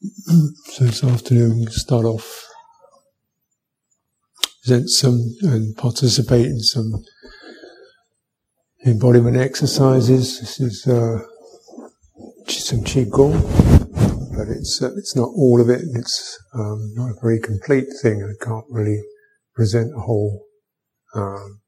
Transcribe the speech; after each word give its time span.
so 0.00 0.84
this 0.84 1.02
afternoon, 1.02 1.58
we 1.58 1.66
start 1.66 2.04
off, 2.04 2.46
present 4.62 4.88
some 4.88 5.18
and 5.42 5.76
participate 5.76 6.46
in 6.46 6.60
some 6.60 7.02
embodiment 8.86 9.36
exercises. 9.36 10.38
This 10.38 10.60
is 10.60 10.86
uh, 10.86 11.18
some 12.46 12.84
qigong, 12.84 13.40
but 14.36 14.46
it's 14.48 14.80
uh, 14.80 14.94
it's 14.96 15.16
not 15.16 15.30
all 15.34 15.60
of 15.60 15.68
it. 15.68 15.82
It's 15.94 16.38
um, 16.54 16.92
not 16.94 17.10
a 17.10 17.20
very 17.20 17.40
complete 17.40 17.86
thing. 18.00 18.22
I 18.22 18.44
can't 18.44 18.66
really 18.70 19.02
present 19.56 19.92
a 19.96 20.00
whole, 20.00 20.44
um, 21.16 21.60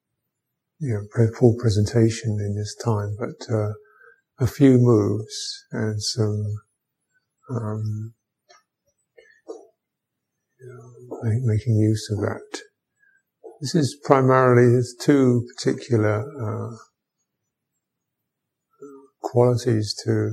you 0.78 0.94
know, 0.94 1.26
full 1.36 1.56
presentation 1.58 2.38
in 2.38 2.54
this 2.54 2.76
time. 2.76 3.16
But 3.18 3.52
uh, 3.52 3.72
a 4.38 4.46
few 4.46 4.78
moves 4.78 5.64
and 5.72 6.00
some 6.00 6.44
um, 7.50 8.14
making 11.22 11.76
use 11.76 12.08
of 12.10 12.20
that. 12.20 12.60
This 13.60 13.74
is 13.74 13.96
primarily 14.04 14.72
there's 14.72 14.94
two 14.98 15.46
particular 15.54 16.20
uh, 16.20 16.76
qualities 19.20 19.94
to 20.04 20.30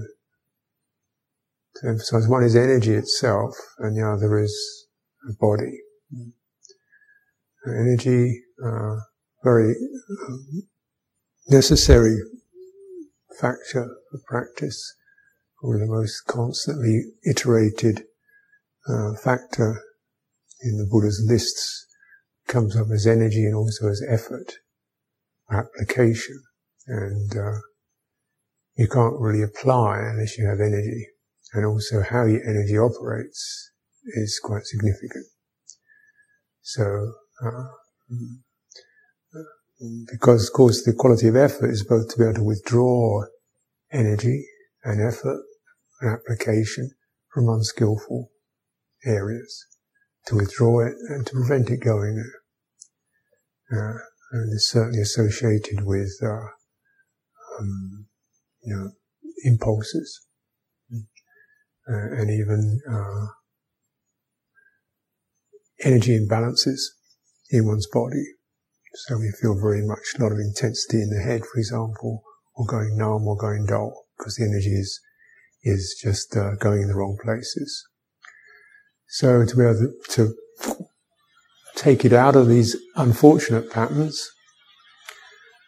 to 1.76 1.88
emphasize. 1.88 2.28
One 2.28 2.44
is 2.44 2.56
energy 2.56 2.94
itself, 2.94 3.54
and 3.80 3.96
the 3.96 4.08
other 4.08 4.40
is 4.40 4.88
body. 5.40 5.82
Energy, 7.68 8.44
uh, 8.66 8.96
very 9.44 9.76
um, 10.28 10.64
necessary 11.50 12.18
factor 13.40 13.90
for 14.10 14.20
practice, 14.26 14.96
or 15.62 15.78
the 15.78 15.86
most 15.86 16.22
constantly 16.28 17.04
iterated 17.26 18.06
uh, 18.88 19.16
factor 19.22 19.82
in 20.62 20.78
the 20.78 20.88
Buddha's 20.90 21.24
lists 21.28 21.86
comes 22.48 22.76
up 22.76 22.88
as 22.94 23.06
energy 23.06 23.46
and 23.46 23.56
also 23.56 23.90
as 23.90 24.02
effort, 24.08 24.54
application, 25.52 26.42
and 26.88 27.36
uh, 27.36 27.60
you 28.76 28.88
can't 28.88 29.20
really 29.20 29.44
apply 29.44 30.00
unless 30.00 30.38
you 30.38 30.48
have 30.48 30.60
energy, 30.60 31.08
and 31.54 31.66
also 31.66 32.02
how 32.02 32.26
your 32.26 32.44
energy 32.44 32.78
operates 32.78 33.72
is 34.16 34.40
quite 34.44 34.66
significant. 34.66 35.26
So, 36.62 37.14
uh, 37.44 37.64
because 40.12 40.48
of 40.48 40.54
course 40.54 40.84
the 40.84 40.94
quality 40.94 41.28
of 41.28 41.36
effort 41.36 41.70
is 41.70 41.86
both 41.86 42.10
to 42.10 42.18
be 42.18 42.24
able 42.24 42.36
to 42.36 42.44
withdraw 42.44 43.24
energy 43.92 44.46
and 44.84 45.02
effort 45.02 45.44
and 46.02 46.18
application 46.18 46.92
from 47.32 47.48
unskillful 47.50 48.32
areas 49.06 49.68
to 50.28 50.36
withdraw 50.36 50.86
it 50.86 50.94
and 51.10 51.26
to 51.26 51.34
prevent 51.34 51.70
it 51.70 51.78
going 51.78 52.16
there. 52.16 52.42
Uh, 53.80 53.98
and 54.32 54.54
it's 54.54 54.70
certainly 54.70 55.02
associated 55.02 55.86
with, 55.86 56.12
uh, 56.22 56.48
um, 57.60 58.08
you 58.62 58.76
know, 58.76 58.92
impulses 59.44 60.22
uh, 61.90 62.16
and 62.18 62.30
even 62.30 62.82
uh, 62.90 63.28
energy 65.84 66.20
imbalances 66.20 66.80
in 67.50 67.66
one's 67.66 67.88
body. 67.88 68.26
So 68.94 69.18
we 69.18 69.32
feel 69.42 69.60
very 69.60 69.86
much 69.86 70.00
a 70.18 70.24
lot 70.24 70.32
of 70.32 70.40
intensity 70.40 71.02
in 71.02 71.10
the 71.10 71.22
head, 71.22 71.42
for 71.42 71.60
example, 71.60 72.24
or 72.56 72.66
going 72.66 72.98
numb 72.98 73.28
or 73.28 73.38
going 73.38 73.66
dull, 73.66 74.06
because 74.18 74.36
the 74.36 74.46
energy 74.46 74.74
is 74.74 75.00
is 75.64 76.00
just 76.02 76.36
uh, 76.36 76.56
going 76.56 76.84
in 76.84 76.88
the 76.88 76.96
wrong 76.96 77.18
places. 77.22 77.88
So 79.10 79.46
to 79.46 79.56
be 79.56 79.64
able 79.64 79.94
to, 80.10 80.34
take 81.78 82.04
it 82.04 82.12
out 82.12 82.36
of 82.36 82.48
these 82.48 82.76
unfortunate 82.96 83.70
patterns 83.70 84.32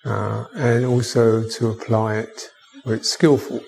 uh, 0.03 0.45
and 0.55 0.83
also 0.83 1.47
to 1.47 1.69
apply 1.69 2.15
it 2.15 2.49
where 2.83 2.95
it's 2.95 3.11
skillful. 3.11 3.61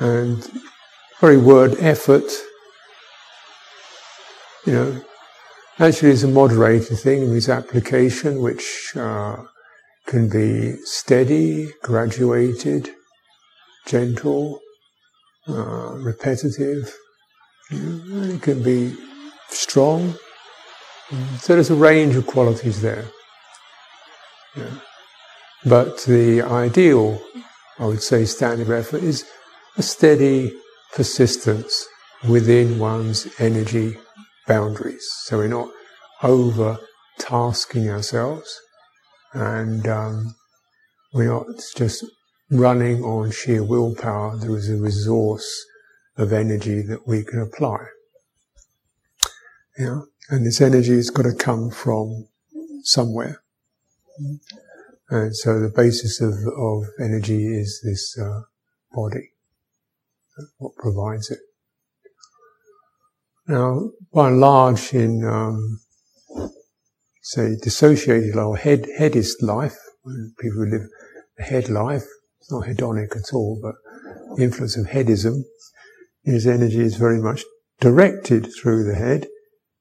And 0.00 0.44
very 1.20 1.36
word 1.36 1.76
effort, 1.78 2.24
you 4.66 4.72
know, 4.72 5.04
actually 5.78 6.10
is 6.10 6.24
a 6.24 6.28
moderated 6.28 6.98
thing. 6.98 7.22
It 7.22 7.28
means 7.28 7.48
application, 7.48 8.42
which 8.42 8.92
uh, 8.96 9.36
can 10.06 10.28
be 10.28 10.76
steady, 10.84 11.70
graduated, 11.82 12.90
gentle, 13.86 14.60
uh, 15.48 15.92
repetitive, 15.94 16.92
it 17.72 18.42
can 18.42 18.62
be 18.62 18.94
strong. 19.48 20.14
So 21.38 21.54
there's 21.54 21.70
a 21.70 21.74
range 21.74 22.16
of 22.16 22.26
qualities 22.26 22.80
there. 22.80 23.04
Yeah. 24.56 24.70
But 25.64 26.02
the 26.04 26.42
ideal, 26.42 27.20
I 27.78 27.86
would 27.86 28.02
say, 28.02 28.24
standard 28.24 28.68
of 28.68 28.72
effort 28.72 29.02
is 29.02 29.24
a 29.76 29.82
steady 29.82 30.52
persistence 30.94 31.86
within 32.28 32.78
one's 32.78 33.28
energy 33.38 33.96
boundaries. 34.46 35.06
So 35.24 35.38
we're 35.38 35.48
not 35.48 35.70
over 36.22 36.78
tasking 37.18 37.88
ourselves 37.88 38.60
and 39.32 39.86
um, 39.88 40.34
we're 41.12 41.32
not 41.32 41.46
just 41.76 42.04
running 42.50 43.02
on 43.02 43.30
sheer 43.30 43.62
willpower. 43.62 44.36
There 44.36 44.56
is 44.56 44.68
a 44.68 44.76
resource 44.76 45.48
of 46.22 46.32
energy 46.32 46.82
that 46.82 47.06
we 47.06 47.24
can 47.24 47.40
apply. 47.40 47.78
Yeah, 49.78 50.02
and 50.28 50.46
this 50.46 50.60
energy 50.60 50.94
has 50.96 51.10
got 51.10 51.22
to 51.22 51.34
come 51.34 51.70
from 51.70 52.28
somewhere. 52.82 53.42
And 55.08 55.36
so 55.36 55.60
the 55.60 55.68
basis 55.68 56.20
of, 56.20 56.34
of 56.56 56.84
energy 57.00 57.46
is 57.46 57.80
this 57.84 58.18
uh, 58.18 58.42
body, 58.92 59.32
what 60.58 60.74
provides 60.76 61.30
it. 61.30 61.40
Now, 63.48 63.90
by 64.12 64.28
and 64.28 64.40
large, 64.40 64.94
in 64.94 65.24
um, 65.24 65.80
say 67.22 67.56
dissociated 67.60 68.36
or 68.36 68.56
head 68.56 68.86
headist 68.98 69.42
life, 69.42 69.76
people 70.38 70.64
who 70.64 70.70
live 70.70 70.88
head 71.38 71.68
life, 71.68 72.04
it's 72.40 72.52
not 72.52 72.66
hedonic 72.66 73.16
at 73.16 73.34
all, 73.34 73.58
but 73.60 73.74
the 74.36 74.44
influence 74.44 74.76
of 74.76 74.86
headism, 74.86 75.42
his 76.22 76.46
energy 76.46 76.80
is 76.80 76.96
very 76.96 77.20
much 77.20 77.44
directed 77.80 78.52
through 78.54 78.84
the 78.84 78.94
head 78.94 79.26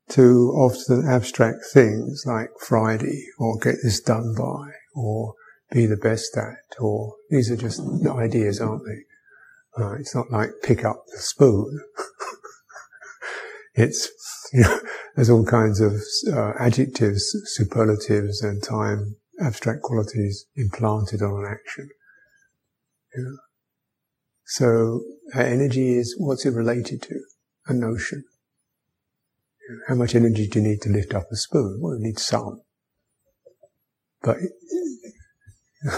to 0.10 0.52
often 0.56 1.08
abstract 1.08 1.60
things 1.74 2.24
like 2.26 2.50
Friday 2.60 3.26
or 3.38 3.58
get 3.58 3.76
this 3.84 4.02
done 4.02 4.34
by 4.38 4.72
or 4.96 5.36
be 5.72 5.86
the 5.86 5.98
best 5.98 6.36
at 6.36 6.80
or 6.80 7.16
these 7.30 7.50
are 7.50 7.56
just 7.56 7.82
ideas, 8.08 8.60
aren't 8.60 8.84
they? 8.86 9.82
Uh, 9.82 9.94
it's 9.94 10.14
not 10.14 10.30
like 10.32 10.50
pick 10.64 10.84
up 10.84 11.06
the 11.08 11.20
spoon. 11.20 11.80
it's, 13.74 14.10
you 14.54 14.62
know, 14.62 14.80
there's 15.16 15.30
all 15.30 15.46
kinds 15.46 15.80
of 15.80 15.94
uh, 16.34 16.54
adjectives, 16.60 17.34
superlatives 17.46 18.42
and 18.42 18.62
time 18.62 19.16
abstract 19.40 19.82
qualities 19.82 20.46
implanted 20.56 21.22
on 21.22 21.46
an 21.46 21.52
action. 21.52 21.90
So 24.52 25.02
energy 25.34 25.98
is 25.98 26.14
what's 26.20 26.46
it 26.46 26.54
related 26.54 27.02
to? 27.04 27.22
A 27.68 27.74
notion. 27.74 28.26
How 29.88 29.96
much 29.96 30.14
energy 30.14 30.46
do 30.46 30.60
you 30.60 30.68
need 30.68 30.82
to 30.82 30.90
lift 30.90 31.14
up 31.14 31.28
a 31.32 31.38
spoon? 31.38 31.80
Well, 31.80 31.96
you 31.98 32.04
need 32.04 32.20
some. 32.20 32.60
But 34.22 34.36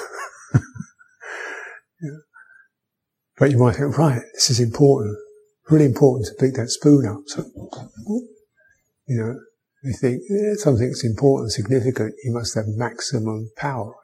but 3.38 3.50
you 3.50 3.58
might 3.58 3.78
think, 3.78 3.98
right, 3.98 4.22
this 4.36 4.52
is 4.52 4.60
important, 4.60 5.18
really 5.72 5.86
important 5.86 6.28
to 6.28 6.36
pick 6.40 6.54
that 6.54 6.70
spoon 6.70 7.08
up. 7.08 7.24
So, 7.26 7.46
you 9.08 9.18
know, 9.18 9.40
you 9.84 9.94
think 10.00 10.22
yeah, 10.30 10.54
something 10.58 10.90
that's 10.90 11.04
important, 11.04 11.54
significant, 11.54 12.14
you 12.24 12.32
must 12.32 12.54
have 12.54 12.68
maximum 12.68 13.50
power. 13.58 13.96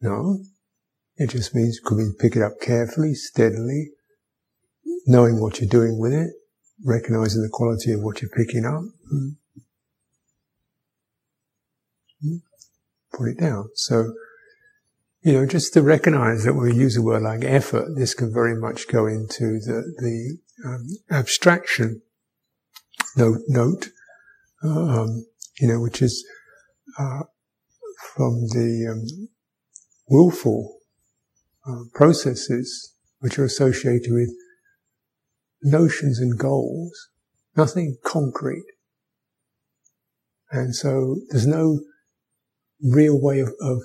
No, 0.00 0.40
it 1.16 1.30
just 1.30 1.54
means 1.54 1.78
you 1.82 1.88
can 1.88 2.14
pick 2.18 2.36
it 2.36 2.42
up 2.42 2.60
carefully, 2.60 3.14
steadily, 3.14 3.90
knowing 5.06 5.40
what 5.40 5.60
you're 5.60 5.68
doing 5.68 5.98
with 5.98 6.12
it, 6.12 6.30
recognizing 6.84 7.42
the 7.42 7.48
quality 7.52 7.92
of 7.92 8.02
what 8.02 8.20
you're 8.20 8.30
picking 8.30 8.64
up. 8.64 8.82
Mm. 9.12 9.36
Mm. 12.24 12.42
Put 13.12 13.28
it 13.28 13.40
down. 13.40 13.68
So, 13.74 14.12
you 15.22 15.32
know, 15.32 15.46
just 15.46 15.72
to 15.74 15.82
recognize 15.82 16.44
that 16.44 16.54
when 16.54 16.64
we 16.64 16.74
use 16.74 16.96
a 16.96 17.02
word 17.02 17.22
like 17.22 17.44
effort, 17.44 17.88
this 17.96 18.14
can 18.14 18.32
very 18.32 18.56
much 18.56 18.88
go 18.88 19.06
into 19.06 19.60
the, 19.60 19.94
the 19.98 20.38
um, 20.66 20.88
abstraction 21.10 22.02
note, 23.16 23.38
note 23.46 23.88
um, 24.64 25.26
you 25.60 25.68
know, 25.68 25.80
which 25.80 26.02
is 26.02 26.26
uh, 26.98 27.22
from 28.14 28.40
the 28.48 28.88
um, 28.90 29.28
willful 30.08 30.73
processes 31.94 32.94
which 33.20 33.38
are 33.38 33.44
associated 33.44 34.12
with 34.12 34.30
notions 35.62 36.18
and 36.18 36.38
goals, 36.38 36.92
nothing 37.56 37.96
concrete. 38.04 38.66
And 40.50 40.74
so 40.74 41.16
there's 41.30 41.46
no 41.46 41.80
real 42.82 43.20
way 43.20 43.40
of, 43.40 43.52
of 43.60 43.82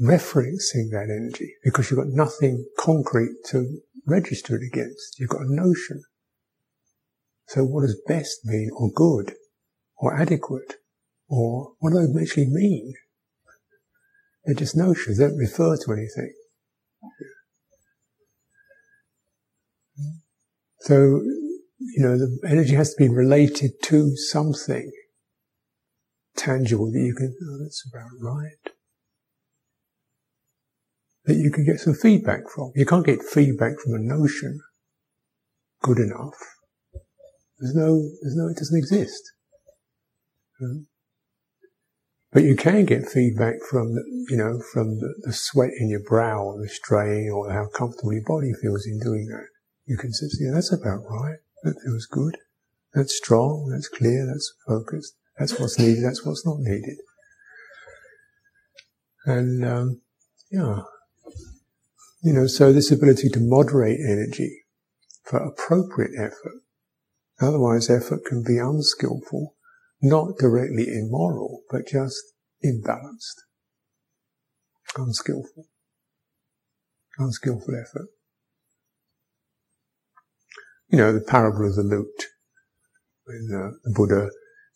referencing 0.00 0.90
that 0.90 1.08
energy 1.10 1.54
because 1.64 1.90
you've 1.90 1.98
got 1.98 2.08
nothing 2.08 2.66
concrete 2.78 3.32
to 3.46 3.80
register 4.06 4.56
it 4.56 4.62
against. 4.66 5.18
You've 5.18 5.30
got 5.30 5.42
a 5.42 5.54
notion. 5.54 6.02
So 7.48 7.64
what 7.64 7.82
does 7.82 8.00
best 8.06 8.44
mean 8.44 8.70
or 8.76 8.90
good 8.90 9.34
or 9.96 10.14
adequate 10.14 10.76
or 11.28 11.72
what 11.78 11.90
do 11.90 12.06
they 12.06 12.22
actually 12.22 12.48
mean? 12.48 12.94
They're 14.44 14.54
just 14.54 14.76
notions. 14.76 15.18
They 15.18 15.26
don't 15.26 15.38
refer 15.38 15.76
to 15.76 15.92
anything. 15.92 16.34
So, 20.82 21.22
you 21.78 22.02
know, 22.02 22.18
the 22.18 22.38
energy 22.44 22.74
has 22.74 22.92
to 22.94 22.96
be 22.98 23.08
related 23.08 23.70
to 23.84 24.16
something 24.16 24.90
tangible 26.36 26.90
that 26.90 26.98
you 26.98 27.14
can, 27.14 27.36
oh, 27.40 27.58
that's 27.62 27.88
about 27.88 28.10
right. 28.20 28.74
That 31.26 31.36
you 31.36 31.52
can 31.52 31.64
get 31.64 31.78
some 31.78 31.94
feedback 31.94 32.48
from. 32.52 32.72
You 32.74 32.84
can't 32.84 33.06
get 33.06 33.22
feedback 33.22 33.78
from 33.78 33.94
a 33.94 33.98
notion 34.00 34.58
good 35.82 35.98
enough. 35.98 36.34
There's 37.60 37.76
no, 37.76 38.02
there's 38.22 38.34
no, 38.34 38.48
it 38.48 38.56
doesn't 38.56 38.76
exist. 38.76 39.22
Hmm? 40.58 40.78
But 42.32 42.42
you 42.42 42.56
can 42.56 42.86
get 42.86 43.06
feedback 43.06 43.56
from, 43.70 43.94
the, 43.94 44.02
you 44.30 44.36
know, 44.36 44.60
from 44.72 44.98
the, 44.98 45.14
the, 45.22 45.32
sweat 45.32 45.70
in 45.78 45.90
your 45.90 46.02
brow 46.02 46.42
or 46.42 46.60
the 46.60 46.68
strain 46.68 47.30
or 47.30 47.52
how 47.52 47.68
comfortable 47.68 48.12
your 48.12 48.24
body 48.26 48.52
feels 48.60 48.84
in 48.84 48.98
doing 48.98 49.26
that. 49.26 49.51
You 49.84 49.96
can 49.96 50.12
say, 50.12 50.26
yeah, 50.40 50.52
that's 50.54 50.72
about 50.72 51.04
right. 51.08 51.38
That 51.62 51.80
feels 51.84 52.06
good. 52.06 52.36
That's 52.94 53.16
strong. 53.16 53.68
That's 53.70 53.88
clear. 53.88 54.26
That's 54.26 54.52
focused. 54.66 55.14
That's 55.38 55.58
what's 55.58 55.78
needed. 55.78 56.04
That's 56.04 56.24
what's 56.24 56.46
not 56.46 56.58
needed. 56.60 56.98
And, 59.24 59.64
um, 59.64 60.00
yeah. 60.50 60.82
You 62.22 62.32
know, 62.32 62.46
so 62.46 62.72
this 62.72 62.90
ability 62.92 63.28
to 63.30 63.40
moderate 63.40 63.98
energy 64.00 64.64
for 65.24 65.38
appropriate 65.38 66.12
effort. 66.16 66.62
Otherwise, 67.40 67.90
effort 67.90 68.24
can 68.24 68.44
be 68.44 68.58
unskillful, 68.58 69.56
not 70.00 70.38
directly 70.38 70.86
immoral, 70.88 71.62
but 71.70 71.88
just 71.88 72.22
imbalanced. 72.64 73.42
Unskillful. 74.96 75.66
Unskillful 77.18 77.74
effort. 77.74 78.08
You 80.92 80.98
know, 80.98 81.12
the 81.12 81.20
parable 81.20 81.66
of 81.66 81.74
the 81.74 81.82
lute. 81.82 82.26
When 83.24 83.48
uh, 83.50 83.70
the 83.82 83.94
Buddha 83.94 84.28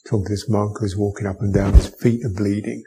talking 0.08 0.24
to 0.24 0.32
this 0.32 0.48
monk 0.48 0.78
who's 0.80 0.96
walking 0.96 1.26
up 1.26 1.40
and 1.40 1.52
down, 1.52 1.74
his 1.74 1.88
feet 1.88 2.24
are 2.24 2.30
bleeding. 2.30 2.84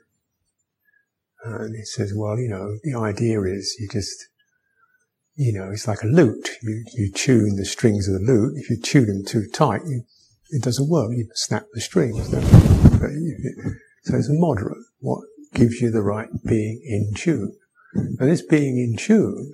And 1.43 1.75
he 1.75 1.83
says, 1.83 2.11
well, 2.15 2.39
you 2.39 2.49
know, 2.49 2.77
the 2.83 2.97
idea 2.97 3.39
is 3.43 3.77
you 3.79 3.87
just, 3.87 4.27
you 5.35 5.53
know, 5.53 5.69
it's 5.71 5.87
like 5.87 6.01
a 6.01 6.07
lute. 6.07 6.49
You, 6.63 6.83
you 6.93 7.11
tune 7.11 7.55
the 7.55 7.65
strings 7.65 8.07
of 8.07 8.15
the 8.15 8.25
lute. 8.25 8.57
If 8.57 8.69
you 8.71 8.77
tune 8.77 9.05
them 9.05 9.23
too 9.23 9.47
tight, 9.53 9.81
you, 9.85 10.03
it 10.49 10.63
doesn't 10.63 10.89
work. 10.89 11.11
You 11.11 11.29
snap 11.35 11.65
the 11.73 11.81
strings. 11.81 12.31
So 12.31 14.17
it's 14.17 14.29
a 14.29 14.33
moderate. 14.33 14.83
What 15.01 15.23
gives 15.53 15.81
you 15.81 15.91
the 15.91 16.01
right 16.01 16.29
being 16.45 16.81
in 16.83 17.13
tune? 17.15 17.55
And 17.93 18.29
this 18.29 18.41
being 18.41 18.79
in 18.79 18.97
tune, 18.97 19.53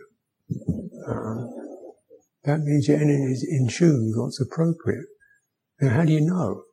that 2.45 2.59
means 2.59 2.87
your 2.87 2.97
energy 2.97 3.31
is 3.31 3.43
in 3.43 3.67
tune 3.67 4.07
with 4.07 4.17
what's 4.17 4.39
appropriate. 4.39 5.05
Now, 5.81 5.89
how 5.89 6.05
do 6.05 6.13
you 6.13 6.21
know? 6.21 6.63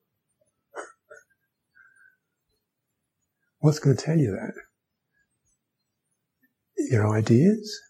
What's 3.60 3.78
going 3.78 3.96
to 3.96 4.02
tell 4.02 4.18
you 4.18 4.32
that? 4.32 4.54
Your 6.90 7.16
ideas? 7.16 7.80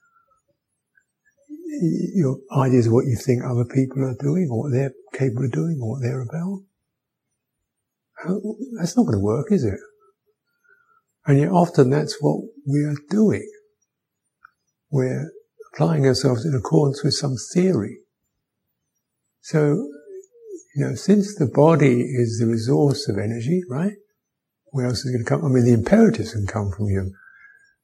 Your 2.14 2.36
ideas 2.56 2.86
of 2.86 2.92
what 2.92 3.06
you 3.06 3.16
think 3.16 3.42
other 3.42 3.64
people 3.64 4.04
are 4.04 4.16
doing, 4.20 4.48
or 4.50 4.64
what 4.64 4.72
they're 4.72 4.92
capable 5.14 5.46
of 5.46 5.52
doing, 5.52 5.78
or 5.82 5.92
what 5.92 6.02
they're 6.02 6.22
about? 6.22 6.60
How, 8.22 8.40
that's 8.78 8.96
not 8.96 9.04
going 9.04 9.18
to 9.18 9.24
work, 9.24 9.50
is 9.50 9.64
it? 9.64 9.80
And 11.26 11.38
yet 11.38 11.50
often 11.50 11.90
that's 11.90 12.16
what 12.20 12.42
we 12.66 12.84
are 12.84 12.96
doing. 13.08 13.50
We're 14.90 15.30
applying 15.72 16.06
ourselves 16.06 16.44
in 16.44 16.54
accordance 16.54 17.02
with 17.02 17.14
some 17.14 17.36
theory. 17.54 17.98
So, 19.40 19.88
you 20.74 20.86
know, 20.86 20.94
since 20.94 21.34
the 21.34 21.46
body 21.46 22.02
is 22.02 22.38
the 22.38 22.46
resource 22.46 23.08
of 23.08 23.18
energy, 23.18 23.62
right? 23.68 23.94
Where 24.70 24.86
else 24.86 25.00
is 25.00 25.06
it 25.06 25.12
going 25.12 25.24
to 25.24 25.28
come? 25.28 25.44
I 25.44 25.48
mean, 25.48 25.64
the 25.64 25.72
imperatives 25.72 26.32
can 26.32 26.46
come 26.46 26.70
from 26.70 26.86
your, 26.86 27.06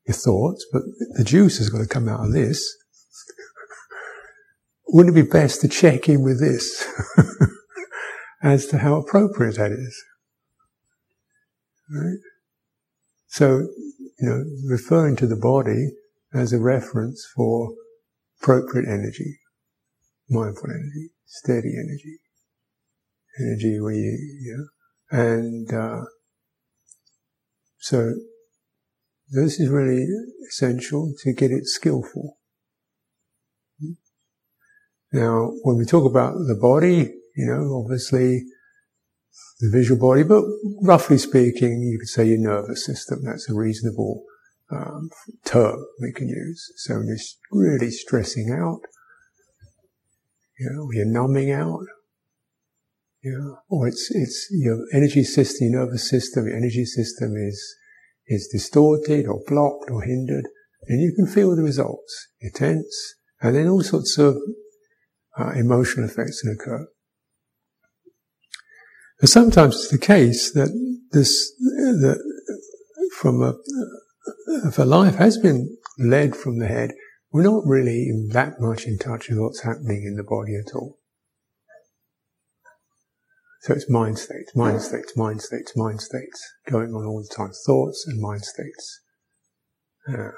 your 0.06 0.14
thoughts, 0.14 0.66
but 0.72 0.82
the 1.16 1.24
juice 1.24 1.58
has 1.58 1.68
got 1.68 1.78
to 1.78 1.86
come 1.86 2.08
out 2.08 2.24
of 2.24 2.32
this. 2.32 2.76
Wouldn't 4.88 5.16
it 5.16 5.22
be 5.22 5.30
best 5.30 5.60
to 5.62 5.68
check 5.68 6.08
in 6.08 6.22
with 6.22 6.40
this 6.40 6.86
as 8.42 8.66
to 8.68 8.78
how 8.78 8.96
appropriate 8.96 9.56
that 9.56 9.72
is? 9.72 10.04
Right? 11.90 12.18
So, 13.26 13.68
you 14.18 14.28
know, 14.28 14.44
referring 14.66 15.16
to 15.16 15.26
the 15.26 15.36
body 15.36 15.90
as 16.32 16.52
a 16.52 16.60
reference 16.60 17.26
for 17.34 17.74
appropriate 18.40 18.88
energy, 18.88 19.38
mindful 20.28 20.70
energy, 20.70 21.10
steady 21.24 21.74
energy, 21.76 22.18
energy 23.40 23.80
where 23.80 23.94
you, 23.94 24.68
know, 25.10 25.18
and 25.18 25.72
uh, 25.72 26.04
so 27.78 28.14
this 29.30 29.60
is 29.60 29.68
really 29.68 30.06
essential 30.48 31.12
to 31.22 31.32
get 31.32 31.50
it 31.50 31.66
skillful. 31.66 32.38
Now, 35.12 35.52
when 35.62 35.78
we 35.78 35.86
talk 35.86 36.04
about 36.04 36.34
the 36.34 36.58
body, 36.60 37.14
you 37.34 37.46
know, 37.46 37.82
obviously 37.82 38.42
the 39.60 39.70
visual 39.70 39.98
body, 39.98 40.22
but 40.22 40.44
roughly 40.82 41.16
speaking, 41.16 41.80
you 41.82 41.98
could 41.98 42.08
say 42.08 42.26
your 42.26 42.38
nervous 42.38 42.84
system. 42.84 43.20
That's 43.24 43.48
a 43.48 43.54
reasonable 43.54 44.24
um, 44.70 45.10
term 45.44 45.84
we 46.00 46.12
can 46.12 46.28
use. 46.28 46.72
So 46.76 46.94
when 46.96 47.06
you're 47.06 47.16
really 47.50 47.90
stressing 47.90 48.50
out, 48.50 48.80
you 50.58 50.70
know, 50.70 50.88
you're 50.92 51.06
numbing 51.06 51.52
out, 51.52 51.84
you 53.22 53.36
know, 53.38 53.58
or 53.68 53.88
it's, 53.88 54.10
it's 54.10 54.48
your 54.50 54.84
energy 54.92 55.24
system, 55.24 55.68
your 55.70 55.84
nervous 55.84 56.08
system, 56.08 56.46
your 56.46 56.56
energy 56.56 56.84
system 56.84 57.34
is, 57.36 57.76
is 58.26 58.48
distorted 58.52 59.26
or 59.26 59.40
blocked 59.46 59.90
or 59.90 60.02
hindered, 60.02 60.46
and 60.88 61.00
you 61.00 61.12
can 61.14 61.26
feel 61.26 61.54
the 61.54 61.62
results. 61.62 62.28
You're 62.40 62.52
tense, 62.52 63.14
and 63.40 63.54
then 63.54 63.68
all 63.68 63.82
sorts 63.82 64.18
of 64.18 64.36
uh, 65.38 65.52
emotional 65.52 66.06
effects 66.06 66.42
can 66.42 66.52
occur. 66.52 66.88
And 69.20 69.28
sometimes 69.28 69.76
it's 69.76 69.90
the 69.90 69.98
case 69.98 70.52
that 70.52 70.70
this, 71.12 71.52
that 71.58 72.22
from 73.16 73.42
a, 73.42 73.54
a 74.78 74.84
life 74.84 75.16
has 75.16 75.38
been 75.38 75.76
led 75.98 76.36
from 76.36 76.58
the 76.58 76.66
head, 76.66 76.92
we're 77.30 77.42
not 77.42 77.66
really 77.66 78.10
that 78.30 78.60
much 78.60 78.86
in 78.86 78.98
touch 78.98 79.28
with 79.28 79.38
what's 79.38 79.60
happening 79.62 80.04
in 80.06 80.16
the 80.16 80.24
body 80.24 80.56
at 80.56 80.74
all. 80.74 80.98
So 83.62 83.74
it's 83.74 83.90
mind 83.90 84.18
states, 84.18 84.54
mind 84.54 84.80
states, 84.80 85.16
mind 85.16 85.42
states, 85.42 85.76
mind 85.76 86.00
states 86.00 86.42
going 86.70 86.94
on 86.94 87.04
all 87.04 87.22
the 87.22 87.34
time. 87.34 87.50
Thoughts 87.66 88.06
and 88.06 88.20
mind 88.20 88.44
states. 88.44 89.00
Yeah. 90.08 90.30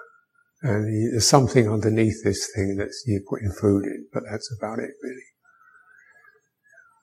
And 0.63 1.13
there's 1.13 1.29
something 1.29 1.71
underneath 1.71 2.25
this 2.25 2.51
thing 2.55 2.77
that 2.77 2.91
you're 3.07 3.23
putting 3.29 3.53
food 3.53 3.85
in, 3.85 4.07
but 4.13 4.25
that's 4.31 4.53
about 4.59 4.79
it 4.79 4.91
really. 5.03 5.23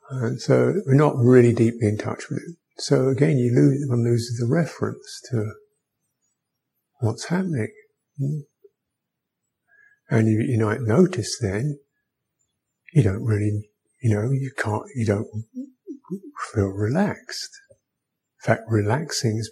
And 0.09 0.41
so 0.41 0.81
we're 0.85 0.95
not 0.95 1.17
really 1.17 1.53
deeply 1.53 1.87
in 1.87 1.97
touch 1.97 2.29
with 2.29 2.39
it. 2.39 2.55
So 2.77 3.07
again, 3.09 3.37
you 3.37 3.53
lose, 3.53 3.85
one 3.87 4.03
loses 4.03 4.39
the 4.39 4.47
reference 4.47 5.21
to 5.31 5.53
what's 6.99 7.25
happening. 7.25 7.71
Hmm. 8.19 8.39
And 10.09 10.27
you, 10.27 10.39
you 10.39 10.63
might 10.63 10.81
notice 10.81 11.37
then, 11.41 11.79
you 12.93 13.03
don't 13.03 13.23
really, 13.23 13.69
you 14.01 14.15
know, 14.15 14.31
you 14.31 14.51
can't, 14.57 14.85
you 14.95 15.05
don't 15.05 15.27
feel 16.53 16.67
relaxed. 16.67 17.49
In 17.71 18.47
fact, 18.47 18.63
relaxing 18.69 19.37
has 19.37 19.51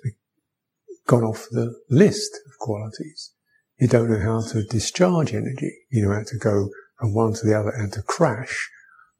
gone 1.06 1.24
off 1.24 1.48
the 1.52 1.76
list 1.90 2.40
of 2.46 2.58
qualities. 2.60 3.34
You 3.78 3.90
don't 3.90 4.10
know 4.10 4.20
how 4.20 4.48
to 4.52 4.64
discharge 4.64 5.34
energy. 5.34 5.74
You 5.90 6.06
know 6.06 6.14
how 6.14 6.24
to 6.24 6.38
go 6.38 6.70
from 6.98 7.14
one 7.14 7.34
to 7.34 7.46
the 7.46 7.54
other 7.54 7.72
and 7.72 7.92
to 7.94 8.02
crash, 8.02 8.70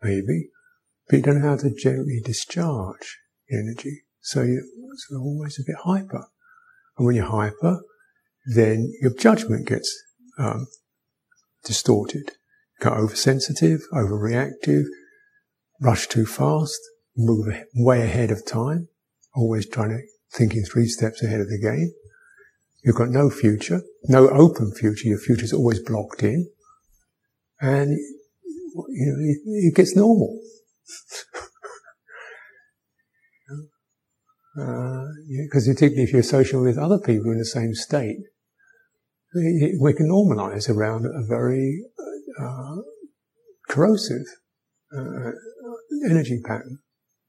maybe 0.02 0.50
but 1.08 1.18
you 1.18 1.22
don't 1.22 1.42
know 1.42 1.50
how 1.50 1.58
to 1.58 1.70
gently 1.70 2.20
discharge 2.24 3.20
energy. 3.52 4.04
So 4.22 4.42
you're, 4.42 4.64
always 5.20 5.60
a 5.60 5.64
bit 5.64 5.76
hyper. 5.84 6.28
And 6.98 7.06
when 7.06 7.16
you're 7.16 7.26
hyper, 7.26 7.82
then 8.46 8.94
your 9.02 9.12
judgment 9.14 9.68
gets 9.68 9.92
um, 10.38 10.68
distorted. 11.64 12.32
You 12.80 12.90
get 12.90 12.94
oversensitive, 12.94 13.82
overreactive, 13.94 14.84
rush 15.82 16.08
too 16.08 16.26
fast, 16.26 16.80
move 17.18 17.48
way 17.74 18.02
ahead 18.02 18.32
of 18.32 18.46
time, 18.46 18.88
always 19.34 19.68
trying 19.68 19.90
to 19.90 20.00
thinking 20.34 20.64
three 20.64 20.88
steps 20.88 21.24
ahead 21.24 21.42
of 21.42 21.50
the 21.50 21.60
game. 21.60 21.92
You've 22.84 22.96
got 22.96 23.10
no 23.10 23.30
future, 23.30 23.82
no 24.04 24.30
open 24.30 24.72
future. 24.72 25.08
Your 25.08 25.18
future 25.18 25.46
is 25.46 25.54
always 25.54 25.80
blocked 25.80 26.22
in, 26.22 26.48
and 27.60 27.90
you 27.92 29.06
know 29.08 29.16
it, 29.20 29.68
it 29.70 29.76
gets 29.76 29.96
normal. 29.96 30.40
Because 34.56 35.68
uh, 35.68 35.72
particularly 35.72 36.04
if 36.04 36.14
you're 36.14 36.22
social 36.22 36.62
with 36.62 36.78
other 36.78 37.00
people 37.00 37.32
in 37.32 37.40
the 37.40 37.46
same 37.46 37.74
state, 37.74 38.20
we 39.36 39.94
can 39.94 40.10
normalize 40.10 40.70
around 40.70 41.06
a 41.06 41.26
very 41.28 41.84
uh, 42.40 42.76
corrosive 43.70 44.26
uh, 44.96 45.32
energy 46.10 46.40
pattern, 46.46 46.80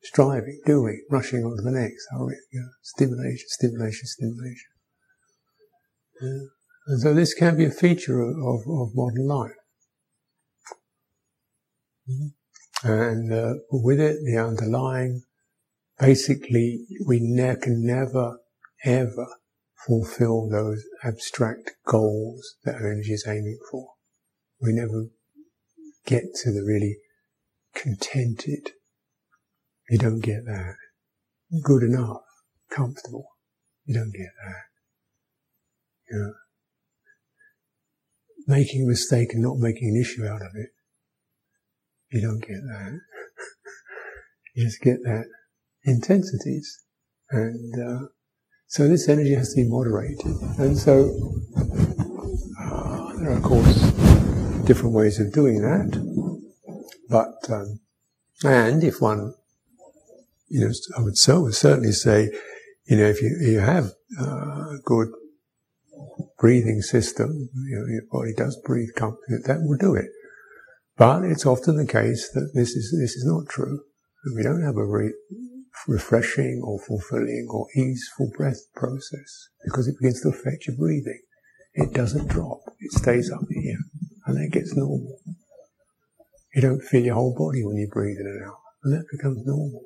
striving, 0.02 0.60
doing, 0.64 1.04
rushing 1.10 1.44
on 1.44 1.56
to 1.56 1.62
the 1.62 1.70
next, 1.72 2.06
you 2.52 2.60
know, 2.60 2.68
stimulation, 2.82 3.46
stimulation, 3.48 4.06
stimulation. 4.06 4.70
Yeah. 6.20 6.28
And 6.88 7.00
so 7.00 7.14
this 7.14 7.34
can 7.34 7.56
be 7.56 7.64
a 7.64 7.70
feature 7.70 8.20
of, 8.20 8.36
of, 8.36 8.60
of 8.68 8.90
modern 8.94 9.26
life. 9.26 9.50
Mm-hmm. 12.08 12.88
And 12.88 13.32
uh, 13.32 13.54
with 13.70 13.98
it, 13.98 14.18
the 14.25 14.38
underlying, 14.38 15.22
basically, 15.98 16.86
we 17.04 17.18
ne- 17.20 17.56
can 17.60 17.84
never, 17.84 18.38
ever 18.84 19.26
fulfill 19.87 20.49
those 20.49 20.85
abstract 21.04 21.73
goals 21.87 22.56
that 22.64 22.76
our 22.76 22.92
energy 22.92 23.12
is 23.12 23.26
aiming 23.26 23.59
for. 23.71 23.90
We 24.61 24.73
never 24.73 25.09
get 26.06 26.23
to 26.42 26.52
the 26.52 26.62
really 26.62 26.99
contented. 27.75 28.71
You 29.90 29.99
don't 29.99 30.21
get 30.21 30.45
that. 30.47 30.75
Good 31.62 31.83
enough, 31.83 32.23
comfortable. 32.71 33.26
You 33.85 33.95
don't 33.95 34.12
get 34.12 34.30
that. 34.45 34.62
You 36.11 36.18
know, 36.18 36.33
making 38.47 38.85
a 38.85 38.88
mistake 38.88 39.28
and 39.33 39.42
not 39.42 39.59
making 39.59 39.88
an 39.88 40.00
issue 40.00 40.25
out 40.25 40.42
of 40.42 40.52
it. 40.54 40.71
You 42.11 42.21
don't 42.21 42.40
get 42.40 42.62
that. 42.66 43.00
you 44.54 44.64
just 44.64 44.80
get 44.80 44.99
that 45.04 45.26
intensities. 45.85 46.85
And 47.30 47.75
uh, 47.75 48.06
so 48.68 48.88
this 48.88 49.08
energy 49.08 49.35
has 49.35 49.54
to 49.54 49.62
be 49.62 49.68
moderated. 49.68 50.26
And 50.58 50.76
so 50.76 51.16
uh, 52.61 53.12
there 53.14 53.30
are, 53.30 53.37
of 53.37 53.42
course, 53.42 53.90
different 54.64 54.94
ways 54.94 55.20
of 55.20 55.32
doing 55.32 55.62
that. 55.62 55.96
But, 57.08 57.50
um, 57.50 57.80
and 58.44 58.82
if 58.82 59.00
one, 59.00 59.35
you 60.49 60.61
know, 60.61 60.73
I 60.96 61.00
would 61.00 61.16
so 61.16 61.50
certainly 61.50 61.92
say, 61.92 62.30
you 62.87 62.96
know, 62.96 63.06
if 63.06 63.23
you, 63.23 63.37
you 63.40 63.61
have 63.61 63.92
a 64.18 64.78
good 64.85 65.08
breathing 66.38 66.82
system, 66.82 67.49
you 67.54 67.76
know, 67.78 67.87
your 67.87 68.02
body 68.11 68.35
does 68.35 68.61
breathe 68.64 68.90
comfortably, 68.96 69.38
that 69.46 69.62
will 69.62 69.78
do 69.78 69.94
it. 69.94 70.11
But 70.96 71.25
it's 71.25 71.46
often 71.46 71.76
the 71.76 71.87
case 71.87 72.30
that 72.32 72.52
this 72.54 72.70
is, 72.70 72.96
this 72.99 73.16
is 73.16 73.25
not 73.25 73.49
true. 73.49 73.80
We 74.35 74.42
don't 74.42 74.62
have 74.62 74.76
a 74.76 74.87
refreshing 75.87 76.62
or 76.64 76.78
fulfilling 76.80 77.49
or 77.50 77.66
easeful 77.76 78.30
breath 78.37 78.61
process 78.75 79.49
because 79.64 79.88
it 79.88 79.97
begins 79.99 80.23
to 80.23 80.28
affect 80.28 80.66
your 80.66 80.76
breathing. 80.76 81.21
It 81.75 81.92
doesn't 81.92 82.28
drop. 82.28 82.61
It 82.80 82.92
stays 82.92 83.30
up 83.30 83.42
here 83.50 83.78
and 84.26 84.38
it 84.38 84.52
gets 84.52 84.75
normal. 84.75 85.18
You 86.54 86.62
don't 86.62 86.83
feel 86.83 87.04
your 87.04 87.14
whole 87.14 87.35
body 87.37 87.64
when 87.64 87.76
you 87.76 87.88
breathe 87.92 88.18
in 88.18 88.26
and 88.26 88.45
out 88.45 88.59
and 88.83 88.95
that 88.95 89.06
becomes 89.11 89.45
normal. 89.45 89.83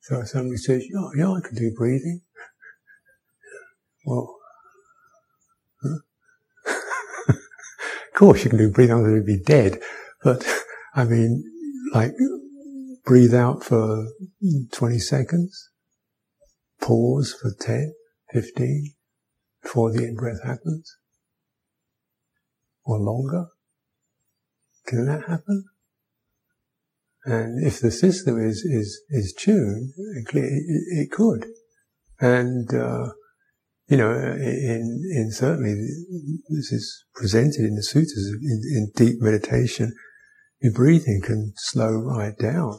So 0.00 0.24
somebody 0.24 0.56
says, 0.56 0.84
yeah, 0.90 1.08
yeah, 1.16 1.30
I 1.30 1.40
can 1.40 1.54
do 1.56 1.72
breathing. 1.76 2.22
Well, 4.06 4.34
huh? 5.82 5.98
of 7.28 8.14
course 8.14 8.42
you 8.42 8.48
can 8.48 8.58
do 8.58 8.70
breathing, 8.70 8.94
otherwise 8.94 9.16
you'd 9.16 9.26
be 9.26 9.44
dead. 9.44 9.78
But, 10.24 10.42
I 10.94 11.04
mean, 11.04 11.44
like, 11.92 12.12
breathe 13.10 13.34
out 13.34 13.64
for 13.64 14.06
20 14.70 14.98
seconds, 15.00 15.70
pause 16.80 17.34
for 17.42 17.50
10, 17.60 17.92
15 18.32 18.94
before 19.64 19.90
the 19.90 20.04
in-breath 20.04 20.44
happens, 20.44 20.96
or 22.84 23.00
longer. 23.00 23.46
Can 24.86 25.06
that 25.06 25.24
happen? 25.26 25.64
And 27.24 27.66
if 27.66 27.80
the 27.80 27.90
system 27.90 28.38
is 28.38 28.58
is 28.58 29.00
is 29.10 29.34
tuned, 29.36 29.90
it, 29.96 30.32
it 30.32 31.10
could. 31.10 31.46
And 32.20 32.72
uh, 32.72 33.08
you 33.88 33.96
know, 33.96 34.12
in 34.12 35.02
in 35.16 35.32
certainly 35.32 35.74
this 36.48 36.70
is 36.70 37.04
presented 37.12 37.64
in 37.64 37.74
the 37.74 37.82
sutras 37.82 38.36
in, 38.40 38.62
in 38.72 38.92
deep 38.94 39.20
meditation. 39.20 39.94
Your 40.60 40.72
breathing 40.72 41.22
can 41.24 41.54
slow 41.56 41.90
right 41.90 42.38
down 42.38 42.78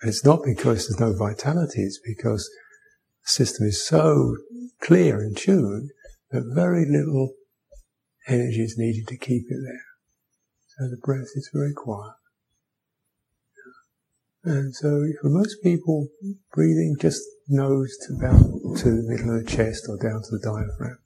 and 0.00 0.08
it's 0.08 0.24
not 0.24 0.40
because 0.44 0.86
there's 0.86 1.00
no 1.00 1.16
vitality, 1.16 1.82
it's 1.82 2.00
because 2.04 2.48
the 3.24 3.30
system 3.30 3.66
is 3.66 3.86
so 3.86 4.36
clear 4.80 5.20
and 5.20 5.36
tuned 5.36 5.90
that 6.30 6.52
very 6.54 6.84
little 6.84 7.34
energy 8.26 8.62
is 8.62 8.76
needed 8.78 9.08
to 9.08 9.16
keep 9.16 9.44
it 9.48 9.58
there. 9.64 9.84
So 10.76 10.88
the 10.88 11.00
breath 11.02 11.28
is 11.34 11.50
very 11.52 11.72
quiet. 11.72 12.14
And 14.44 14.74
so 14.74 15.04
for 15.20 15.28
most 15.28 15.56
people, 15.62 16.08
breathing 16.52 16.96
just 17.00 17.22
nose 17.48 17.96
to 18.06 18.14
about 18.14 18.40
to 18.78 18.84
the 18.84 19.04
middle 19.08 19.36
of 19.36 19.44
the 19.44 19.50
chest 19.50 19.86
or 19.88 19.96
down 19.96 20.22
to 20.22 20.30
the 20.30 20.40
diaphragm. 20.42 20.98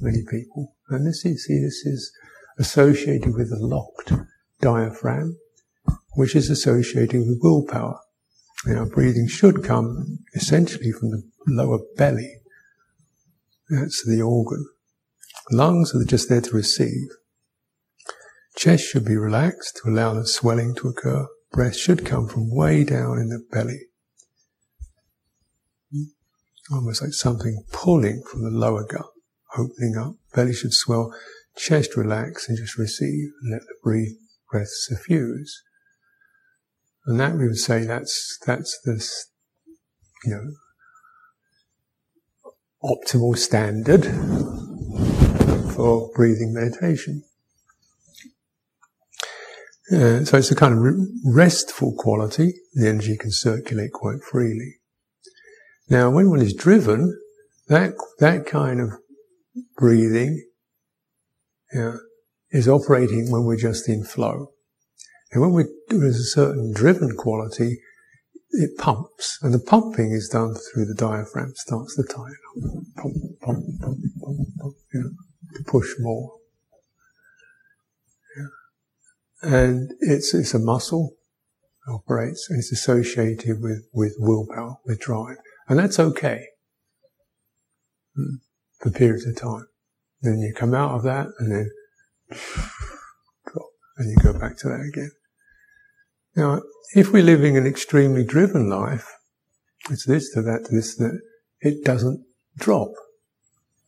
Many 0.00 0.22
people. 0.30 0.76
And 0.88 1.06
this 1.06 1.24
is, 1.24 1.44
see, 1.44 1.60
this 1.60 1.84
is 1.84 2.12
associated 2.58 3.34
with 3.34 3.50
a 3.52 3.58
locked 3.58 4.12
diaphragm 4.60 5.36
which 6.14 6.34
is 6.34 6.50
associated 6.50 7.20
with 7.20 7.40
willpower. 7.42 8.00
Now, 8.66 8.84
breathing 8.84 9.28
should 9.28 9.62
come 9.62 10.18
essentially 10.34 10.90
from 10.92 11.10
the 11.10 11.22
lower 11.46 11.78
belly. 11.96 12.34
That's 13.70 14.04
the 14.04 14.22
organ. 14.22 14.66
Lungs 15.50 15.94
are 15.94 16.04
just 16.04 16.28
there 16.28 16.40
to 16.40 16.50
receive. 16.56 17.08
Chest 18.56 18.84
should 18.84 19.04
be 19.04 19.16
relaxed 19.16 19.76
to 19.76 19.90
allow 19.90 20.14
the 20.14 20.26
swelling 20.26 20.74
to 20.76 20.88
occur. 20.88 21.26
Breath 21.52 21.76
should 21.76 22.04
come 22.04 22.26
from 22.26 22.54
way 22.54 22.82
down 22.84 23.18
in 23.18 23.28
the 23.28 23.44
belly. 23.50 23.80
Almost 26.70 27.02
like 27.02 27.12
something 27.12 27.64
pulling 27.72 28.22
from 28.30 28.42
the 28.42 28.50
lower 28.50 28.84
gut, 28.84 29.06
opening 29.56 29.96
up. 29.96 30.14
Belly 30.34 30.52
should 30.52 30.74
swell. 30.74 31.14
Chest 31.56 31.96
relax 31.96 32.48
and 32.48 32.58
just 32.58 32.76
receive 32.76 33.30
and 33.42 33.52
let 33.52 33.62
the 33.62 34.16
breath 34.50 34.68
suffuse. 34.68 35.62
And 37.08 37.18
that 37.18 37.36
we 37.36 37.46
would 37.46 37.56
say 37.56 37.84
that's, 37.84 38.38
that's 38.46 38.78
this, 38.84 39.30
you 40.26 40.30
know, 40.30 40.52
optimal 42.84 43.34
standard 43.38 44.04
for 45.72 46.10
breathing 46.14 46.52
meditation. 46.52 47.22
Uh, 49.90 50.22
so 50.22 50.36
it's 50.36 50.50
a 50.50 50.54
kind 50.54 50.74
of 50.74 50.94
restful 51.24 51.94
quality. 51.96 52.52
The 52.74 52.88
energy 52.88 53.16
can 53.16 53.30
circulate 53.30 53.92
quite 53.92 54.22
freely. 54.22 54.74
Now, 55.88 56.10
when 56.10 56.28
one 56.28 56.42
is 56.42 56.52
driven, 56.52 57.18
that 57.68 57.94
that 58.18 58.44
kind 58.44 58.82
of 58.82 58.90
breathing 59.78 60.44
is 62.50 62.68
operating 62.68 63.30
when 63.30 63.44
we're 63.44 63.56
just 63.56 63.88
in 63.88 64.04
flow. 64.04 64.52
And 65.32 65.42
when 65.42 65.52
we 65.52 65.64
do 65.88 66.00
there's 66.00 66.20
a 66.20 66.24
certain 66.24 66.72
driven 66.72 67.16
quality, 67.16 67.78
it 68.50 68.78
pumps, 68.78 69.38
and 69.42 69.52
the 69.52 69.58
pumping 69.58 70.12
is 70.12 70.28
done 70.28 70.54
through 70.54 70.86
the 70.86 70.94
diaphragm. 70.94 71.52
Starts 71.54 71.94
the 71.96 72.04
time, 72.04 72.34
pump, 72.96 73.14
pump, 73.42 73.64
pump, 73.80 73.98
pump, 74.20 74.38
pump, 74.58 74.74
you 74.92 75.00
know, 75.00 75.10
to 75.56 75.64
push 75.64 75.94
more. 75.98 76.32
And 79.42 79.92
it's 80.00 80.34
it's 80.34 80.54
a 80.54 80.58
muscle 80.58 81.14
operates, 81.88 82.48
and 82.50 82.58
it's 82.58 82.72
associated 82.72 83.60
with 83.60 83.86
with 83.92 84.14
willpower, 84.18 84.78
with 84.84 85.00
drive, 85.00 85.36
and 85.68 85.78
that's 85.78 86.00
okay 86.00 86.46
hmm, 88.16 88.36
for 88.80 88.90
periods 88.90 89.26
of 89.26 89.36
time. 89.36 89.66
Then 90.22 90.38
you 90.38 90.52
come 90.56 90.74
out 90.74 90.96
of 90.96 91.02
that, 91.04 91.28
and 91.38 91.52
then 91.52 91.70
drop, 93.46 93.68
and 93.98 94.10
you 94.10 94.16
go 94.22 94.36
back 94.36 94.56
to 94.58 94.68
that 94.68 94.80
again. 94.80 95.12
Now, 96.38 96.62
if 96.94 97.12
we're 97.12 97.24
living 97.24 97.56
an 97.56 97.66
extremely 97.66 98.22
driven 98.22 98.70
life, 98.70 99.12
it's 99.90 100.06
this 100.06 100.32
to 100.34 100.42
that 100.42 100.66
to 100.66 100.72
this 100.72 100.94
to 100.94 101.02
that, 101.02 101.20
it 101.60 101.84
doesn't 101.84 102.24
drop. 102.56 102.92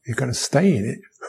You're 0.05 0.17
going 0.17 0.33
to 0.33 0.37
stay 0.37 0.77
in 0.77 0.85
it. 0.85 0.99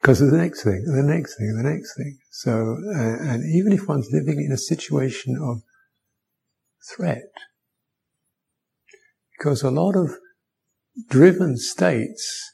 because 0.00 0.20
of 0.20 0.30
the 0.30 0.36
next 0.36 0.62
thing, 0.62 0.84
the 0.84 1.02
next 1.02 1.38
thing, 1.38 1.56
the 1.56 1.68
next 1.68 1.96
thing. 1.96 2.18
So, 2.30 2.76
uh, 2.94 3.16
and 3.32 3.42
even 3.52 3.72
if 3.72 3.88
one's 3.88 4.12
living 4.12 4.40
in 4.40 4.52
a 4.52 4.56
situation 4.56 5.36
of 5.36 5.62
threat, 6.94 7.32
because 9.36 9.64
a 9.64 9.72
lot 9.72 9.96
of 9.96 10.12
driven 11.08 11.56
states, 11.56 12.52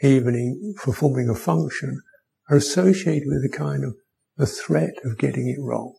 even 0.00 0.36
in 0.36 0.74
performing 0.76 1.28
a 1.28 1.34
function, 1.34 2.00
are 2.48 2.58
associated 2.58 3.26
with 3.26 3.44
a 3.44 3.52
kind 3.52 3.84
of 3.84 3.96
the 4.36 4.46
threat 4.46 4.94
of 5.04 5.18
getting 5.18 5.48
it 5.48 5.60
wrong, 5.60 5.94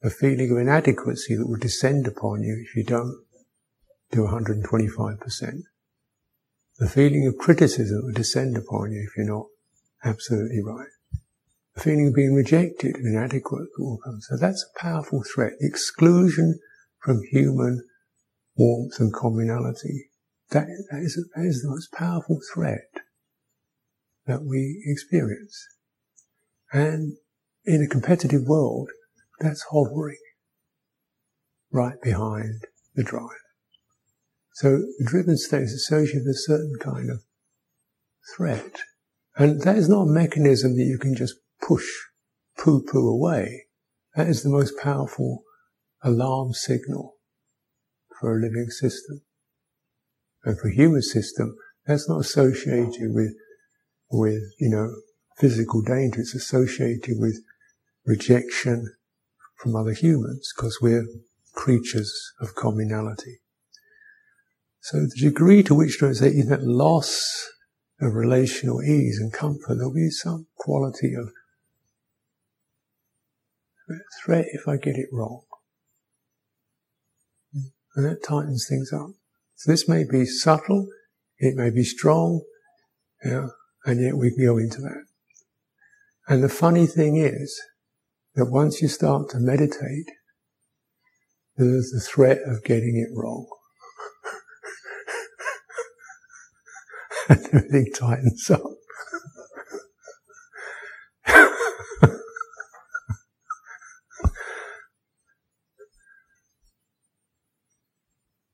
the 0.00 0.10
feeling 0.10 0.50
of 0.50 0.58
inadequacy 0.58 1.36
that 1.36 1.46
will 1.46 1.58
descend 1.58 2.06
upon 2.06 2.42
you 2.42 2.64
if 2.66 2.74
you 2.74 2.84
don't 2.84 3.24
do 4.10 4.26
125%, 4.26 5.62
the 6.78 6.88
feeling 6.88 7.26
of 7.26 7.38
criticism 7.38 7.96
that 7.96 8.04
will 8.04 8.12
descend 8.12 8.56
upon 8.56 8.92
you 8.92 9.06
if 9.06 9.16
you're 9.16 9.26
not 9.26 9.46
absolutely 10.04 10.62
right. 10.62 10.88
The 11.74 11.82
feeling 11.82 12.08
of 12.08 12.14
being 12.14 12.34
rejected 12.34 12.96
and 12.96 13.06
inadequate 13.06 13.68
will 13.78 13.98
come. 14.04 14.20
So 14.20 14.36
that's 14.36 14.64
a 14.64 14.78
powerful 14.78 15.22
threat. 15.22 15.52
exclusion 15.60 16.58
from 16.98 17.22
human 17.30 17.82
warmth 18.56 19.00
and 19.00 19.12
communality. 19.12 20.08
That, 20.50 20.66
that, 20.90 21.00
is, 21.00 21.16
that 21.34 21.44
is 21.44 21.62
the 21.62 21.70
most 21.70 21.92
powerful 21.92 22.40
threat 22.52 22.90
that 24.26 24.42
we 24.42 24.82
experience. 24.86 25.66
And 26.72 27.16
in 27.64 27.82
a 27.82 27.88
competitive 27.88 28.42
world, 28.46 28.90
that's 29.40 29.66
hovering 29.70 30.18
right 31.70 32.00
behind 32.02 32.64
the 32.94 33.02
drive. 33.02 33.28
So 34.54 34.78
the 34.98 35.04
driven 35.06 35.36
state 35.38 35.62
is 35.62 35.72
associated 35.72 36.26
with 36.26 36.36
a 36.36 36.38
certain 36.38 36.76
kind 36.80 37.10
of 37.10 37.22
threat. 38.36 38.82
And 39.36 39.62
that 39.62 39.76
is 39.76 39.88
not 39.88 40.02
a 40.02 40.12
mechanism 40.12 40.76
that 40.76 40.84
you 40.84 40.98
can 40.98 41.14
just 41.14 41.36
push, 41.66 41.86
poo-poo 42.58 43.08
away. 43.08 43.66
That 44.14 44.28
is 44.28 44.42
the 44.42 44.50
most 44.50 44.74
powerful 44.78 45.42
alarm 46.02 46.52
signal 46.52 47.14
for 48.20 48.36
a 48.36 48.40
living 48.40 48.68
system. 48.68 49.22
And 50.44 50.58
for 50.58 50.68
a 50.68 50.74
human 50.74 51.02
system, 51.02 51.56
that's 51.86 52.08
not 52.08 52.20
associated 52.20 53.14
with, 53.14 53.34
with, 54.10 54.42
you 54.58 54.68
know, 54.68 54.94
physical 55.38 55.80
danger. 55.82 56.20
It's 56.20 56.34
associated 56.34 57.14
with 57.18 57.40
rejection 58.04 58.94
from 59.56 59.76
other 59.76 59.92
humans 59.92 60.52
because 60.54 60.78
we're 60.80 61.06
creatures 61.52 62.32
of 62.40 62.54
communality. 62.54 63.40
So 64.80 64.98
the 64.98 65.30
degree 65.30 65.62
to 65.64 65.74
which 65.74 65.98
there 66.00 66.10
is 66.10 66.20
that 66.20 66.62
loss 66.62 67.48
of 68.00 68.14
relational 68.14 68.82
ease 68.82 69.20
and 69.20 69.32
comfort, 69.32 69.76
there'll 69.76 69.94
be 69.94 70.10
some 70.10 70.46
quality 70.56 71.14
of 71.14 71.30
threat 74.24 74.46
if 74.52 74.66
I 74.66 74.76
get 74.76 74.96
it 74.96 75.08
wrong. 75.12 75.42
And 77.94 78.06
that 78.06 78.24
tightens 78.24 78.66
things 78.68 78.92
up. 78.92 79.10
So 79.54 79.70
this 79.70 79.88
may 79.88 80.02
be 80.02 80.24
subtle, 80.24 80.88
it 81.38 81.54
may 81.54 81.70
be 81.70 81.84
strong, 81.84 82.42
yeah, 83.24 83.48
and 83.84 84.00
yet 84.00 84.16
we 84.16 84.30
can 84.30 84.44
go 84.44 84.58
into 84.58 84.80
that. 84.80 85.04
And 86.26 86.42
the 86.42 86.48
funny 86.48 86.86
thing 86.86 87.16
is 87.16 87.60
that 88.34 88.50
once 88.50 88.80
you 88.80 88.88
start 88.88 89.28
to 89.30 89.38
meditate, 89.38 90.10
there's 91.56 91.90
the 91.90 92.00
threat 92.00 92.38
of 92.46 92.64
getting 92.64 92.96
it 92.96 93.14
wrong. 93.14 93.46
and 97.28 97.46
everything 97.52 97.92
tightens 97.94 98.50
up. 98.50 98.62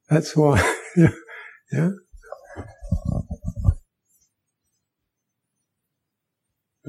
That's 0.09 0.35
why, 0.35 0.59
yeah. 0.96 1.90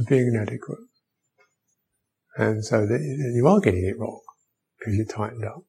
Being 0.08 0.32
inadequate. 0.34 0.80
And 2.40 2.64
so 2.64 2.88
you 2.88 3.46
are 3.50 3.60
getting 3.60 3.84
it 3.84 4.00
wrong 4.00 4.22
because 4.80 4.96
you 4.96 5.04
tightened 5.04 5.44
up. 5.44 5.62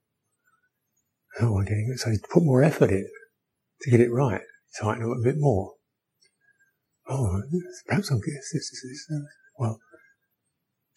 Oh, 1.40 1.58
I'm 1.58 1.64
getting 1.64 1.90
it. 1.92 1.98
So 1.98 2.10
you 2.10 2.18
put 2.32 2.44
more 2.44 2.62
effort 2.62 2.90
in 2.90 3.08
to 3.80 3.90
get 3.90 3.98
it 3.98 4.12
right. 4.12 4.42
Tighten 4.80 5.02
up 5.02 5.18
a 5.18 5.24
bit 5.24 5.34
more. 5.36 5.72
Oh, 7.08 7.42
perhaps 7.88 8.12
I'm 8.12 8.20
getting 8.20 8.34
this, 8.34 8.52
this, 8.52 8.70
this, 8.70 9.06
this. 9.08 9.20
Well, 9.58 9.80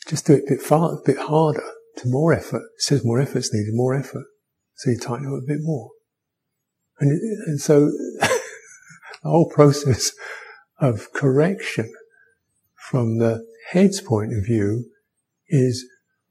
just 0.07 0.27
do 0.27 0.33
it 0.33 0.43
a 0.47 0.51
bit 0.51 0.61
far, 0.61 0.93
a 0.93 1.01
bit 1.03 1.17
harder, 1.17 1.63
to 1.97 2.07
more 2.07 2.33
effort. 2.33 2.61
It 2.75 2.83
says 2.83 3.03
more 3.03 3.19
effort 3.19 3.39
is 3.39 3.51
needed, 3.51 3.73
more 3.73 3.95
effort. 3.95 4.25
So 4.75 4.91
you 4.91 4.99
tighten 4.99 5.25
up 5.25 5.41
a 5.41 5.47
bit 5.47 5.61
more. 5.61 5.89
And, 6.99 7.19
and 7.47 7.59
so 7.59 7.89
the 8.19 8.29
whole 9.23 9.49
process 9.49 10.11
of 10.79 11.11
correction 11.13 11.91
from 12.75 13.17
the 13.17 13.43
head's 13.71 14.01
point 14.01 14.37
of 14.37 14.45
view 14.45 14.91
is 15.53 15.85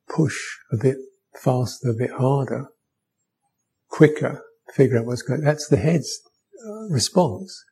push 0.08 0.36
a 0.72 0.76
bit 0.76 0.96
faster, 1.40 1.90
a 1.90 1.94
bit 1.94 2.10
harder, 2.10 2.66
quicker, 3.88 4.42
figure 4.74 4.98
out 4.98 5.06
what's 5.06 5.22
going 5.22 5.42
That's 5.42 5.68
the 5.68 5.76
head's 5.76 6.20
uh, 6.66 6.88
response. 6.88 7.64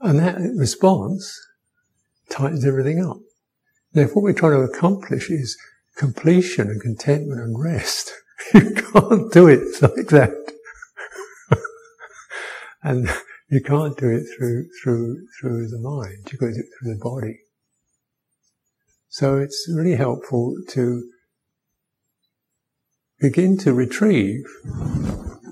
And 0.00 0.18
that 0.18 0.38
response 0.56 1.38
tightens 2.28 2.64
everything 2.64 3.04
up. 3.04 3.18
Now, 3.94 4.02
if 4.02 4.16
what 4.16 4.22
we're 4.22 4.32
trying 4.32 4.52
to 4.52 4.72
accomplish 4.72 5.30
is 5.30 5.56
completion 5.96 6.68
and 6.68 6.80
contentment 6.80 7.40
and 7.40 7.62
rest, 7.62 8.12
you 8.54 8.74
can't 8.74 9.32
do 9.32 9.46
it 9.46 9.80
like 9.80 10.08
that. 10.08 10.52
and 12.82 13.08
you 13.50 13.60
can't 13.62 13.96
do 13.96 14.08
it 14.08 14.24
through, 14.36 14.66
through, 14.82 15.26
through 15.38 15.68
the 15.68 15.78
mind. 15.78 16.28
You've 16.32 16.40
got 16.40 16.46
to 16.46 16.54
do 16.54 16.60
it 16.60 16.66
through 16.80 16.94
the 16.94 17.00
body. 17.00 17.38
So 19.12 19.36
it's 19.36 19.68
really 19.70 19.96
helpful 19.96 20.56
to 20.68 21.06
begin 23.20 23.58
to 23.58 23.74
retrieve 23.74 24.42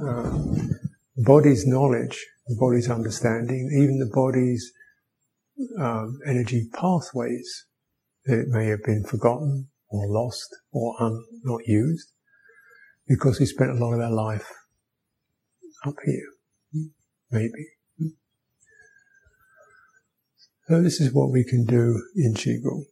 uh, 0.02 0.34
body's 1.18 1.66
knowledge, 1.66 2.26
the 2.46 2.56
body's 2.58 2.88
understanding, 2.88 3.70
even 3.74 3.98
the 3.98 4.10
body's 4.10 4.72
um, 5.78 6.18
energy 6.26 6.70
pathways 6.72 7.66
that 8.24 8.46
may 8.48 8.68
have 8.68 8.82
been 8.82 9.04
forgotten 9.04 9.68
or 9.90 10.08
lost 10.08 10.56
or 10.72 10.94
un- 10.98 11.22
not 11.44 11.60
used 11.66 12.08
because 13.06 13.38
we 13.38 13.44
spent 13.44 13.72
a 13.72 13.74
lot 13.74 13.92
of 13.92 14.00
our 14.00 14.10
life 14.10 14.50
up 15.84 15.96
here, 16.06 16.88
maybe. 17.30 17.66
So 20.66 20.80
this 20.80 20.98
is 20.98 21.12
what 21.12 21.30
we 21.30 21.44
can 21.44 21.66
do 21.66 22.02
in 22.16 22.32
Qigong 22.32 22.84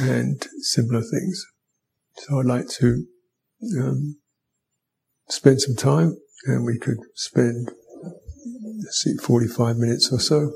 and 0.00 0.46
similar 0.60 1.02
things. 1.02 1.44
So 2.16 2.38
I'd 2.38 2.46
like 2.46 2.68
to 2.80 3.06
um, 3.78 4.16
spend 5.28 5.60
some 5.60 5.76
time, 5.76 6.16
and 6.44 6.64
we 6.64 6.78
could 6.78 6.98
spend, 7.14 7.70
let's 8.84 9.02
see, 9.02 9.16
45 9.16 9.76
minutes 9.76 10.12
or 10.12 10.20
so, 10.20 10.52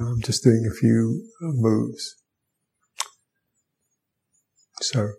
um, 0.00 0.20
just 0.22 0.42
doing 0.42 0.68
a 0.70 0.74
few 0.74 1.28
uh, 1.42 1.52
moves. 1.52 2.16
So, 4.80 5.10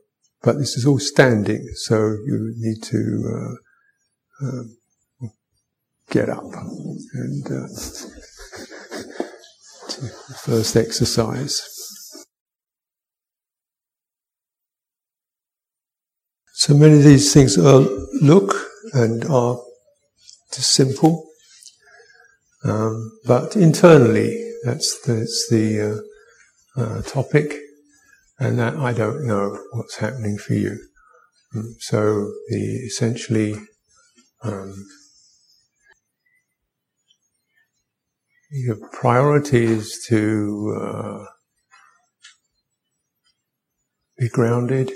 but 0.41 0.57
this 0.57 0.75
is 0.75 0.85
all 0.85 0.99
standing, 0.99 1.65
so 1.75 1.95
you 1.95 2.53
need 2.57 2.83
to 2.83 3.57
uh, 4.41 4.45
um, 4.45 4.77
get 6.09 6.29
up 6.29 6.43
and 7.13 7.45
uh, 7.45 7.67
the 9.87 10.11
first 10.43 10.75
exercise. 10.75 11.72
So 16.55 16.75
many 16.75 16.97
of 16.97 17.03
these 17.03 17.33
things 17.33 17.57
are, 17.57 17.79
look 18.21 18.53
and 18.93 19.25
are 19.25 19.59
just 20.53 20.71
simple, 20.73 21.27
um, 22.63 23.19
but 23.25 23.55
internally, 23.55 24.51
that's, 24.63 25.01
the 25.03 26.05
uh, 26.77 26.79
uh, 26.79 27.01
topic, 27.01 27.55
and 28.37 28.59
that 28.59 28.75
I 28.75 28.93
don't 28.93 29.25
know 29.25 29.57
what's 29.71 29.97
happening 29.97 30.37
for 30.37 30.53
you. 30.53 30.77
Um, 31.55 31.75
so 31.79 32.31
the 32.49 32.85
essentially 32.85 33.55
um, 34.43 34.75
your 38.51 38.77
priority 38.91 39.63
is 39.63 40.05
to 40.07 40.77
uh, 40.79 41.25
be 44.19 44.29
grounded 44.29 44.91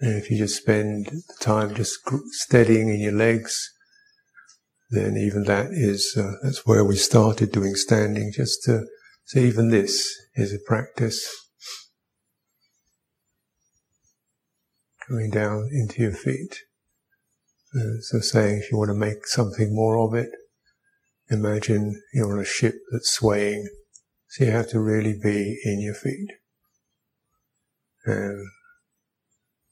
and 0.00 0.16
if 0.16 0.30
you 0.30 0.38
just 0.38 0.56
spend 0.56 1.06
the 1.06 1.22
time 1.40 1.74
just 1.74 1.98
steadying 2.30 2.88
in 2.88 3.00
your 3.00 3.12
legs, 3.12 3.72
then 4.90 5.16
even 5.16 5.44
that 5.44 5.66
is, 5.70 6.16
uh, 6.16 6.32
that's 6.42 6.64
where 6.64 6.84
we 6.84 6.96
started 6.96 7.52
doing 7.52 7.74
standing, 7.74 8.32
just 8.34 8.62
to, 8.64 8.84
so 9.24 9.40
even 9.40 9.70
this 9.70 10.16
is 10.34 10.54
a 10.54 10.58
practice. 10.66 11.28
Coming 15.06 15.30
down 15.30 15.68
into 15.72 16.02
your 16.02 16.12
feet. 16.12 16.60
Uh, 17.74 18.00
so 18.00 18.20
saying 18.20 18.58
if 18.58 18.70
you 18.70 18.78
want 18.78 18.90
to 18.90 18.94
make 18.94 19.26
something 19.26 19.74
more 19.74 19.98
of 19.98 20.14
it, 20.14 20.30
imagine 21.28 22.00
you're 22.14 22.32
on 22.32 22.38
a 22.38 22.44
ship 22.44 22.74
that's 22.92 23.10
swaying. 23.10 23.68
So 24.28 24.44
you 24.44 24.50
have 24.52 24.68
to 24.70 24.80
really 24.80 25.18
be 25.20 25.60
in 25.64 25.80
your 25.80 25.94
feet. 25.94 26.30
And 28.04 28.46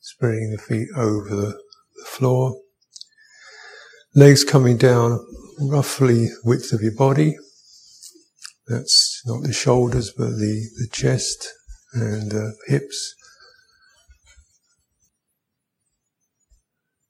spreading 0.07 0.53
the 0.53 0.63
feet 0.63 0.89
over 0.97 1.29
the, 1.29 1.59
the 1.97 2.05
floor. 2.07 2.55
Legs 4.15 4.45
coming 4.45 4.77
down 4.77 5.19
roughly 5.61 6.29
width 6.45 6.73
of 6.73 6.81
your 6.81 6.95
body. 6.95 7.35
That's 8.69 9.21
not 9.27 9.43
the 9.43 9.53
shoulders, 9.53 10.13
but 10.17 10.31
the, 10.31 10.69
the 10.79 10.89
chest 10.93 11.53
and 11.93 12.31
the 12.31 12.55
hips. 12.69 13.17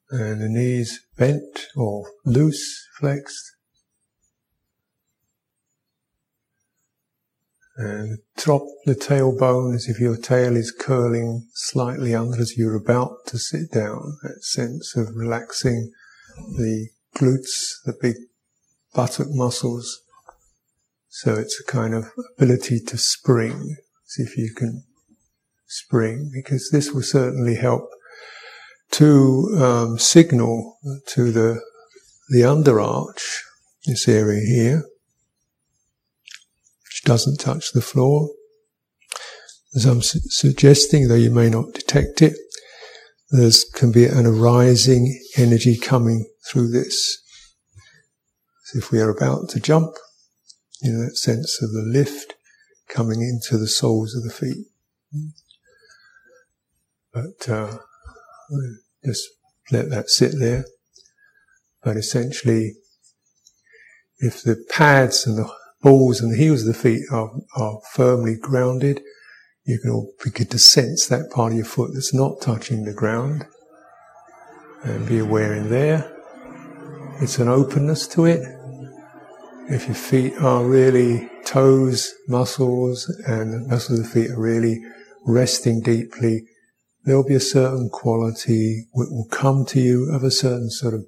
And 0.09 0.41
the 0.41 0.49
knees 0.49 0.99
bent 1.17 1.67
or 1.75 2.09
loose, 2.25 2.83
flexed. 2.99 3.56
And 7.79 8.17
drop 8.35 8.63
the 8.85 8.95
tailbone 8.95 9.75
as 9.75 9.87
if 9.87 9.99
your 9.99 10.17
tail 10.17 10.55
is 10.55 10.71
curling 10.71 11.47
slightly 11.53 12.15
under 12.15 12.41
as 12.41 12.57
you're 12.57 12.75
about 12.75 13.27
to 13.27 13.37
sit 13.37 13.71
down. 13.71 14.17
That 14.23 14.43
sense 14.43 14.95
of 14.95 15.15
relaxing 15.15 15.91
the 16.57 16.89
glutes, 17.15 17.75
the 17.85 17.93
big 18.01 18.15
buttock 18.95 19.27
muscles. 19.29 20.01
So 21.09 21.35
it's 21.35 21.59
a 21.59 21.71
kind 21.71 21.93
of 21.93 22.05
ability 22.35 22.79
to 22.87 22.97
spring. 22.97 23.75
See 24.05 24.23
if 24.23 24.37
you 24.37 24.53
can 24.55 24.83
spring, 25.67 26.31
because 26.33 26.69
this 26.71 26.91
will 26.91 27.03
certainly 27.03 27.55
help 27.55 27.89
to 28.91 29.55
um, 29.61 29.99
signal 29.99 30.79
to 31.09 31.31
the 31.31 31.61
the 32.29 32.41
underarch, 32.41 33.21
this 33.85 34.07
area 34.07 34.41
here, 34.45 34.83
doesn't 37.07 37.39
touch 37.39 37.71
the 37.71 37.81
floor. 37.81 38.29
As 39.73 39.85
I'm 39.85 40.01
su- 40.01 40.19
suggesting, 40.25 41.07
though 41.07 41.15
you 41.15 41.31
may 41.31 41.49
not 41.49 41.73
detect 41.73 42.21
it, 42.21 42.33
there 43.31 43.49
can 43.75 43.93
be 43.93 44.05
an 44.05 44.25
arising 44.25 45.17
energy 45.37 45.77
coming 45.77 46.27
through 46.45 46.69
this. 46.69 47.17
As 48.65 48.83
if 48.83 48.91
we 48.91 48.99
are 48.99 49.09
about 49.09 49.47
to 49.49 49.61
jump, 49.61 49.93
you 50.81 50.91
know, 50.91 51.05
that 51.05 51.15
sense 51.15 51.61
of 51.61 51.71
the 51.71 51.81
lift 51.81 52.33
coming 52.89 53.21
into 53.21 53.57
the 53.57 53.67
soles 53.67 54.13
of 54.13 54.23
the 54.23 54.29
feet. 54.29 54.67
But 57.13 57.49
uh, 57.49 57.77
just 59.05 59.29
let 59.71 59.89
that 59.91 60.09
sit 60.09 60.33
there. 60.37 60.65
But 61.83 61.95
essentially, 61.95 62.73
if 64.19 64.43
the 64.43 64.65
pads 64.69 65.25
and 65.25 65.37
the 65.37 65.49
balls 65.81 66.21
and 66.21 66.31
the 66.31 66.37
heels 66.37 66.61
of 66.61 66.67
the 66.67 66.73
feet 66.73 67.03
are, 67.11 67.31
are 67.55 67.79
firmly 67.91 68.35
grounded, 68.35 69.01
you 69.65 69.79
can 69.79 70.07
begin 70.23 70.47
to 70.47 70.59
sense 70.59 71.07
that 71.07 71.29
part 71.29 71.51
of 71.51 71.57
your 71.57 71.65
foot 71.65 71.91
that's 71.93 72.13
not 72.13 72.41
touching 72.41 72.85
the 72.85 72.93
ground 72.93 73.45
and 74.83 75.07
be 75.07 75.19
aware 75.19 75.53
in 75.53 75.69
there. 75.69 76.13
It's 77.21 77.39
an 77.39 77.47
openness 77.47 78.07
to 78.09 78.25
it. 78.25 78.41
If 79.69 79.87
your 79.87 79.95
feet 79.95 80.33
are 80.39 80.63
really 80.63 81.29
toes, 81.43 82.13
muscles, 82.27 83.09
and 83.27 83.53
the 83.53 83.67
muscles 83.67 83.99
of 83.99 84.05
the 84.05 84.11
feet 84.11 84.31
are 84.31 84.39
really 84.39 84.81
resting 85.25 85.81
deeply, 85.81 86.47
there'll 87.03 87.27
be 87.27 87.35
a 87.35 87.39
certain 87.39 87.89
quality 87.89 88.87
that 88.93 89.11
will 89.11 89.27
come 89.29 89.65
to 89.65 89.79
you 89.81 90.09
of 90.13 90.23
a 90.23 90.31
certain 90.31 90.69
sort 90.69 90.93
of 90.93 91.05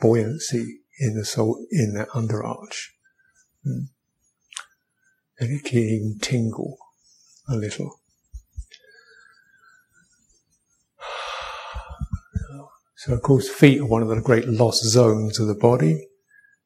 buoyancy 0.00 0.80
in 0.98 1.14
the 1.14 1.24
sole, 1.24 1.64
in 1.70 1.94
that 1.94 2.08
underarch. 2.08 2.88
Hmm. 3.64 3.84
And 5.38 5.50
it 5.50 5.64
can 5.64 5.78
even 5.78 6.18
tingle 6.20 6.76
a 7.48 7.56
little. 7.56 7.98
So 12.96 13.14
of 13.14 13.22
course 13.22 13.48
feet 13.48 13.80
are 13.80 13.86
one 13.86 14.02
of 14.02 14.08
the 14.08 14.20
great 14.20 14.46
lost 14.46 14.84
zones 14.84 15.40
of 15.40 15.48
the 15.48 15.56
body. 15.56 16.06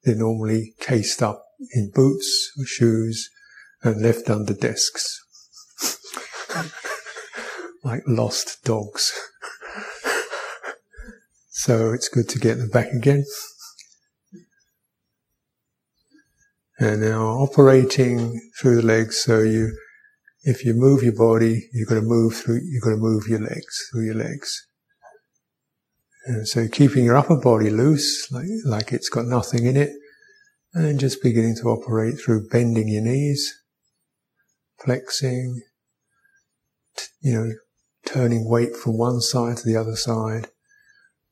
They're 0.03 0.13
normally 0.13 0.75
cased 0.79 1.23
up 1.23 1.43
in 1.73 1.89
boots 1.89 2.51
or 2.59 2.65
shoes 2.65 3.31
and 3.81 4.03
left 4.03 4.29
under 4.29 4.53
desks. 4.53 5.19
like 7.83 8.03
lost 8.05 8.63
dogs. 8.63 9.11
so 11.49 11.91
it's 11.91 12.07
good 12.07 12.29
to 12.29 12.37
get 12.37 12.59
them 12.59 12.69
back 12.69 12.91
again. 12.91 13.25
And 16.79 17.01
now 17.01 17.25
operating 17.27 18.39
through 18.59 18.75
the 18.77 18.85
legs, 18.85 19.23
so 19.23 19.39
you, 19.39 19.75
if 20.43 20.63
you 20.63 20.73
move 20.75 21.01
your 21.01 21.15
body, 21.15 21.69
you've 21.73 21.89
got 21.89 21.95
to 21.95 22.01
move 22.01 22.35
through, 22.35 22.61
you've 22.63 22.83
got 22.83 22.91
to 22.91 22.97
move 22.97 23.27
your 23.27 23.39
legs, 23.39 23.87
through 23.91 24.05
your 24.05 24.15
legs. 24.15 24.67
And 26.27 26.47
so 26.47 26.67
keeping 26.67 27.05
your 27.05 27.17
upper 27.17 27.37
body 27.37 27.69
loose, 27.69 28.31
like, 28.31 28.45
like 28.65 28.91
it's 28.91 29.09
got 29.09 29.25
nothing 29.25 29.65
in 29.65 29.75
it, 29.75 29.91
and 30.73 30.99
just 30.99 31.23
beginning 31.23 31.55
to 31.61 31.69
operate 31.69 32.19
through 32.19 32.49
bending 32.49 32.89
your 32.89 33.01
knees, 33.01 33.51
flexing, 34.83 35.61
you 37.21 37.33
know, 37.33 37.51
turning 38.05 38.47
weight 38.47 38.75
from 38.75 38.97
one 38.97 39.19
side 39.19 39.57
to 39.57 39.65
the 39.65 39.77
other 39.77 39.95
side, 39.95 40.49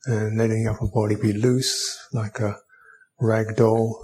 and 0.06 0.38
letting 0.38 0.64
your 0.64 0.74
upper 0.74 0.88
body 0.88 1.16
be 1.16 1.34
loose, 1.34 2.00
like 2.14 2.40
a 2.40 2.58
rag 3.20 3.56
doll. 3.56 4.02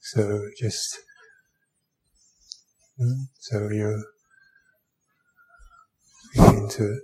So 0.00 0.48
just, 0.58 0.98
hmm, 2.98 3.24
so 3.38 3.68
you're 3.68 4.02
begin 6.34 6.68
to 6.68 7.00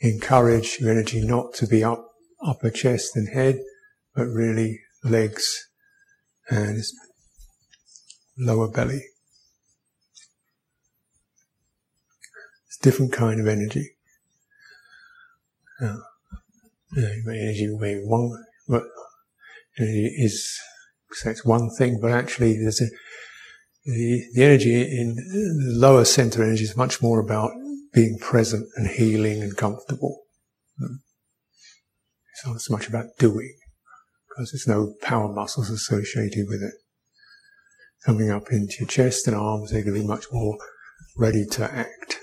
encourage 0.00 0.78
your 0.80 0.90
energy 0.90 1.24
not 1.24 1.54
to 1.54 1.66
be 1.66 1.84
up 1.84 2.08
upper 2.44 2.70
chest 2.70 3.16
and 3.16 3.28
head, 3.28 3.60
but 4.14 4.26
really 4.26 4.80
legs 5.04 5.68
and 6.50 6.82
lower 8.36 8.68
belly. 8.68 9.02
It's 12.66 12.78
a 12.80 12.82
different 12.82 13.12
kind 13.12 13.40
of 13.40 13.46
energy. 13.46 13.90
Yeah. 15.80 15.96
energy 16.96 17.68
may 17.78 17.96
one, 18.04 18.44
but 18.68 18.82
energy 19.78 20.12
is 20.18 20.58
so 21.12 21.30
it's 21.30 21.44
one 21.44 21.70
thing, 21.70 21.98
but 22.00 22.10
actually 22.10 22.56
there's 22.58 22.80
a 22.80 22.86
the, 23.84 24.24
the 24.34 24.44
energy 24.44 24.80
in 24.80 25.16
the 25.16 25.74
lower 25.74 26.04
center 26.04 26.42
energy 26.42 26.64
is 26.64 26.76
much 26.76 27.02
more 27.02 27.18
about 27.18 27.50
being 27.92 28.18
present 28.18 28.68
and 28.76 28.86
healing 28.86 29.42
and 29.42 29.56
comfortable. 29.56 30.22
Hmm. 30.78 30.96
It's 32.32 32.46
not 32.46 32.60
so 32.60 32.72
much 32.72 32.88
about 32.88 33.06
doing, 33.18 33.54
because 34.28 34.52
there's 34.52 34.68
no 34.68 34.94
power 35.02 35.32
muscles 35.32 35.70
associated 35.70 36.46
with 36.48 36.62
it. 36.62 36.74
Coming 38.06 38.30
up 38.30 38.50
into 38.50 38.74
your 38.80 38.88
chest 38.88 39.26
and 39.26 39.36
arms, 39.36 39.70
they're 39.70 39.82
going 39.82 39.94
to 39.94 40.00
be 40.00 40.06
much 40.06 40.26
more 40.32 40.58
ready 41.16 41.44
to 41.52 41.70
act. 41.70 42.18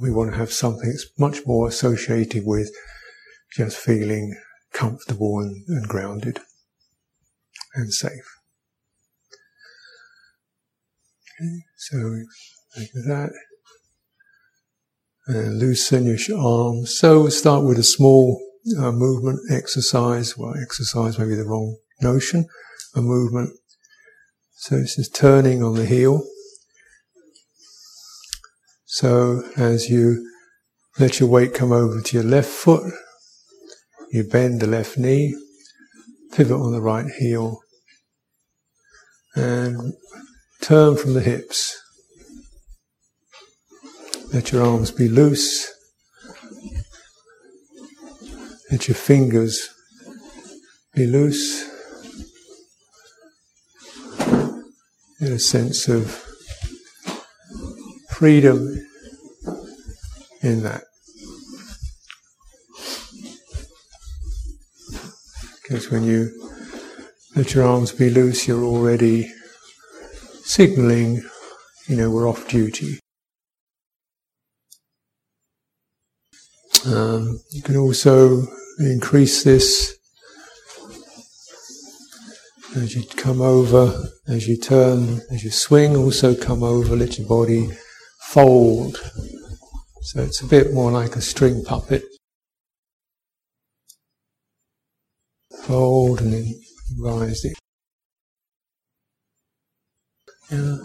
We 0.00 0.10
want 0.10 0.32
to 0.32 0.36
have 0.36 0.52
something 0.52 0.88
that's 0.88 1.06
much 1.18 1.46
more 1.46 1.68
associated 1.68 2.42
with 2.44 2.70
just 3.56 3.76
feeling 3.76 4.36
comfortable 4.72 5.38
and, 5.38 5.64
and 5.68 5.88
grounded 5.88 6.40
and 7.74 7.92
safe. 7.92 8.40
Okay, 11.40 11.62
so 11.76 11.96
like 12.76 12.90
that 13.06 13.30
and 15.26 15.58
loosen 15.58 16.06
your 16.06 16.38
arms. 16.38 16.98
So 16.98 17.28
start 17.28 17.64
with 17.64 17.78
a 17.78 17.82
small 17.82 18.40
uh, 18.78 18.92
movement 18.92 19.40
exercise. 19.50 20.36
Well, 20.36 20.54
exercise 20.60 21.18
may 21.18 21.26
be 21.26 21.34
the 21.34 21.44
wrong 21.44 21.76
notion. 22.00 22.46
A 22.94 23.02
movement. 23.02 23.50
So 24.56 24.78
this 24.78 24.98
is 24.98 25.08
turning 25.08 25.62
on 25.62 25.74
the 25.74 25.86
heel. 25.86 26.22
So 28.86 29.42
as 29.56 29.90
you 29.90 30.30
let 30.98 31.18
your 31.18 31.28
weight 31.28 31.54
come 31.54 31.72
over 31.72 32.00
to 32.00 32.16
your 32.16 32.24
left 32.24 32.48
foot, 32.48 32.92
you 34.12 34.22
bend 34.22 34.60
the 34.60 34.68
left 34.68 34.96
knee, 34.96 35.34
pivot 36.32 36.56
on 36.56 36.70
the 36.70 36.80
right 36.80 37.06
heel, 37.18 37.60
and 39.34 39.92
turn 40.60 40.96
from 40.96 41.14
the 41.14 41.20
hips. 41.20 41.80
Let 44.32 44.52
your 44.52 44.64
arms 44.64 44.90
be 44.90 45.08
loose. 45.08 45.70
Let 48.70 48.88
your 48.88 48.94
fingers 48.94 49.68
be 50.94 51.06
loose. 51.06 51.70
Get 55.20 55.30
a 55.30 55.38
sense 55.38 55.88
of 55.88 56.10
freedom 58.10 58.86
in 60.42 60.62
that. 60.62 60.82
Because 65.62 65.90
when 65.90 66.04
you 66.04 66.53
let 67.34 67.52
your 67.54 67.64
arms 67.64 67.92
be 67.92 68.10
loose, 68.10 68.46
you're 68.46 68.62
already 68.62 69.28
signaling, 70.42 71.22
you 71.88 71.96
know, 71.96 72.10
we're 72.10 72.28
off 72.28 72.46
duty. 72.48 73.00
Um, 76.86 77.40
you 77.50 77.62
can 77.62 77.76
also 77.76 78.46
increase 78.78 79.42
this 79.42 79.98
as 82.76 82.94
you 82.94 83.04
come 83.16 83.40
over, 83.40 84.10
as 84.28 84.46
you 84.46 84.56
turn, 84.56 85.20
as 85.30 85.42
you 85.42 85.50
swing, 85.50 85.96
also 85.96 86.34
come 86.34 86.62
over, 86.62 86.94
let 86.94 87.18
your 87.18 87.26
body 87.26 87.70
fold. 88.28 88.96
So 90.02 90.22
it's 90.22 90.42
a 90.42 90.46
bit 90.46 90.72
more 90.72 90.90
like 90.90 91.16
a 91.16 91.20
string 91.20 91.64
puppet. 91.64 92.04
Fold 95.62 96.20
and 96.20 96.32
then 96.32 96.63
rise 96.98 97.44
it. 97.44 97.56
Yeah. 100.50 100.76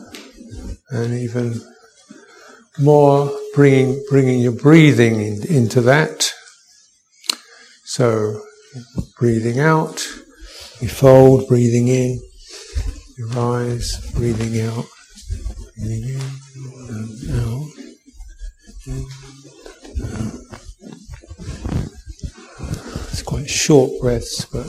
And 0.91 1.13
even 1.13 1.61
more 2.79 3.31
bringing, 3.53 4.03
bringing 4.09 4.39
your 4.39 4.53
breathing 4.53 5.19
in, 5.21 5.45
into 5.47 5.81
that. 5.81 6.33
So, 7.85 8.41
breathing 9.17 9.59
out, 9.59 10.07
you 10.79 10.87
fold, 10.87 11.47
breathing 11.47 11.87
in, 11.87 12.21
you 13.17 13.27
rise, 13.29 14.11
breathing 14.13 14.61
out, 14.61 14.85
breathing 15.77 16.09
in 16.09 16.21
and 16.89 17.39
out. 17.41 17.67
It's 23.11 23.23
quite 23.23 23.49
short 23.49 23.99
breaths, 24.01 24.45
but 24.45 24.67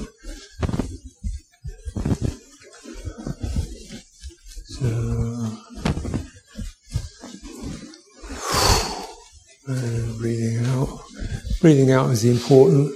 Breathing 11.60 11.92
out 11.92 12.08
is 12.10 12.22
the 12.22 12.30
important 12.30 12.90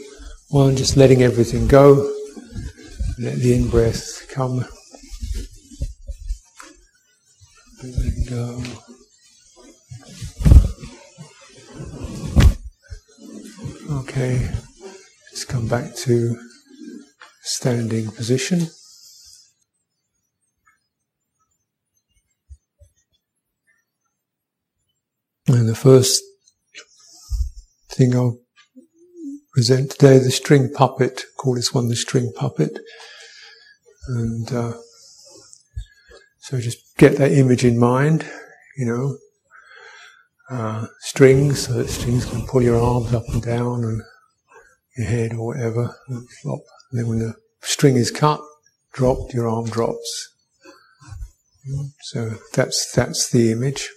one, 0.49 0.75
just 0.75 0.97
letting 0.97 1.23
everything 1.23 1.69
go. 1.69 2.11
Let 3.19 3.37
the 3.37 3.55
in 3.55 3.69
breath 3.69 4.27
come. 4.31 4.65
Go. 8.31 8.63
Okay, 13.99 14.49
let's 15.31 15.45
come 15.45 15.69
back 15.69 15.95
to 15.97 16.39
standing 17.43 18.11
position. 18.13 18.67
And 25.49 25.69
the 25.69 25.75
first 25.75 26.23
thing 27.91 28.17
I'll 28.17 28.44
present 29.55 29.93
today 29.93 30.19
the 30.19 30.33
string 30.33 30.69
puppet. 30.71 31.23
Call 31.37 31.55
this 31.55 31.73
one 31.73 31.89
the 31.89 31.97
string 31.97 32.33
puppet. 32.35 32.79
And 34.09 34.53
uh, 34.53 34.75
so 36.39 36.61
just 36.61 36.97
get 36.99 37.17
that 37.19 37.33
image 37.33 37.65
in 37.65 37.79
mind, 37.79 38.29
you 38.77 38.87
know. 38.87 39.17
Uh, 40.51 40.87
strings, 41.01 41.67
so 41.67 41.73
that 41.73 41.89
strings 41.89 42.27
can 42.27 42.47
pull 42.47 42.63
your 42.63 42.79
arms 42.79 43.15
up 43.15 43.23
and 43.29 43.43
down 43.43 43.83
and 43.83 44.03
your 44.97 45.07
head 45.07 45.33
or 45.33 45.47
whatever, 45.47 45.97
and 46.09 46.29
flop. 46.43 46.61
And 46.91 47.01
then 47.01 47.09
when 47.09 47.19
the 47.21 47.35
string 47.63 47.97
is 47.97 48.11
cut, 48.11 48.41
dropped, 48.93 49.33
your 49.33 49.49
arm 49.49 49.67
drops. 49.71 50.35
So 52.03 52.33
that's 52.53 52.93
that's 52.93 53.31
the 53.31 53.53
image. 53.53 53.89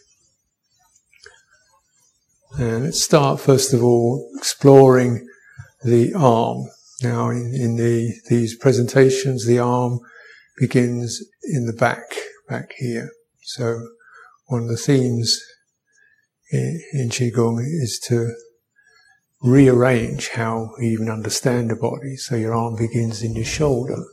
And 2.57 2.85
let's 2.85 3.03
start 3.03 3.41
first 3.41 3.73
of 3.73 3.83
all 3.83 4.31
exploring 4.37 5.27
the 5.83 6.13
arm. 6.13 6.67
Now, 7.03 7.29
in, 7.29 7.53
in 7.53 7.75
the, 7.75 8.13
these 8.29 8.57
presentations, 8.57 9.45
the 9.45 9.59
arm 9.59 9.99
begins 10.57 11.23
in 11.43 11.65
the 11.65 11.73
back, 11.73 12.05
back 12.49 12.71
here. 12.77 13.11
So, 13.43 13.79
one 14.47 14.63
of 14.63 14.69
the 14.69 14.77
themes 14.77 15.39
in, 16.51 16.81
in 16.93 17.09
Qigong 17.09 17.59
is 17.59 17.99
to 18.07 18.33
rearrange 19.41 20.29
how 20.29 20.71
we 20.79 20.87
even 20.87 21.09
understand 21.09 21.69
the 21.69 21.75
body. 21.75 22.15
So 22.15 22.35
your 22.35 22.55
arm 22.55 22.75
begins 22.75 23.21
in 23.21 23.35
your 23.35 23.45
shoulder. 23.45 24.03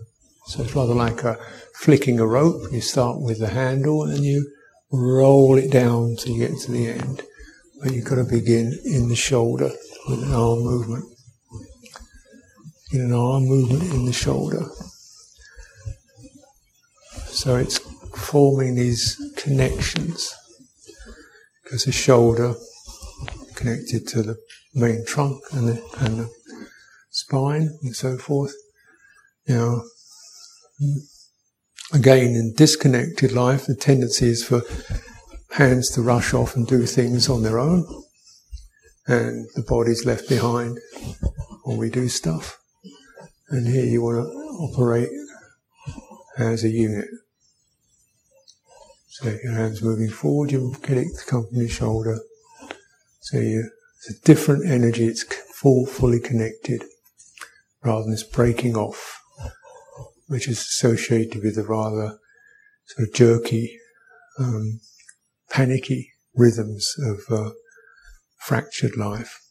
So 0.46 0.62
it's 0.62 0.76
rather 0.76 0.94
like 0.94 1.24
a 1.24 1.38
flicking 1.74 2.20
a 2.20 2.26
rope. 2.26 2.70
You 2.70 2.80
start 2.80 3.20
with 3.20 3.38
the 3.38 3.48
handle 3.48 4.02
and 4.02 4.12
then 4.12 4.22
you 4.22 4.52
roll 4.92 5.56
it 5.56 5.70
down 5.70 6.16
till 6.16 6.34
you 6.34 6.46
get 6.46 6.58
to 6.60 6.72
the 6.72 6.88
end. 6.88 7.22
But 7.82 7.92
you've 7.92 8.04
got 8.04 8.16
to 8.16 8.24
begin 8.24 8.78
in 8.84 9.08
the 9.08 9.16
shoulder 9.16 9.70
with 10.08 10.22
an 10.22 10.32
arm 10.32 10.60
movement 10.60 11.13
in 12.94 13.00
an 13.00 13.12
arm 13.12 13.44
movement 13.46 13.92
in 13.92 14.04
the 14.04 14.12
shoulder. 14.12 14.66
So 17.26 17.56
it's 17.56 17.78
forming 18.14 18.76
these 18.76 19.20
connections 19.36 20.32
because 21.62 21.84
the 21.84 21.92
shoulder 21.92 22.54
connected 23.56 24.06
to 24.08 24.22
the 24.22 24.36
main 24.74 25.04
trunk 25.04 25.42
and 25.52 25.68
the, 25.68 25.82
and 25.98 26.20
the 26.20 26.30
spine 27.10 27.76
and 27.82 27.96
so 27.96 28.16
forth. 28.16 28.54
Now, 29.48 29.82
again, 31.92 32.34
in 32.34 32.54
disconnected 32.56 33.32
life, 33.32 33.66
the 33.66 33.74
tendency 33.74 34.28
is 34.28 34.44
for 34.44 34.62
hands 35.50 35.90
to 35.90 36.02
rush 36.02 36.32
off 36.32 36.54
and 36.54 36.66
do 36.66 36.86
things 36.86 37.28
on 37.28 37.42
their 37.42 37.58
own, 37.58 37.86
and 39.06 39.48
the 39.54 39.62
body's 39.62 40.06
left 40.06 40.28
behind 40.28 40.78
while 41.64 41.76
we 41.76 41.90
do 41.90 42.08
stuff. 42.08 42.58
And 43.54 43.68
here 43.68 43.84
you 43.84 44.02
want 44.02 44.16
to 44.16 44.32
operate 44.64 45.10
as 46.36 46.64
a 46.64 46.68
unit. 46.68 47.06
So 49.06 49.28
your 49.44 49.52
hands 49.52 49.80
moving 49.80 50.10
forward, 50.10 50.50
you 50.50 50.74
get 50.82 50.98
it 50.98 51.06
to 51.16 51.24
come 51.24 51.46
from 51.46 51.60
your 51.60 51.68
shoulder. 51.68 52.18
So 53.20 53.38
you, 53.38 53.70
it's 53.98 54.18
a 54.18 54.24
different 54.24 54.68
energy, 54.68 55.06
it's 55.06 55.22
full, 55.54 55.86
fully 55.86 56.18
connected, 56.18 56.82
rather 57.84 58.02
than 58.02 58.10
this 58.10 58.24
breaking 58.24 58.76
off, 58.76 59.20
which 60.26 60.48
is 60.48 60.58
associated 60.58 61.44
with 61.44 61.56
a 61.56 61.62
rather 61.62 62.18
sort 62.86 63.08
of 63.08 63.14
jerky, 63.14 63.78
um, 64.40 64.80
panicky 65.48 66.10
rhythms 66.34 66.92
of 66.98 67.20
uh, 67.30 67.50
fractured 68.38 68.96
life. 68.96 69.43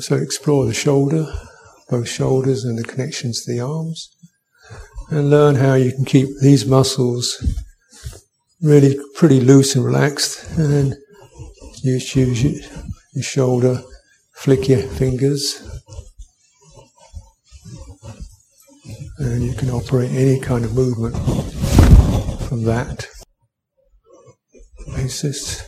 So 0.00 0.16
explore 0.16 0.66
the 0.66 0.74
shoulder, 0.74 1.26
both 1.88 2.08
shoulders 2.08 2.64
and 2.64 2.78
the 2.78 2.84
connections 2.84 3.44
to 3.44 3.52
the 3.52 3.60
arms, 3.60 4.14
and 5.08 5.30
learn 5.30 5.54
how 5.54 5.74
you 5.74 5.92
can 5.92 6.04
keep 6.04 6.28
these 6.40 6.66
muscles 6.66 7.42
really 8.60 8.98
pretty 9.14 9.40
loose 9.40 9.74
and 9.74 9.84
relaxed, 9.84 10.58
and 10.58 10.72
then 10.72 10.94
use, 11.82 12.14
use 12.14 12.42
your 13.14 13.22
shoulder, 13.22 13.82
flick 14.34 14.68
your 14.68 14.82
fingers, 14.82 15.62
and 19.18 19.42
you 19.42 19.54
can 19.54 19.70
operate 19.70 20.10
any 20.10 20.38
kind 20.38 20.64
of 20.64 20.74
movement 20.74 21.16
from 22.48 22.64
that 22.64 23.08
basis. 24.94 25.62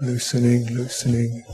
Loosening, 0.00 0.66
loosening. 0.74 1.44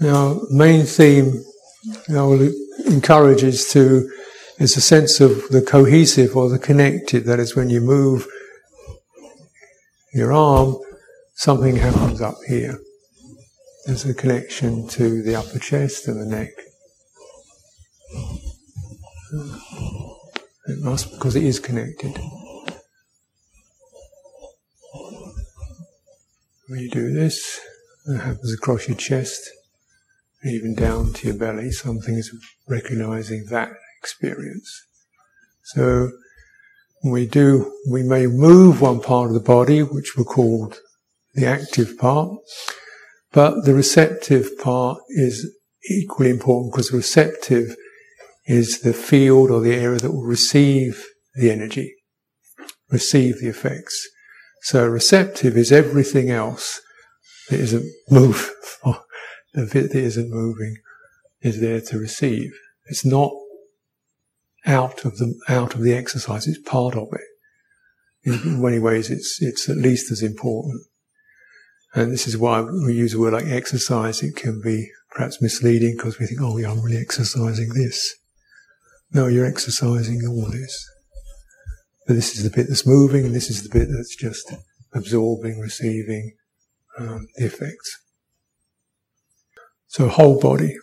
Now, 0.00 0.40
main 0.50 0.84
theme 0.84 1.42
I 2.10 2.22
will 2.22 2.52
encourage 2.86 3.42
is 3.42 3.68
to 3.72 4.08
is 4.58 4.76
a 4.76 4.80
sense 4.80 5.20
of 5.20 5.48
the 5.50 5.62
cohesive 5.62 6.36
or 6.36 6.48
the 6.48 6.58
connected. 6.58 7.24
That 7.24 7.40
is, 7.40 7.56
when 7.56 7.70
you 7.70 7.80
move 7.80 8.26
your 10.12 10.32
arm, 10.32 10.76
something 11.34 11.76
happens 11.76 12.20
up 12.20 12.36
here. 12.46 12.78
There's 13.86 14.04
a 14.04 14.14
connection 14.14 14.86
to 14.88 15.22
the 15.22 15.36
upper 15.36 15.58
chest 15.58 16.08
and 16.08 16.20
the 16.20 16.26
neck. 16.26 16.50
It 20.66 20.80
must 20.80 21.10
because 21.12 21.36
it 21.36 21.44
is 21.44 21.58
connected. 21.58 22.18
When 26.68 26.80
you 26.80 26.90
do 26.90 27.12
this, 27.12 27.60
it 28.06 28.18
happens 28.18 28.52
across 28.52 28.88
your 28.88 28.96
chest, 28.96 29.48
even 30.44 30.74
down 30.74 31.12
to 31.14 31.28
your 31.28 31.36
belly. 31.36 31.70
Something 31.70 32.14
is 32.14 32.34
recognizing 32.68 33.46
that 33.50 33.70
experience. 34.00 34.70
So 35.64 36.10
we 37.04 37.26
do, 37.26 37.72
we 37.90 38.02
may 38.02 38.26
move 38.26 38.80
one 38.80 39.00
part 39.00 39.28
of 39.28 39.34
the 39.34 39.40
body, 39.40 39.82
which 39.82 40.16
we 40.16 40.24
call 40.24 40.72
the 41.34 41.46
active 41.46 41.96
part, 41.98 42.30
but 43.32 43.64
the 43.64 43.74
receptive 43.74 44.50
part 44.58 44.98
is 45.10 45.54
equally 45.90 46.30
important 46.30 46.72
because 46.72 46.92
receptive 46.92 47.76
is 48.46 48.80
the 48.80 48.92
field 48.92 49.50
or 49.50 49.60
the 49.60 49.74
area 49.74 49.98
that 49.98 50.12
will 50.12 50.24
receive 50.24 51.06
the 51.34 51.50
energy, 51.50 51.94
receive 52.90 53.40
the 53.40 53.48
effects. 53.48 54.08
So 54.62 54.86
receptive 54.86 55.56
is 55.56 55.70
everything 55.70 56.30
else 56.30 56.80
that 57.48 57.60
isn't 57.60 57.86
move, 58.10 58.50
the 59.54 59.68
bit 59.72 59.92
that 59.92 60.02
isn't 60.02 60.30
moving 60.30 60.76
is 61.40 61.60
there 61.60 61.80
to 61.80 61.98
receive. 61.98 62.52
It's 62.86 63.04
not 63.04 63.32
out 64.66 65.04
of 65.04 65.18
the 65.18 65.34
out 65.48 65.74
of 65.74 65.82
the 65.82 65.94
exercise. 65.94 66.46
It's 66.46 66.58
part 66.68 66.94
of 66.94 67.08
it. 67.12 67.20
In 68.24 68.60
many 68.60 68.78
ways, 68.78 69.10
it's 69.10 69.40
it's 69.40 69.68
at 69.68 69.76
least 69.76 70.10
as 70.10 70.22
important. 70.22 70.82
And 71.94 72.12
this 72.12 72.26
is 72.26 72.36
why 72.36 72.60
we 72.60 72.92
use 72.92 73.14
a 73.14 73.18
word 73.18 73.32
like 73.32 73.46
exercise. 73.46 74.22
It 74.22 74.36
can 74.36 74.60
be 74.60 74.90
perhaps 75.10 75.40
misleading 75.40 75.96
because 75.96 76.18
we 76.18 76.26
think, 76.26 76.40
oh, 76.40 76.58
yeah, 76.58 76.70
I'm 76.70 76.82
really 76.82 76.98
exercising 76.98 77.70
this. 77.70 78.14
No, 79.10 79.26
you're 79.26 79.46
exercising 79.46 80.20
all 80.28 80.50
this. 80.50 80.86
But 82.06 82.14
this 82.14 82.36
is 82.36 82.44
the 82.44 82.54
bit 82.54 82.68
that's 82.68 82.86
moving, 82.86 83.24
and 83.24 83.34
this 83.34 83.48
is 83.48 83.62
the 83.62 83.70
bit 83.70 83.88
that's 83.90 84.16
just 84.16 84.52
absorbing, 84.92 85.60
receiving 85.60 86.36
um, 86.98 87.26
the 87.36 87.46
effects. 87.46 87.98
So 89.88 90.08
whole 90.08 90.38
body. 90.38 90.76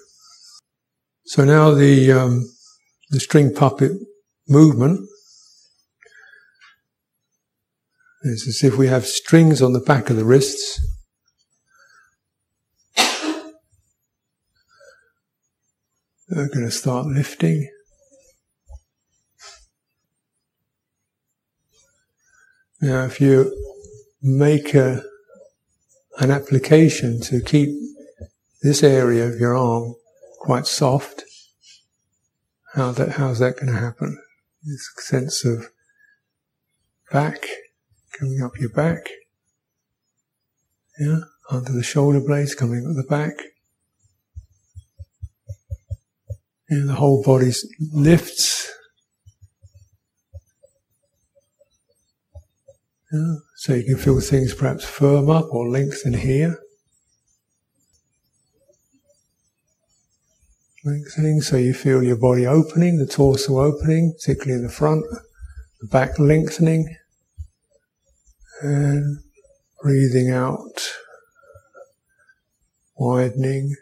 So 1.25 1.45
now 1.45 1.71
the 1.71 2.11
um, 2.11 2.45
the 3.11 3.19
string 3.19 3.53
puppet 3.53 3.91
movement 4.47 5.07
is 8.23 8.47
as 8.47 8.63
if 8.63 8.77
we 8.77 8.87
have 8.87 9.05
strings 9.05 9.61
on 9.61 9.73
the 9.73 9.79
back 9.79 10.09
of 10.09 10.17
the 10.17 10.25
wrists. 10.25 10.81
They're 16.27 16.47
going 16.47 16.65
to 16.65 16.71
start 16.71 17.05
lifting. 17.05 17.69
Now, 22.81 23.05
if 23.05 23.21
you 23.21 23.55
make 24.21 24.73
a, 24.73 25.03
an 26.17 26.31
application 26.31 27.21
to 27.21 27.41
keep 27.41 27.69
this 28.65 28.82
area 28.82 29.28
of 29.28 29.39
your 29.39 29.56
arm 29.56 29.93
quite 30.39 30.65
soft, 30.65 31.23
how 32.73 32.91
that, 32.91 33.12
how's 33.12 33.38
that 33.38 33.58
going 33.58 33.71
to 33.71 33.80
happen? 33.80 34.17
This 34.63 34.89
sense 34.97 35.45
of 35.45 35.69
back, 37.12 37.45
coming 38.17 38.41
up 38.43 38.60
your 38.60 38.71
back, 38.71 39.08
yeah, 40.99 41.19
under 41.51 41.71
the 41.71 41.84
shoulder 41.84 42.19
blades, 42.19 42.56
coming 42.56 42.88
up 42.88 42.95
the 42.95 43.06
back. 43.08 43.34
And 46.67 46.89
the 46.89 46.95
whole 46.95 47.21
body 47.21 47.51
lifts. 47.93 48.71
Yeah, 53.12 53.36
so 53.58 53.75
you 53.75 53.84
can 53.84 53.97
feel 53.97 54.19
things 54.19 54.56
perhaps 54.56 54.86
firm 54.86 55.30
up 55.30 55.49
or 55.51 55.69
lengthen 55.69 56.15
here. 56.15 56.58
So 61.41 61.57
you 61.57 61.73
feel 61.73 62.03
your 62.03 62.15
body 62.15 62.45
opening, 62.45 62.99
the 62.99 63.07
torso 63.07 63.59
opening, 63.59 64.13
particularly 64.13 64.53
in 64.53 64.67
the 64.67 64.71
front, 64.71 65.03
the 65.81 65.87
back 65.87 66.19
lengthening, 66.19 66.95
and 68.61 69.17
breathing 69.81 70.29
out, 70.29 70.91
widening, 72.95 73.75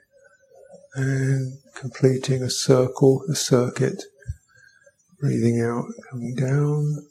and 0.95 1.57
completing 1.75 2.41
a 2.41 2.49
circle, 2.49 3.25
a 3.29 3.35
circuit, 3.35 4.03
breathing 5.19 5.59
out, 5.59 5.85
coming 6.09 6.35
down. 6.35 7.05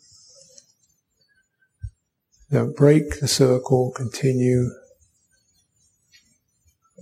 Now 2.50 2.64
break 2.64 3.20
the 3.20 3.28
circle, 3.28 3.92
continue 3.94 4.70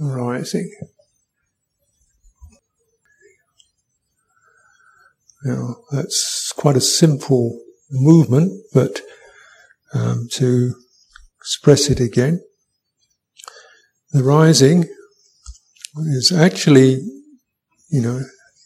rising. 0.01 0.73
Now, 5.45 5.77
that's 5.91 6.53
quite 6.57 6.77
a 6.77 6.81
simple 6.81 7.61
movement, 7.91 8.53
but 8.75 9.01
um, 9.95 10.29
to 10.33 10.75
express 11.39 11.89
it 11.89 11.99
again, 11.99 12.43
the 14.13 14.23
rising 14.23 14.85
is 15.97 16.33
actually, 16.33 17.01
you 17.89 18.03
know, 18.03 18.21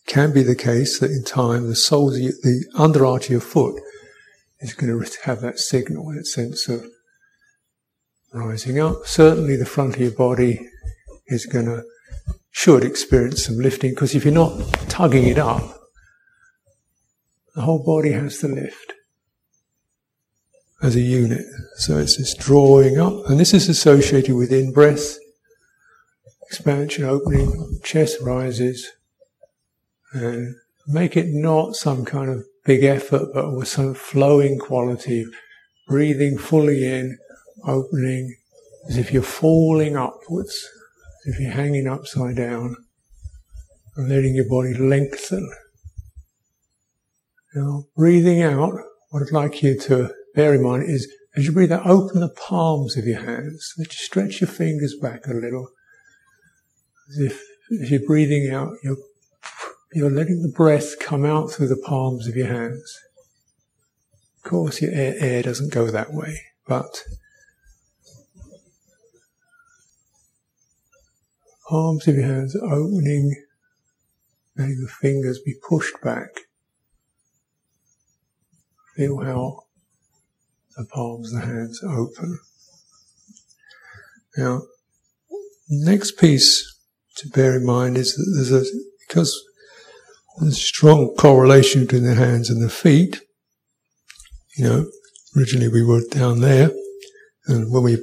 can 0.07 0.33
be 0.33 0.43
the 0.43 0.57
case 0.57 0.99
that 0.99 1.11
in 1.11 1.25
time 1.25 1.69
the 1.69 1.77
sole, 1.77 2.11
the 2.11 2.67
underarch 2.75 3.25
of 3.25 3.31
your 3.31 3.41
foot 3.41 3.81
is 4.61 4.75
going 4.75 4.93
to 4.93 5.19
have 5.25 5.41
that 5.41 5.59
signal, 5.59 6.13
that 6.13 6.27
sense 6.27 6.69
of 6.69 6.85
rising 8.33 8.81
up. 8.81 9.07
Certainly 9.07 9.57
the 9.57 9.67
front 9.67 9.95
of 9.95 10.01
your 10.01 10.11
body 10.11 10.69
is 11.27 11.47
going 11.47 11.67
to, 11.67 11.85
should 12.51 12.85
experience 12.85 13.47
some 13.47 13.59
lifting 13.59 13.91
because 13.91 14.15
if 14.15 14.25
you're 14.25 14.35
not 14.35 14.59
tugging 14.89 15.27
it 15.27 15.39
up, 15.39 15.74
the 17.55 17.63
whole 17.63 17.85
body 17.85 18.13
has 18.13 18.39
to 18.39 18.49
lift 18.49 18.95
as 20.83 20.97
a 20.97 21.01
unit. 21.01 21.45
So 21.77 21.99
it's 21.99 22.17
this 22.19 22.35
drawing 22.35 22.99
up, 22.99 23.29
and 23.29 23.39
this 23.39 23.55
is 23.55 23.69
associated 23.69 24.35
with 24.35 24.53
in 24.53 24.73
breath, 24.73 25.17
expansion, 26.43 27.05
opening, 27.05 27.81
chest 27.83 28.19
rises, 28.21 28.91
and 30.13 30.55
make 30.87 31.17
it 31.17 31.27
not 31.29 31.75
some 31.75 32.05
kind 32.05 32.31
of 32.31 32.45
big 32.65 32.85
effort, 32.85 33.29
but 33.33 33.55
with 33.55 33.69
some 33.69 33.95
flowing 33.95 34.59
quality, 34.59 35.25
breathing 35.89 36.39
fully 36.39 36.85
in, 36.85 37.19
opening, 37.67 38.37
as 38.89 38.97
if 38.97 39.13
you're 39.13 39.23
falling 39.23 39.97
upwards, 39.97 40.69
if 41.25 41.41
you're 41.41 41.51
hanging 41.51 41.87
upside 41.87 42.37
down, 42.37 42.77
and 43.97 44.09
letting 44.09 44.35
your 44.35 44.49
body 44.49 44.75
lengthen 44.75 45.51
now, 47.55 47.85
breathing 47.97 48.43
out, 48.43 48.75
what 49.11 49.23
I'd 49.23 49.33
like 49.33 49.63
you 49.63 49.79
to 49.81 50.13
bear 50.35 50.55
in 50.55 50.63
mind 50.63 50.85
is 50.85 51.13
as 51.37 51.47
you 51.47 51.53
breathe 51.53 51.73
out, 51.73 51.87
open 51.87 52.21
the 52.21 52.29
palms 52.29 52.97
of 52.97 53.07
your 53.07 53.21
hands. 53.21 53.75
Let 53.77 53.89
you 53.89 53.99
stretch 53.99 54.41
your 54.41 54.49
fingers 54.49 54.97
back 55.01 55.27
a 55.27 55.35
little. 55.35 55.69
As 57.11 57.19
if 57.19 57.43
as 57.81 57.91
you're 57.91 58.07
breathing 58.07 58.53
out, 58.53 58.75
you're, 58.83 58.97
you're 59.93 60.11
letting 60.11 60.43
the 60.43 60.53
breath 60.55 60.99
come 61.01 61.25
out 61.25 61.51
through 61.51 61.69
the 61.69 61.77
palms 61.77 62.29
of 62.29 62.37
your 62.37 62.47
hands. 62.47 63.01
Of 64.39 64.51
course, 64.51 64.81
your 64.81 64.93
air, 64.93 65.15
air 65.19 65.43
doesn't 65.43 65.73
go 65.73 65.87
that 65.91 66.13
way, 66.13 66.41
but 66.69 67.03
palms 71.69 72.07
of 72.07 72.17
your 72.17 72.27
hands 72.27 72.55
opening, 72.57 73.35
letting 74.57 74.81
the 74.81 74.89
fingers 74.89 75.41
be 75.45 75.55
pushed 75.69 76.01
back. 76.01 76.29
Feel 78.97 79.21
how 79.25 79.65
the 80.77 80.85
palms 80.85 81.33
the 81.33 81.41
hands 81.41 81.83
open. 81.83 82.39
Now, 84.37 84.63
next 85.69 86.13
piece 86.13 86.79
to 87.17 87.29
bear 87.29 87.57
in 87.57 87.67
mind 87.67 87.97
is 87.97 88.15
that 88.15 88.33
there's 88.37 88.53
a, 88.53 88.65
because 89.01 89.45
there's 90.39 90.53
a 90.53 90.57
strong 90.57 91.13
correlation 91.17 91.83
between 91.83 92.05
the 92.05 92.15
hands 92.15 92.51
and 92.51 92.63
the 92.63 92.71
feet, 92.71 93.21
you 94.57 94.65
know, 94.65 94.87
originally 95.37 95.69
we 95.69 95.83
were 95.83 96.03
down 96.11 96.41
there, 96.41 96.71
and 97.47 97.73
when 97.73 97.83
we, 97.83 97.99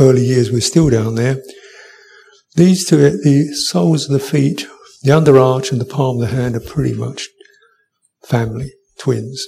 early 0.00 0.24
years 0.24 0.50
we're 0.50 0.60
still 0.60 0.90
down 0.90 1.14
there. 1.14 1.40
These 2.56 2.88
two, 2.88 2.96
the 2.96 3.54
soles 3.54 4.06
of 4.06 4.12
the 4.12 4.18
feet, 4.18 4.66
the 5.02 5.12
underarch 5.12 5.70
and 5.70 5.80
the 5.80 5.84
palm 5.84 6.20
of 6.20 6.28
the 6.28 6.36
hand 6.36 6.56
are 6.56 6.60
pretty 6.60 6.94
much 6.94 7.28
family, 8.24 8.72
twins 8.98 9.46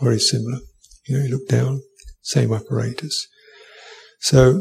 very 0.00 0.18
similar. 0.18 0.58
You 1.06 1.18
know, 1.18 1.24
you 1.24 1.30
look 1.30 1.48
down, 1.48 1.82
same 2.22 2.52
apparatus. 2.52 3.26
So 4.20 4.60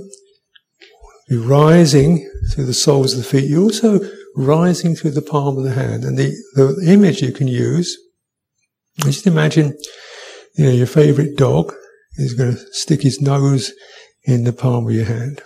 you're 1.29 1.43
rising 1.43 2.29
through 2.53 2.65
the 2.65 2.73
soles 2.73 3.13
of 3.13 3.19
the 3.19 3.23
feet. 3.23 3.49
You're 3.49 3.63
also 3.63 3.99
rising 4.35 4.95
through 4.95 5.11
the 5.11 5.21
palm 5.21 5.57
of 5.57 5.63
the 5.63 5.73
hand. 5.73 6.03
And 6.03 6.17
the, 6.17 6.33
the 6.55 6.85
image 6.87 7.21
you 7.21 7.31
can 7.31 7.47
use, 7.47 7.97
just 8.99 9.27
imagine, 9.27 9.77
you 10.55 10.65
know, 10.65 10.71
your 10.71 10.87
favorite 10.87 11.37
dog 11.37 11.73
is 12.15 12.33
going 12.33 12.53
to 12.53 12.59
stick 12.71 13.01
his 13.01 13.21
nose 13.21 13.71
in 14.23 14.43
the 14.43 14.53
palm 14.53 14.87
of 14.87 14.93
your 14.93 15.05
hand. 15.05 15.41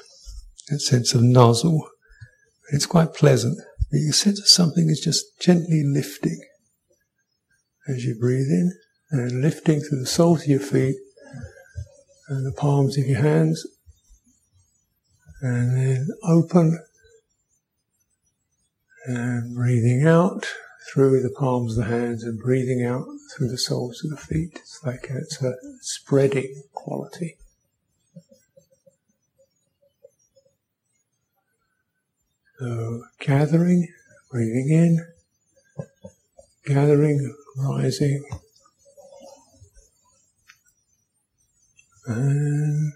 that 0.69 0.79
sense 0.79 1.13
of 1.13 1.21
nozzle. 1.21 1.87
It's 2.71 2.85
quite 2.85 3.13
pleasant. 3.13 3.57
You 3.91 4.11
sense 4.11 4.39
that 4.39 4.47
something 4.47 4.89
is 4.89 5.01
just 5.03 5.23
gently 5.39 5.83
lifting 5.85 6.39
as 7.87 8.05
you 8.05 8.17
breathe 8.19 8.49
in 8.49 8.73
and 9.13 9.43
lifting 9.43 9.79
through 9.79 9.99
the 9.99 10.07
soles 10.07 10.41
of 10.41 10.47
your 10.47 10.59
feet 10.59 10.95
and 12.27 12.45
the 12.45 12.51
palms 12.51 12.97
of 12.97 13.05
your 13.05 13.21
hands 13.21 13.65
and 15.39 15.77
then 15.77 16.07
open 16.23 16.79
and 19.05 19.53
breathing 19.53 20.07
out 20.07 20.47
through 20.91 21.21
the 21.21 21.29
palms 21.29 21.77
of 21.77 21.85
the 21.85 21.91
hands 21.91 22.23
and 22.23 22.39
breathing 22.39 22.83
out 22.83 23.05
through 23.37 23.49
the 23.49 23.57
soles 23.57 24.03
of 24.03 24.09
the 24.09 24.17
feet. 24.17 24.53
It's 24.55 24.81
like 24.83 25.05
it's 25.11 25.43
a 25.43 25.53
spreading 25.81 26.63
quality. 26.73 27.37
So 32.57 33.03
gathering, 33.19 33.89
breathing 34.31 34.69
in, 34.71 35.05
gathering, 36.65 37.35
rising, 37.57 38.23
and 42.05 42.93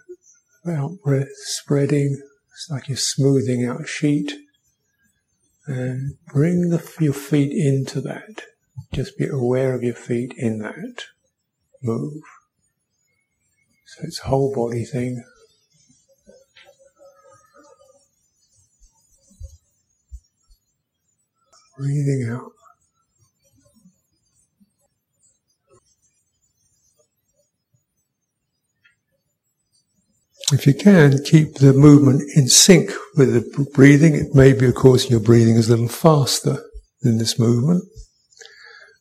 out 0.67 0.99
breath 1.03 1.27
spreading. 1.35 2.21
It's 2.51 2.69
like 2.69 2.87
you're 2.87 2.97
smoothing 2.97 3.65
out 3.65 3.81
a 3.81 3.87
sheet. 3.87 4.33
And 5.65 6.15
bring 6.27 6.69
the, 6.69 6.81
your 6.99 7.13
feet 7.13 7.51
into 7.51 8.01
that. 8.01 8.43
Just 8.93 9.17
be 9.17 9.27
aware 9.27 9.73
of 9.75 9.83
your 9.83 9.95
feet 9.95 10.33
in 10.37 10.59
that 10.59 11.05
move. 11.81 12.21
So 13.85 14.03
it's 14.03 14.21
a 14.21 14.27
whole 14.27 14.53
body 14.53 14.85
thing. 14.85 15.23
Breathing 21.77 22.27
out. 22.29 22.56
If 30.53 30.65
you 30.65 30.73
can, 30.73 31.21
keep 31.25 31.55
the 31.55 31.73
movement 31.73 32.23
in 32.37 32.47
sync 32.47 32.91
with 33.17 33.33
the 33.33 33.69
breathing. 33.73 34.15
It 34.15 34.33
may 34.33 34.53
be, 34.53 34.67
of 34.67 34.75
course, 34.75 35.09
your 35.09 35.19
breathing 35.19 35.55
is 35.55 35.67
a 35.67 35.71
little 35.71 35.89
faster 35.89 36.63
than 37.01 37.17
this 37.17 37.37
movement. 37.37 37.83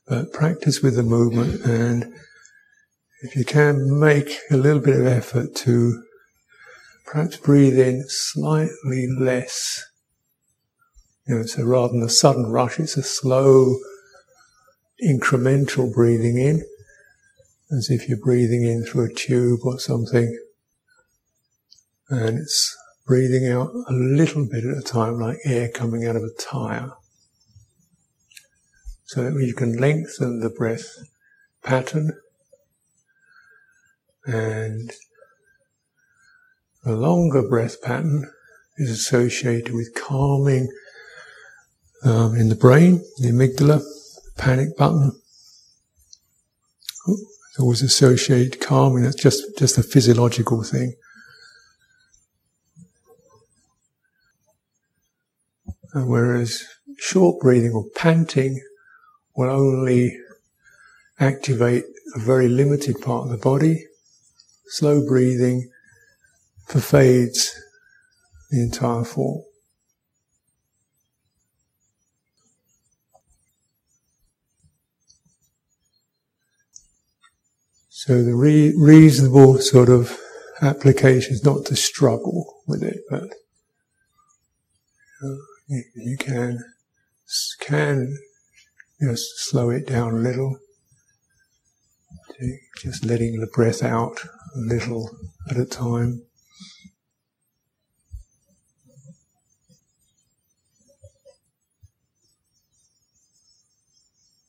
But 0.09 0.32
practice 0.32 0.82
with 0.82 0.97
the 0.97 1.05
movement 1.05 1.64
and 1.64 2.12
if 3.22 3.36
you 3.36 3.44
can 3.44 3.99
make 4.01 4.38
a 4.51 4.57
little 4.57 4.80
bit 4.80 5.01
of 5.01 5.07
effort 5.07 5.55
to 5.57 6.03
perhaps 7.05 7.36
breathe 7.36 7.78
in 7.78 8.05
slightly 8.09 9.07
less. 9.16 9.84
You 11.28 11.36
know, 11.36 11.42
so 11.44 11.62
rather 11.62 11.92
than 11.92 12.03
a 12.03 12.09
sudden 12.09 12.51
rush, 12.51 12.80
it's 12.80 12.97
a 12.97 13.05
slow, 13.05 13.76
incremental 15.05 15.92
breathing 15.94 16.38
in, 16.38 16.64
as 17.70 17.88
if 17.88 18.09
you're 18.09 18.18
breathing 18.18 18.64
in 18.64 18.84
through 18.84 19.05
a 19.05 19.14
tube 19.14 19.61
or 19.64 19.78
something 19.78 20.36
and 22.09 22.38
it's 22.38 22.76
breathing 23.07 23.48
out 23.48 23.70
a 23.88 23.92
little 23.92 24.46
bit 24.46 24.64
at 24.64 24.78
a 24.78 24.82
time, 24.82 25.18
like 25.18 25.38
air 25.44 25.68
coming 25.68 26.07
out 26.07 26.16
of 26.16 26.22
a 26.22 26.32
tire. 26.38 26.92
So 29.04 29.22
that 29.22 29.40
you 29.40 29.54
can 29.54 29.76
lengthen 29.76 30.40
the 30.40 30.50
breath 30.50 30.98
pattern 31.62 32.12
and 34.24 34.90
the 36.82 36.96
longer 36.96 37.42
breath 37.48 37.80
pattern 37.82 38.30
is 38.76 38.90
associated 38.90 39.72
with 39.72 39.94
calming 39.94 40.68
um, 42.04 42.34
in 42.34 42.48
the 42.48 42.54
brain, 42.54 43.02
the 43.18 43.28
amygdala, 43.28 43.82
panic 44.36 44.76
button. 44.76 45.12
It's 47.09 47.61
always 47.61 47.82
associated 47.82 48.61
calming. 48.61 49.04
That's 49.04 49.20
just 49.20 49.42
just 49.59 49.78
a 49.78 49.82
physiological 49.82 50.62
thing. 50.62 50.94
Whereas 56.05 56.64
short 56.99 57.40
breathing 57.40 57.72
or 57.72 57.84
panting 57.94 58.61
will 59.34 59.51
only 59.51 60.18
activate 61.18 61.84
a 62.14 62.18
very 62.18 62.49
limited 62.49 63.01
part 63.01 63.24
of 63.24 63.30
the 63.30 63.38
body. 63.38 63.86
Slow 64.66 65.07
breathing 65.07 65.70
pervades 66.68 67.55
the 68.51 68.62
entire 68.62 69.05
form. 69.05 69.42
So 77.88 78.22
the 78.22 78.34
re- 78.36 78.74
reasonable 78.76 79.59
sort 79.59 79.88
of 79.88 80.16
application 80.61 81.32
is 81.32 81.44
not 81.44 81.64
to 81.66 81.76
struggle 81.76 82.62
with 82.66 82.82
it, 82.82 83.01
but 83.11 83.30
you 85.68 86.16
can 86.18 86.58
can 87.60 88.16
just 89.00 89.24
slow 89.48 89.70
it 89.70 89.86
down 89.86 90.14
a 90.14 90.18
little, 90.18 90.58
just 92.78 93.04
letting 93.04 93.40
the 93.40 93.48
breath 93.48 93.82
out 93.82 94.20
a 94.54 94.58
little 94.58 95.10
at 95.50 95.56
a 95.56 95.64
time. 95.64 96.22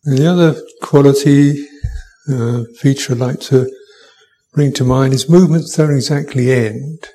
And 0.06 0.18
the 0.18 0.28
other 0.28 0.62
quality 0.82 1.68
uh, 2.30 2.64
feature 2.80 3.14
I'd 3.14 3.20
like 3.20 3.40
to 3.42 3.70
bring 4.54 4.72
to 4.74 4.86
mind 4.86 5.14
is 5.14 5.30
movements 5.30 5.76
don't 5.76 5.94
exactly 5.94 6.52
end. 6.52 7.10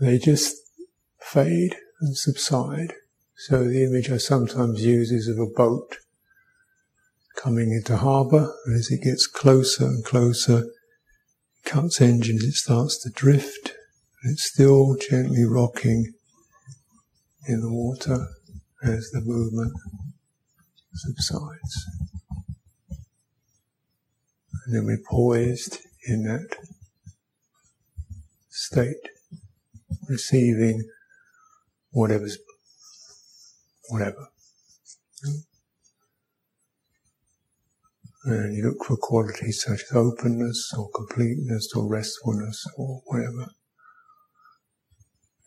They 0.00 0.18
just 0.18 0.56
fade 1.20 1.76
and 2.02 2.16
subside. 2.16 2.94
So 3.36 3.64
the 3.64 3.84
image 3.84 4.10
I 4.10 4.18
sometimes 4.18 4.84
use 4.84 5.10
is 5.10 5.28
of 5.28 5.38
a 5.38 5.46
boat 5.46 5.96
coming 7.36 7.72
into 7.72 7.96
harbour, 7.96 8.52
and 8.66 8.76
as 8.76 8.90
it 8.90 9.02
gets 9.02 9.26
closer 9.26 9.84
and 9.84 10.04
closer, 10.04 10.64
it 10.64 11.64
cuts 11.64 12.00
engines, 12.00 12.44
it 12.44 12.54
starts 12.54 13.02
to 13.02 13.10
drift, 13.10 13.72
and 14.22 14.32
it's 14.32 14.50
still 14.52 14.96
gently 14.96 15.44
rocking 15.44 16.12
in 17.46 17.60
the 17.60 17.72
water 17.72 18.26
as 18.84 19.10
the 19.12 19.22
movement 19.24 19.72
subsides. 20.94 21.86
And 24.64 24.74
then 24.74 24.86
we're 24.86 24.98
poised 25.08 25.78
in 26.06 26.24
that 26.24 26.56
state, 28.50 29.08
receiving 30.08 30.82
whatever's 31.92 32.38
whatever. 33.88 34.28
And 38.24 38.56
you 38.56 38.64
look 38.64 38.84
for 38.84 38.96
qualities 38.96 39.62
such 39.62 39.82
as 39.82 39.96
openness 39.96 40.72
or 40.76 40.88
completeness 40.94 41.72
or 41.74 41.88
restfulness 41.88 42.64
or 42.76 43.02
whatever 43.06 43.50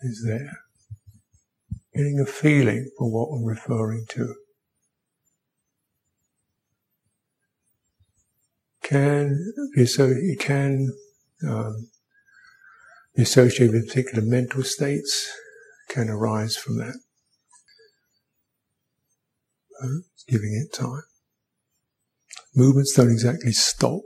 is 0.02 0.24
there. 0.26 0.60
Getting 1.96 2.20
a 2.20 2.26
feeling 2.26 2.92
for 2.98 3.10
what 3.10 3.32
we're 3.32 3.54
referring 3.54 4.06
to. 4.10 4.36
Can 8.84 9.54
be 9.74 9.86
so 9.86 10.12
it 10.14 10.40
can 10.40 10.94
um, 11.48 11.90
be 13.16 13.24
associated 13.24 13.74
with 13.74 13.88
particular 13.88 14.24
mental 14.24 14.64
states 14.64 15.32
can 15.90 16.10
arise 16.10 16.56
from 16.58 16.78
that. 16.78 17.00
giving 20.28 20.54
it 20.54 20.76
time. 20.76 21.04
Movements 22.56 22.94
don't 22.94 23.12
exactly 23.12 23.52
stop 23.52 24.04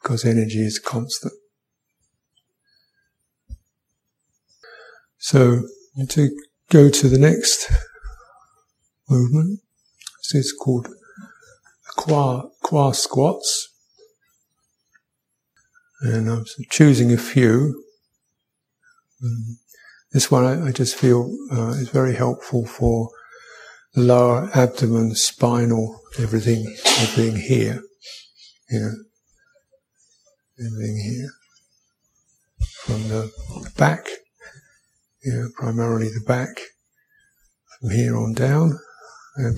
because 0.00 0.24
energy 0.24 0.60
is 0.60 0.78
constant. 0.78 1.34
So 5.18 5.62
to 6.08 6.30
go 6.70 6.88
to 6.88 7.08
the 7.08 7.18
next 7.18 7.70
movement, 9.08 9.60
this 10.18 10.46
is 10.46 10.52
called 10.52 10.88
kua, 11.96 12.48
kua 12.62 12.94
squats. 12.94 13.68
And 16.00 16.28
I'm 16.28 16.44
choosing 16.70 17.12
a 17.12 17.16
few. 17.16 17.84
Mm. 19.22 19.61
This 20.12 20.30
one 20.30 20.44
I, 20.44 20.68
I 20.68 20.72
just 20.72 20.94
feel 20.94 21.34
uh, 21.50 21.70
is 21.70 21.88
very 21.88 22.14
helpful 22.14 22.66
for 22.66 23.10
the 23.94 24.02
lower 24.02 24.50
abdomen, 24.54 25.14
spinal, 25.14 26.00
everything, 26.18 26.66
everything 27.00 27.36
here. 27.36 27.82
You 28.70 28.80
know, 28.80 28.92
everything 30.58 30.96
here. 31.02 31.30
from 32.84 33.08
the 33.08 33.30
back, 33.76 34.06
you 35.22 35.32
know, 35.32 35.48
primarily 35.54 36.08
the 36.08 36.24
back, 36.26 36.48
from 37.80 37.90
here 37.90 38.16
on 38.16 38.32
down, 38.32 38.78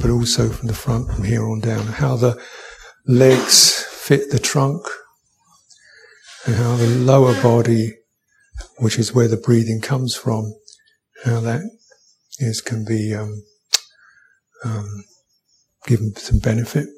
but 0.01 0.11
also 0.11 0.51
from 0.51 0.69
the 0.69 0.75
front, 0.75 1.11
from 1.11 1.25
here 1.25 1.45
on 1.45 1.61
down. 1.61 1.87
How 1.87 2.17
the 2.17 2.41
legs 3.07 3.83
fit 3.83 4.31
the 4.31 4.39
trunk, 4.39 4.87
and 6.47 6.55
how 6.55 6.77
the 6.77 6.87
lower 6.87 7.41
body, 7.43 7.95
which 8.79 8.99
is 8.99 9.15
where 9.15 9.29
the 9.29 9.37
breathing 9.37 9.81
comes 9.81 10.15
from, 10.15 10.55
how 11.25 11.41
that 11.41 11.63
is 12.39 12.61
can 12.61 12.85
be 12.85 13.15
um, 13.15 13.43
um, 14.65 15.05
given 15.87 16.15
some 16.17 16.39
benefit. 16.39 16.89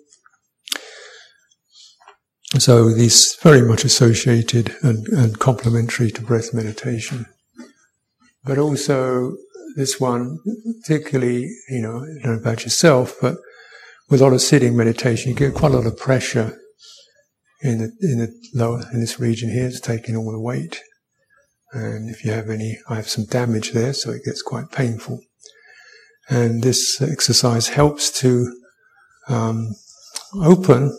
So 2.58 2.90
these 2.90 3.36
very 3.42 3.62
much 3.62 3.84
associated 3.84 4.74
and, 4.82 5.06
and 5.08 5.38
complementary 5.38 6.10
to 6.12 6.22
breath 6.22 6.54
meditation. 6.54 7.26
But 8.44 8.58
also 8.58 9.36
this 9.74 10.00
one, 10.00 10.38
particularly, 10.82 11.50
you 11.68 11.82
know, 11.82 11.98
I 11.98 12.22
don't 12.22 12.36
know 12.36 12.40
about 12.40 12.62
yourself, 12.62 13.16
but 13.20 13.36
with 14.08 14.20
a 14.20 14.24
lot 14.24 14.32
of 14.32 14.40
sitting 14.40 14.76
meditation, 14.76 15.30
you 15.30 15.36
get 15.36 15.54
quite 15.54 15.72
a 15.72 15.76
lot 15.76 15.86
of 15.86 15.98
pressure 15.98 16.56
in 17.60 17.78
the, 17.78 17.92
in 18.00 18.18
the 18.18 18.32
lower, 18.54 18.82
in 18.92 19.00
this 19.00 19.18
region 19.18 19.50
here. 19.50 19.66
It's 19.66 19.80
taking 19.80 20.16
all 20.16 20.30
the 20.30 20.40
weight. 20.40 20.80
And 21.76 22.08
if 22.08 22.24
you 22.24 22.32
have 22.32 22.48
any, 22.48 22.78
I 22.88 22.94
have 22.94 23.08
some 23.08 23.26
damage 23.26 23.72
there, 23.72 23.92
so 23.92 24.10
it 24.10 24.24
gets 24.24 24.40
quite 24.40 24.72
painful. 24.72 25.20
And 26.26 26.62
this 26.62 27.02
exercise 27.02 27.68
helps 27.68 28.10
to 28.20 28.50
um, 29.28 29.74
open 30.42 30.98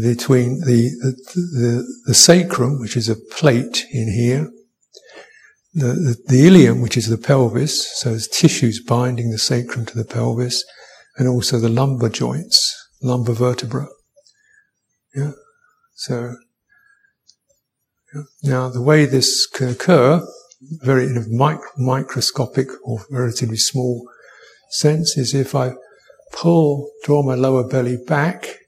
between 0.00 0.60
the, 0.60 0.90
the, 1.02 1.12
the, 1.34 1.94
the, 2.06 2.14
sacrum, 2.14 2.78
which 2.78 2.96
is 2.96 3.08
a 3.08 3.16
plate 3.16 3.86
in 3.90 4.12
here, 4.12 4.48
the, 5.74 5.94
the, 5.94 6.16
the 6.28 6.46
ilium, 6.46 6.80
which 6.80 6.96
is 6.96 7.08
the 7.08 7.18
pelvis, 7.18 7.98
so 7.98 8.10
there's 8.10 8.28
tissues 8.28 8.80
binding 8.80 9.30
the 9.30 9.38
sacrum 9.38 9.84
to 9.84 9.98
the 9.98 10.04
pelvis, 10.04 10.64
and 11.16 11.26
also 11.26 11.58
the 11.58 11.68
lumbar 11.68 12.08
joints, 12.08 12.72
lumbar 13.02 13.34
vertebra. 13.34 13.88
Yeah. 15.12 15.32
So. 15.94 16.36
Now 18.42 18.68
the 18.68 18.82
way 18.82 19.06
this 19.06 19.46
can 19.46 19.68
occur, 19.68 20.26
very 20.82 21.06
in 21.06 21.16
a 21.16 21.28
mic- 21.28 21.60
microscopic 21.78 22.68
or 22.84 23.04
relatively 23.10 23.56
small 23.56 24.08
sense, 24.70 25.16
is 25.16 25.34
if 25.34 25.54
I 25.54 25.72
pull, 26.32 26.90
draw 27.04 27.22
my 27.22 27.34
lower 27.34 27.66
belly 27.66 27.96
back, 28.06 28.58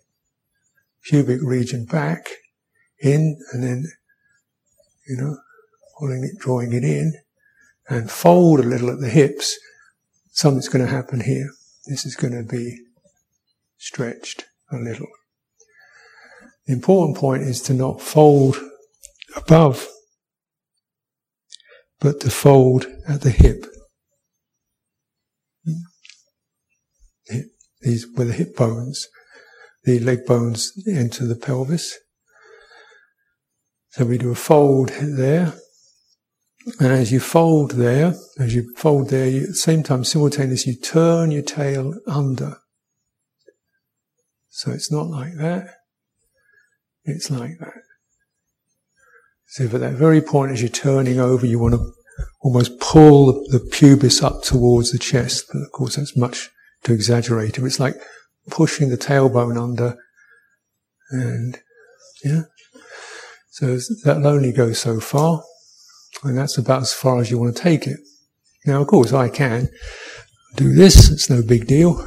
pubic 1.04 1.40
region 1.42 1.84
back, 1.84 2.28
in, 3.00 3.36
and 3.52 3.62
then, 3.62 3.84
you 5.08 5.16
know, 5.16 5.36
pulling 5.98 6.24
it, 6.24 6.38
drawing 6.38 6.72
it 6.72 6.84
in, 6.84 7.12
and 7.88 8.10
fold 8.10 8.60
a 8.60 8.64
little 8.64 8.90
at 8.90 9.00
the 9.00 9.08
hips, 9.08 9.58
something's 10.30 10.68
going 10.68 10.84
to 10.84 10.90
happen 10.90 11.20
here. 11.20 11.50
This 11.86 12.06
is 12.06 12.14
going 12.14 12.32
to 12.34 12.48
be 12.48 12.78
stretched 13.76 14.44
a 14.70 14.76
little. 14.76 15.08
The 16.66 16.72
important 16.72 17.16
point 17.16 17.42
is 17.42 17.60
to 17.62 17.74
not 17.74 18.00
fold 18.00 18.56
above, 19.36 19.88
but 22.00 22.20
to 22.20 22.30
fold 22.30 22.86
at 23.08 23.22
the 23.22 23.30
hip. 23.30 23.66
These 27.80 28.06
were 28.16 28.24
the 28.24 28.32
hip 28.32 28.54
bones. 28.56 29.08
The 29.84 29.98
leg 29.98 30.24
bones 30.24 30.72
enter 30.86 31.26
the 31.26 31.34
pelvis. 31.34 31.98
So 33.90 34.04
we 34.04 34.18
do 34.18 34.30
a 34.30 34.36
fold 34.36 34.90
there. 35.00 35.54
And 36.78 36.92
as 36.92 37.10
you 37.10 37.18
fold 37.18 37.72
there, 37.72 38.14
as 38.38 38.54
you 38.54 38.72
fold 38.76 39.10
there, 39.10 39.26
you, 39.26 39.42
at 39.42 39.48
the 39.48 39.54
same 39.54 39.82
time, 39.82 40.04
simultaneously, 40.04 40.74
you 40.74 40.80
turn 40.80 41.32
your 41.32 41.42
tail 41.42 41.94
under. 42.06 42.58
So 44.48 44.70
it's 44.70 44.92
not 44.92 45.08
like 45.08 45.34
that. 45.38 45.74
It's 47.04 47.30
like 47.30 47.58
that. 47.58 47.82
So 49.52 49.64
at 49.64 49.72
that 49.72 49.92
very 49.92 50.22
point, 50.22 50.50
as 50.50 50.62
you're 50.62 50.70
turning 50.70 51.20
over, 51.20 51.44
you 51.44 51.58
want 51.58 51.74
to 51.74 51.92
almost 52.40 52.80
pull 52.80 53.26
the 53.50 53.58
pubis 53.58 54.22
up 54.22 54.42
towards 54.42 54.92
the 54.92 54.98
chest. 54.98 55.44
But 55.52 55.60
of 55.60 55.72
course, 55.72 55.96
that's 55.96 56.16
much 56.16 56.48
to 56.84 56.94
exaggerate 56.94 57.58
it. 57.58 57.64
It's 57.64 57.78
like 57.78 57.96
pushing 58.48 58.88
the 58.88 58.96
tailbone 58.96 59.62
under 59.62 59.98
and 61.10 61.60
yeah. 62.24 62.44
So 63.50 63.78
that'll 64.04 64.26
only 64.26 64.52
go 64.52 64.72
so 64.72 65.00
far. 65.00 65.42
And 66.24 66.38
that's 66.38 66.56
about 66.56 66.80
as 66.80 66.94
far 66.94 67.20
as 67.20 67.30
you 67.30 67.38
want 67.38 67.54
to 67.54 67.62
take 67.62 67.86
it. 67.86 67.98
Now, 68.64 68.80
of 68.80 68.86
course, 68.86 69.12
I 69.12 69.28
can 69.28 69.68
do 70.56 70.72
this. 70.72 71.10
It's 71.10 71.28
no 71.28 71.42
big 71.42 71.66
deal. 71.66 72.00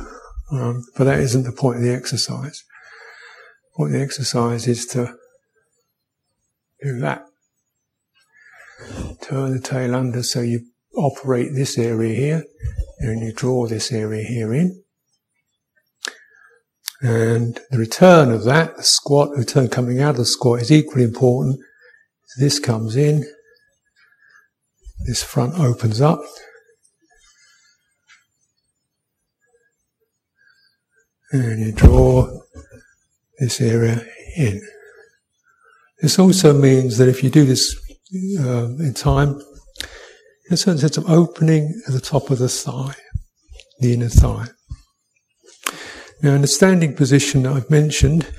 Um, 0.51 0.83
but 0.97 1.03
that 1.03 1.19
isn't 1.19 1.43
the 1.43 1.51
point 1.51 1.77
of 1.77 1.83
the 1.83 1.93
exercise. 1.93 2.63
The 3.65 3.77
point 3.77 3.93
of 3.93 3.99
the 3.99 4.03
exercise 4.03 4.67
is 4.67 4.87
to 4.87 5.13
do 6.81 6.99
that. 7.01 7.21
Turn 9.21 9.53
the 9.53 9.61
tail 9.61 9.95
under 9.95 10.23
so 10.23 10.41
you 10.41 10.67
operate 10.95 11.53
this 11.53 11.77
area 11.77 12.15
here 12.15 12.43
and 12.99 13.21
you 13.21 13.33
draw 13.33 13.67
this 13.67 13.91
area 13.91 14.23
here 14.23 14.53
in. 14.53 14.83
And 17.01 17.59
the 17.69 17.77
return 17.77 18.31
of 18.31 18.45
that, 18.45 18.77
the 18.77 18.83
squat, 18.83 19.31
the 19.31 19.39
return 19.39 19.67
coming 19.67 20.01
out 20.01 20.11
of 20.11 20.17
the 20.17 20.25
squat 20.25 20.61
is 20.61 20.71
equally 20.71 21.03
important. 21.03 21.59
This 22.39 22.59
comes 22.59 22.95
in, 22.95 23.25
this 25.05 25.23
front 25.23 25.59
opens 25.59 26.01
up. 26.01 26.21
And 31.31 31.59
you 31.59 31.71
draw 31.73 32.39
this 33.39 33.59
area 33.59 34.05
in. 34.37 34.61
This 36.01 36.17
also 36.17 36.53
means 36.53 36.97
that 36.97 37.09
if 37.09 37.23
you 37.23 37.29
do 37.29 37.45
this 37.45 37.84
uh, 38.39 38.67
in 38.79 38.93
time, 38.93 39.41
in 40.47 40.53
a 40.53 40.57
certain 40.57 40.79
sense 40.79 40.97
of 40.97 41.09
opening 41.09 41.81
at 41.87 41.93
the 41.93 42.01
top 42.01 42.29
of 42.29 42.39
the 42.39 42.49
thigh, 42.49 42.95
the 43.79 43.93
inner 43.93 44.09
thigh. 44.09 44.47
Now, 46.21 46.33
in 46.33 46.41
the 46.41 46.47
standing 46.47 46.95
position 46.95 47.43
that 47.43 47.53
I've 47.53 47.69
mentioned, 47.69 48.31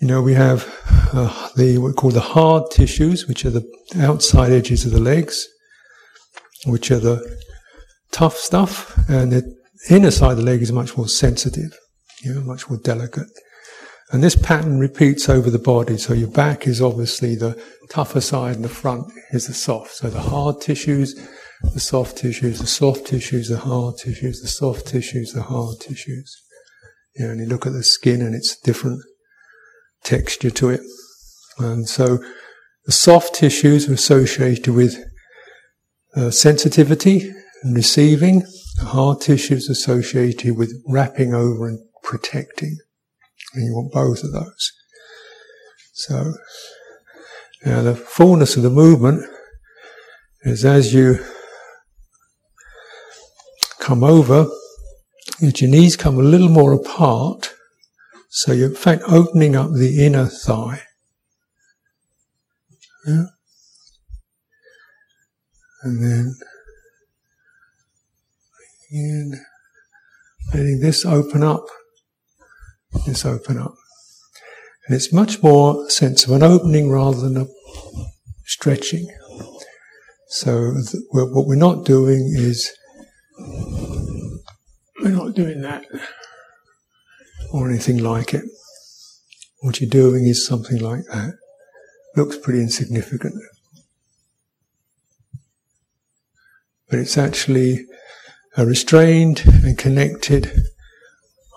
you 0.00 0.06
know, 0.06 0.22
we 0.22 0.34
have 0.34 0.66
uh, 1.12 1.50
the 1.56 1.78
what 1.78 1.88
we 1.88 1.94
call 1.94 2.10
the 2.10 2.20
hard 2.20 2.70
tissues, 2.70 3.26
which 3.26 3.44
are 3.44 3.50
the 3.50 3.64
outside 3.98 4.52
edges 4.52 4.84
of 4.84 4.92
the 4.92 5.00
legs, 5.00 5.46
which 6.66 6.90
are 6.90 6.98
the 6.98 7.38
tough 8.12 8.36
stuff, 8.36 8.96
and 9.08 9.32
the 9.32 9.56
inner 9.90 10.10
side 10.10 10.32
of 10.32 10.36
the 10.38 10.44
leg 10.44 10.62
is 10.62 10.72
much 10.72 10.96
more 10.96 11.08
sensitive, 11.08 11.76
you 12.22 12.34
know, 12.34 12.40
much 12.40 12.68
more 12.68 12.78
delicate. 12.78 13.28
And 14.12 14.22
this 14.22 14.36
pattern 14.36 14.78
repeats 14.78 15.28
over 15.28 15.50
the 15.50 15.58
body. 15.58 15.98
So 15.98 16.14
your 16.14 16.28
back 16.28 16.66
is 16.66 16.80
obviously 16.80 17.34
the 17.34 17.60
tougher 17.90 18.20
side 18.20 18.56
and 18.56 18.64
the 18.64 18.68
front 18.68 19.12
is 19.32 19.48
the 19.48 19.54
soft. 19.54 19.94
So 19.94 20.08
the 20.08 20.20
hard 20.20 20.60
tissues, 20.60 21.14
the 21.74 21.80
soft 21.80 22.16
tissues, 22.18 22.60
the 22.60 22.66
soft 22.66 23.06
tissues, 23.06 23.48
the 23.48 23.58
hard 23.58 23.96
tissues, 23.98 24.40
the 24.40 24.48
soft 24.48 24.86
tissues, 24.86 25.32
the 25.32 25.42
hard 25.42 25.80
tissues. 25.80 26.42
Know, 27.18 27.30
and 27.30 27.40
you 27.40 27.46
look 27.46 27.66
at 27.66 27.72
the 27.72 27.82
skin 27.82 28.20
and 28.20 28.34
it's 28.34 28.56
different 28.60 29.00
texture 30.04 30.50
to 30.50 30.70
it. 30.70 30.80
And 31.58 31.88
so 31.88 32.18
the 32.84 32.92
soft 32.92 33.34
tissues 33.34 33.88
are 33.88 33.94
associated 33.94 34.72
with 34.72 34.96
uh, 36.14 36.30
sensitivity 36.30 37.32
and 37.62 37.74
receiving. 37.74 38.40
The 38.78 38.86
hard 38.86 39.20
tissues 39.20 39.68
are 39.68 39.72
associated 39.72 40.56
with 40.56 40.72
wrapping 40.86 41.34
over 41.34 41.66
and 41.66 41.80
protecting. 42.02 42.76
And 43.54 43.64
you 43.64 43.74
want 43.74 43.92
both 43.92 44.22
of 44.24 44.32
those. 44.32 44.72
So, 45.92 46.34
now 47.64 47.82
the 47.82 47.94
fullness 47.94 48.56
of 48.56 48.62
the 48.62 48.70
movement 48.70 49.24
is 50.42 50.64
as 50.64 50.92
you 50.92 51.24
come 53.80 54.04
over, 54.04 54.46
your 55.40 55.70
knees 55.70 55.96
come 55.96 56.18
a 56.18 56.22
little 56.22 56.48
more 56.48 56.72
apart, 56.72 57.54
so 58.28 58.52
you're 58.52 58.70
in 58.70 58.74
fact 58.74 59.02
opening 59.08 59.56
up 59.56 59.70
the 59.72 60.04
inner 60.04 60.26
thigh. 60.26 60.82
Yeah. 63.06 63.26
And 65.82 66.02
then 66.02 66.34
in, 68.90 69.40
letting 70.52 70.80
this 70.80 71.04
open 71.04 71.42
up 71.42 71.64
this 73.04 73.24
open 73.24 73.58
up. 73.58 73.74
And 74.86 74.94
it's 74.94 75.12
much 75.12 75.42
more 75.42 75.84
a 75.86 75.90
sense 75.90 76.24
of 76.24 76.30
an 76.30 76.42
opening 76.42 76.90
rather 76.90 77.20
than 77.20 77.36
a 77.36 77.46
stretching. 78.44 79.08
So 80.28 80.74
th- 80.74 81.02
what 81.10 81.46
we're 81.46 81.56
not 81.56 81.84
doing 81.84 82.32
is 82.34 82.70
we're 85.00 85.10
not 85.10 85.34
doing 85.34 85.62
that 85.62 85.84
or 87.52 87.68
anything 87.68 87.98
like 87.98 88.34
it. 88.34 88.44
What 89.60 89.80
you're 89.80 89.90
doing 89.90 90.26
is 90.26 90.46
something 90.46 90.78
like 90.78 91.04
that. 91.12 91.34
Looks 92.16 92.38
pretty 92.38 92.60
insignificant. 92.60 93.34
But 96.88 97.00
it's 97.00 97.18
actually 97.18 97.86
a 98.56 98.64
restrained 98.64 99.42
and 99.46 99.76
connected 99.76 100.52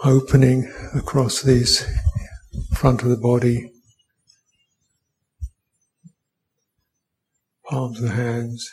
opening 0.04 0.72
across 0.96 1.42
this 1.42 1.86
front 2.74 3.04
of 3.04 3.10
the 3.10 3.18
body, 3.18 3.72
palms 7.66 7.98
of 8.02 8.10
the 8.10 8.16
hands, 8.16 8.70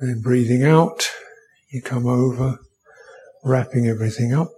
and 0.00 0.10
then 0.10 0.22
breathing 0.22 0.64
out, 0.64 1.10
you 1.70 1.82
come 1.82 2.06
over, 2.06 2.58
wrapping 3.44 3.86
everything 3.86 4.32
up. 4.32 4.48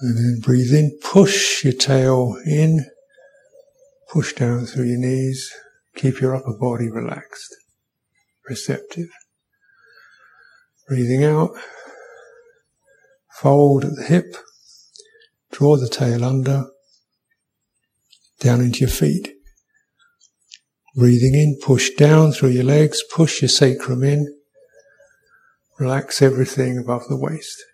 And 0.00 0.16
then 0.16 0.40
breathe 0.40 0.72
in, 0.72 0.98
push 1.02 1.64
your 1.64 1.74
tail 1.74 2.36
in, 2.46 2.86
push 4.10 4.32
down 4.32 4.66
through 4.66 4.86
your 4.86 4.98
knees, 4.98 5.52
keep 5.94 6.20
your 6.20 6.34
upper 6.34 6.54
body 6.54 6.90
relaxed, 6.90 7.54
receptive. 8.48 9.10
Breathing 10.92 11.24
out, 11.24 11.52
fold 13.40 13.86
at 13.86 13.96
the 13.96 14.02
hip, 14.02 14.36
draw 15.50 15.78
the 15.78 15.88
tail 15.88 16.22
under, 16.22 16.66
down 18.40 18.60
into 18.60 18.80
your 18.80 18.90
feet. 18.90 19.32
Breathing 20.94 21.34
in, 21.34 21.58
push 21.62 21.88
down 21.94 22.32
through 22.32 22.50
your 22.50 22.64
legs, 22.64 23.02
push 23.10 23.40
your 23.40 23.48
sacrum 23.48 24.04
in, 24.04 24.38
relax 25.78 26.20
everything 26.20 26.76
above 26.76 27.08
the 27.08 27.16
waist. 27.16 27.64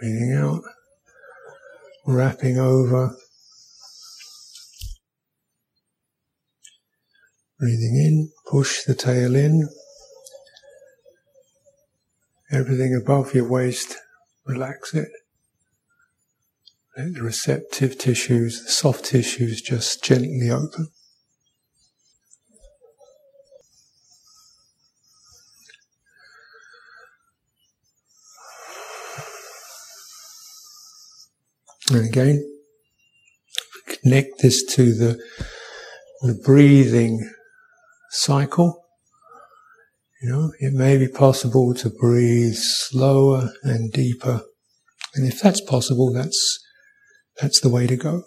Breathing 0.00 0.32
out, 0.38 0.62
wrapping 2.06 2.58
over. 2.58 3.14
Breathing 7.58 7.96
in, 7.96 8.32
push 8.46 8.84
the 8.84 8.94
tail 8.94 9.34
in. 9.34 9.68
Everything 12.52 12.94
above 12.94 13.34
your 13.34 13.48
waist, 13.48 13.96
relax 14.46 14.94
it. 14.94 15.08
Let 16.96 17.14
the 17.14 17.22
receptive 17.22 17.98
tissues, 17.98 18.64
the 18.64 18.70
soft 18.70 19.04
tissues 19.06 19.60
just 19.60 20.02
gently 20.04 20.50
open. 20.50 20.88
And 31.90 32.06
again, 32.06 32.44
connect 33.86 34.42
this 34.42 34.64
to 34.74 34.94
the, 34.94 35.18
the 36.22 36.34
breathing 36.44 37.30
cycle. 38.10 38.84
You 40.22 40.30
know, 40.30 40.52
it 40.58 40.72
may 40.72 40.98
be 40.98 41.08
possible 41.08 41.74
to 41.74 41.90
breathe 41.90 42.56
slower 42.56 43.50
and 43.62 43.92
deeper. 43.92 44.42
And 45.14 45.26
if 45.26 45.40
that's 45.40 45.60
possible, 45.60 46.12
that's, 46.12 46.58
that's 47.40 47.60
the 47.60 47.68
way 47.68 47.86
to 47.86 47.96
go. 47.96 48.24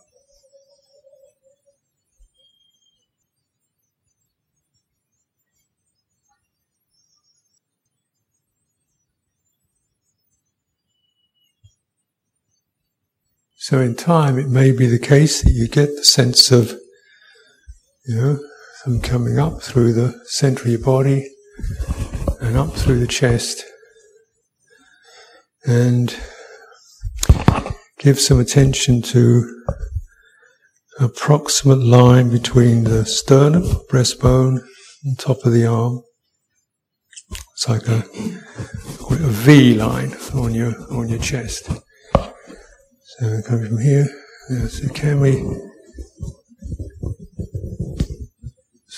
So 13.57 13.79
in 13.79 13.95
time, 13.95 14.39
it 14.39 14.49
may 14.49 14.71
be 14.71 14.87
the 14.87 14.97
case 14.97 15.43
that 15.43 15.51
you 15.51 15.67
get 15.67 15.95
the 15.95 16.03
sense 16.03 16.51
of, 16.51 16.71
you 18.05 18.15
know, 18.15 18.39
them 18.85 19.01
coming 19.01 19.39
up 19.39 19.61
through 19.61 19.93
the 19.93 20.19
center 20.25 20.63
of 20.63 20.69
your 20.69 20.79
body 20.79 21.29
and 22.39 22.57
up 22.57 22.73
through 22.73 22.99
the 22.99 23.07
chest. 23.07 23.63
And 25.65 26.15
give 27.99 28.19
some 28.19 28.39
attention 28.39 29.01
to 29.03 29.63
approximate 30.99 31.79
line 31.79 32.29
between 32.29 32.83
the 32.83 33.05
sternum, 33.05 33.63
breastbone, 33.91 34.59
and 35.03 35.19
top 35.19 35.45
of 35.45 35.53
the 35.53 35.65
arm. 35.65 36.01
It's 37.53 37.69
like 37.69 37.87
a, 37.87 38.03
a 39.11 39.29
V 39.29 39.75
line 39.75 40.15
on 40.33 40.55
your 40.55 40.73
on 40.91 41.09
your 41.09 41.19
chest. 41.19 41.69
So 42.15 43.41
coming 43.43 43.67
from 43.67 43.79
here, 43.79 44.07
so 44.67 44.89
can 44.89 45.19
we? 45.19 45.43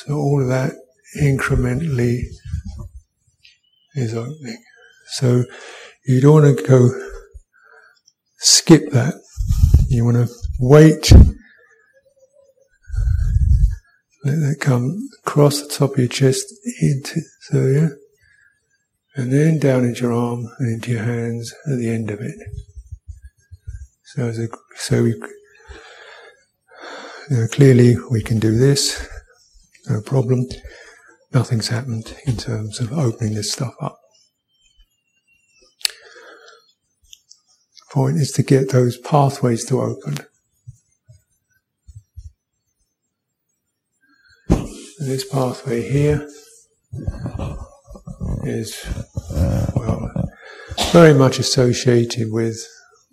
So 0.05 0.15
all 0.15 0.41
of 0.41 0.49
that 0.49 0.73
incrementally 1.21 2.19
is 3.95 4.13
opening. 4.13 4.61
So 5.13 5.45
you 6.05 6.19
don't 6.19 6.43
want 6.43 6.57
to 6.57 6.63
go 6.67 6.89
skip 8.37 8.91
that. 8.91 9.13
You 9.87 10.03
want 10.05 10.17
to 10.17 10.27
wait, 10.59 11.11
let 14.25 14.35
that 14.35 14.57
come 14.59 15.07
across 15.25 15.61
the 15.61 15.69
top 15.69 15.93
of 15.93 15.99
your 15.99 16.07
chest 16.07 16.45
into 16.81 17.21
so 17.41 17.65
yeah, 17.67 17.89
and 19.15 19.31
then 19.31 19.59
down 19.59 19.85
into 19.85 20.01
your 20.01 20.13
arm 20.13 20.47
and 20.59 20.73
into 20.73 20.91
your 20.91 21.03
hands 21.03 21.53
at 21.67 21.77
the 21.77 21.89
end 21.89 22.09
of 22.09 22.19
it. 22.19 22.35
So, 24.05 24.27
a, 24.27 24.47
so 24.75 25.03
we, 25.03 25.09
you 27.29 27.37
know, 27.37 27.47
clearly 27.47 27.95
we 28.11 28.21
can 28.21 28.39
do 28.39 28.57
this, 28.57 29.07
no 29.87 30.01
problem. 30.01 30.47
Nothing's 31.33 31.69
happened 31.69 32.15
in 32.25 32.37
terms 32.37 32.79
of 32.79 32.93
opening 32.93 33.33
this 33.33 33.51
stuff 33.51 33.73
up. 33.81 33.99
The 37.79 37.93
point 37.93 38.17
is 38.17 38.31
to 38.33 38.43
get 38.43 38.69
those 38.69 38.97
pathways 38.97 39.65
to 39.65 39.81
open. 39.81 40.17
And 44.49 45.09
this 45.11 45.27
pathway 45.27 45.81
here 45.89 46.29
is, 48.43 48.85
well, 49.75 50.11
very 50.91 51.13
much 51.13 51.39
associated 51.39 52.31
with 52.31 52.57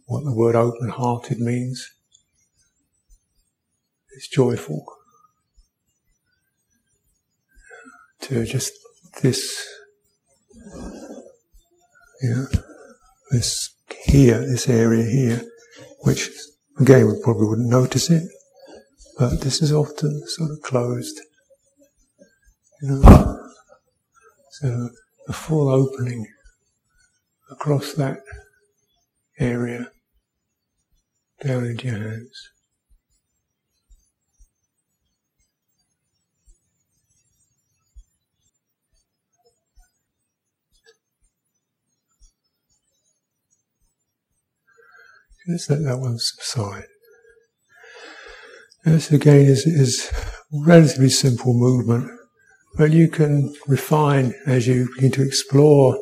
what 0.06 0.24
the 0.24 0.34
word 0.34 0.54
open 0.54 0.90
hearted 0.90 1.40
means. 1.40 1.90
It's 4.16 4.28
joyful. 4.28 4.84
To 8.22 8.44
just 8.44 8.72
this, 9.22 9.66
yeah, 12.22 12.44
this 13.30 13.74
here, 14.04 14.40
this 14.40 14.68
area 14.68 15.04
here, 15.04 15.42
which 16.00 16.30
again 16.78 17.06
we 17.06 17.14
probably 17.22 17.46
wouldn't 17.48 17.68
notice 17.68 18.10
it, 18.10 18.22
but 19.18 19.40
this 19.40 19.62
is 19.62 19.72
often 19.72 20.22
sort 20.26 20.50
of 20.50 20.60
closed. 20.62 21.20
You 22.82 22.88
know, 22.90 23.48
so 24.50 24.90
a 25.28 25.32
full 25.32 25.68
opening 25.68 26.26
across 27.50 27.94
that 27.94 28.20
area 29.38 29.90
down 31.42 31.64
into 31.64 31.86
your 31.86 31.98
hands. 31.98 32.50
Just 45.50 45.70
let 45.70 45.82
that 45.82 45.98
one 45.98 46.18
subside. 46.18 46.84
This 48.84 49.10
again 49.10 49.46
is, 49.46 49.66
is 49.66 50.10
relatively 50.52 51.10
simple 51.10 51.52
movement, 51.52 52.10
but 52.76 52.92
you 52.92 53.08
can 53.08 53.54
refine 53.66 54.34
as 54.46 54.66
you 54.66 54.88
begin 54.94 55.12
to 55.12 55.22
explore 55.22 55.98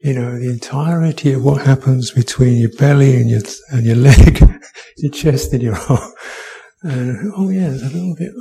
you 0.00 0.14
know, 0.14 0.38
the 0.38 0.48
entirety 0.48 1.32
of 1.32 1.44
what 1.44 1.66
happens 1.66 2.12
between 2.12 2.56
your 2.56 2.70
belly 2.78 3.16
and 3.16 3.28
your 3.28 3.40
and 3.72 3.84
your 3.84 3.96
leg, 4.10 4.40
your 4.96 5.10
chest 5.10 5.52
and 5.52 5.62
your 5.62 5.76
arm. 5.76 6.12
And 6.82 7.32
oh 7.36 7.48
yeah, 7.48 7.68
there's 7.68 7.82
a 7.82 7.90
little 7.90 8.14
bit. 8.14 8.32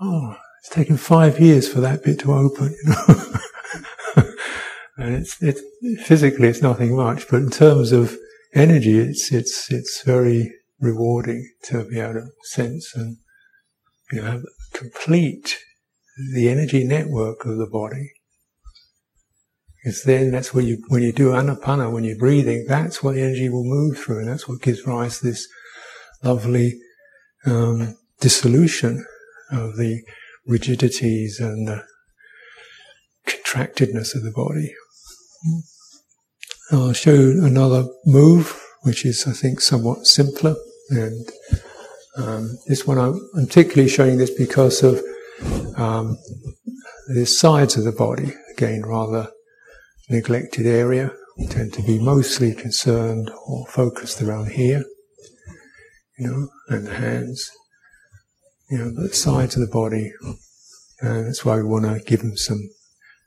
Oh, 0.00 0.36
it's 0.60 0.70
taken 0.70 0.96
five 0.96 1.38
years 1.38 1.70
for 1.70 1.80
that 1.80 2.02
bit 2.02 2.18
to 2.20 2.32
open, 2.32 2.74
you 2.82 2.90
know. 2.90 3.34
and 4.96 5.14
it's 5.16 5.36
it's 5.42 5.60
physically 6.06 6.48
it's 6.48 6.62
nothing 6.62 6.96
much, 6.96 7.28
but 7.28 7.42
in 7.42 7.50
terms 7.50 7.92
of 7.92 8.16
energy, 8.54 8.98
it's 8.98 9.32
it's 9.32 9.70
it's 9.70 10.02
very 10.02 10.52
rewarding 10.78 11.50
to 11.64 11.84
be 11.84 12.00
able 12.00 12.14
to 12.14 12.26
sense 12.42 12.92
and 12.94 13.18
you 14.12 14.22
know 14.22 14.42
complete 14.72 15.58
the 16.34 16.48
energy 16.48 16.84
network 16.84 17.44
of 17.44 17.58
the 17.58 17.66
body 17.66 18.10
because 19.82 20.02
then 20.02 20.30
that's 20.30 20.52
when 20.52 20.66
you, 20.66 20.82
when 20.88 21.02
you 21.02 21.12
do 21.12 21.30
anapana, 21.30 21.90
when 21.90 22.04
you're 22.04 22.18
breathing, 22.18 22.66
that's 22.68 23.02
what 23.02 23.14
the 23.14 23.22
energy 23.22 23.48
will 23.48 23.64
move 23.64 23.96
through, 23.96 24.18
and 24.18 24.28
that's 24.28 24.46
what 24.46 24.60
gives 24.60 24.86
rise 24.86 25.20
to 25.20 25.26
this 25.26 25.48
lovely 26.22 26.78
um, 27.46 27.96
dissolution 28.20 29.04
of 29.50 29.76
the 29.76 30.02
rigidities 30.46 31.40
and 31.40 31.66
the 31.66 31.84
contractedness 33.26 34.14
of 34.14 34.22
the 34.22 34.32
body. 34.32 34.74
I'll 36.72 36.92
show 36.92 37.12
another 37.12 37.84
move, 38.06 38.56
which 38.82 39.04
is, 39.04 39.26
I 39.26 39.32
think, 39.32 39.60
somewhat 39.60 40.06
simpler. 40.06 40.54
And 40.90 41.28
um, 42.16 42.58
this 42.68 42.86
one, 42.86 42.98
I'm, 42.98 43.28
particularly 43.34 43.88
showing 43.88 44.18
this 44.18 44.30
because 44.30 44.84
of 44.84 45.02
um, 45.76 46.16
the 47.08 47.26
sides 47.26 47.76
of 47.76 47.84
the 47.84 47.92
body, 47.92 48.34
again, 48.52 48.82
rather 48.86 49.30
neglected 50.08 50.66
area. 50.66 51.12
We 51.38 51.46
tend 51.46 51.72
to 51.72 51.82
be 51.82 51.98
mostly 51.98 52.54
concerned 52.54 53.30
or 53.46 53.66
focused 53.66 54.22
around 54.22 54.52
here, 54.52 54.84
you 56.18 56.28
know, 56.28 56.48
and 56.68 56.86
the 56.86 56.94
hands, 56.94 57.50
you 58.70 58.78
know, 58.78 58.92
but 58.94 59.14
sides 59.16 59.56
of 59.56 59.62
the 59.62 59.72
body. 59.72 60.12
And 61.00 61.26
that's 61.26 61.44
why 61.44 61.56
we 61.56 61.64
want 61.64 61.86
to 61.86 61.98
give 62.04 62.20
them 62.20 62.36
some, 62.36 62.68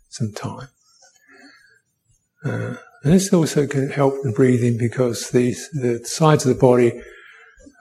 some 0.10 0.32
time. 0.32 0.68
Uh, 2.46 2.76
and 3.04 3.14
this 3.14 3.34
also 3.34 3.68
can 3.68 3.90
help 3.90 4.16
the 4.24 4.32
breathing 4.32 4.78
because 4.78 5.30
the, 5.32 5.54
the 5.74 6.02
sides 6.06 6.46
of 6.46 6.56
the 6.56 6.60
body, 6.60 7.02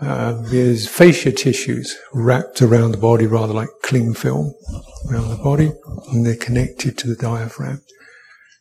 um, 0.00 0.44
there's 0.50 0.88
fascia 0.88 1.30
tissues 1.30 1.96
wrapped 2.12 2.60
around 2.60 2.90
the 2.90 2.98
body, 2.98 3.26
rather 3.26 3.52
like 3.52 3.68
cling 3.84 4.14
film 4.14 4.52
around 5.08 5.28
the 5.28 5.42
body, 5.42 5.70
and 6.10 6.26
they're 6.26 6.34
connected 6.34 6.98
to 6.98 7.06
the 7.06 7.14
diaphragm. 7.14 7.82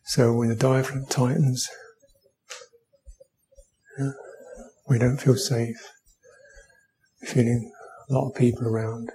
So 0.05 0.34
when 0.34 0.49
the 0.49 0.55
diaphragm 0.55 1.05
tightens, 1.09 1.68
we 4.88 4.99
don't 4.99 5.18
feel 5.18 5.38
safe. 5.38 5.91
Feeling 7.24 7.72
a 8.09 8.14
lot 8.14 8.30
of 8.30 8.36
people 8.36 8.68
around. 8.68 9.12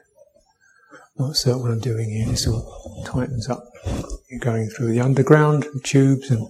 Not 1.18 1.36
certain 1.36 1.62
what 1.62 1.70
I'm 1.70 1.80
doing 1.80 2.10
here. 2.10 2.26
This 2.26 2.46
all 2.46 3.04
tightens 3.06 3.48
up. 3.48 3.62
You're 4.30 4.40
going 4.40 4.68
through 4.68 4.92
the 4.92 5.00
underground 5.00 5.66
tubes 5.84 6.30
and 6.30 6.46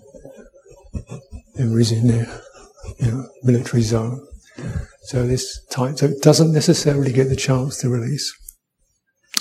everybody's 1.58 1.92
in 1.92 2.08
their 2.08 2.40
you 2.98 3.10
know, 3.10 3.28
military 3.42 3.82
zone. 3.82 4.26
So 5.02 5.26
this 5.26 5.64
tight, 5.70 5.98
so 5.98 6.06
it 6.06 6.22
doesn't 6.22 6.52
necessarily 6.52 7.12
get 7.12 7.28
the 7.28 7.36
chance 7.36 7.78
to 7.78 7.88
release. 7.88 8.34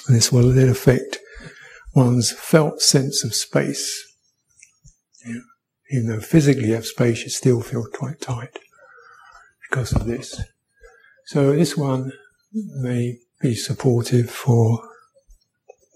And 0.07 0.15
this 0.15 0.31
will 0.31 0.51
then 0.51 0.69
affect 0.69 1.19
one's 1.93 2.31
felt 2.31 2.81
sense 2.81 3.23
of 3.23 3.33
space. 3.33 4.03
Yeah. 5.25 5.39
Even 5.91 6.09
though 6.09 6.19
physically 6.19 6.67
you 6.67 6.75
have 6.75 6.85
space, 6.85 7.23
you 7.23 7.29
still 7.29 7.61
feel 7.61 7.85
quite 7.91 8.21
tight 8.21 8.59
because 9.69 9.93
of 9.93 10.05
this. 10.05 10.39
So 11.27 11.53
this 11.53 11.77
one 11.77 12.11
may 12.53 13.17
be 13.41 13.55
supportive 13.55 14.29
for 14.29 14.81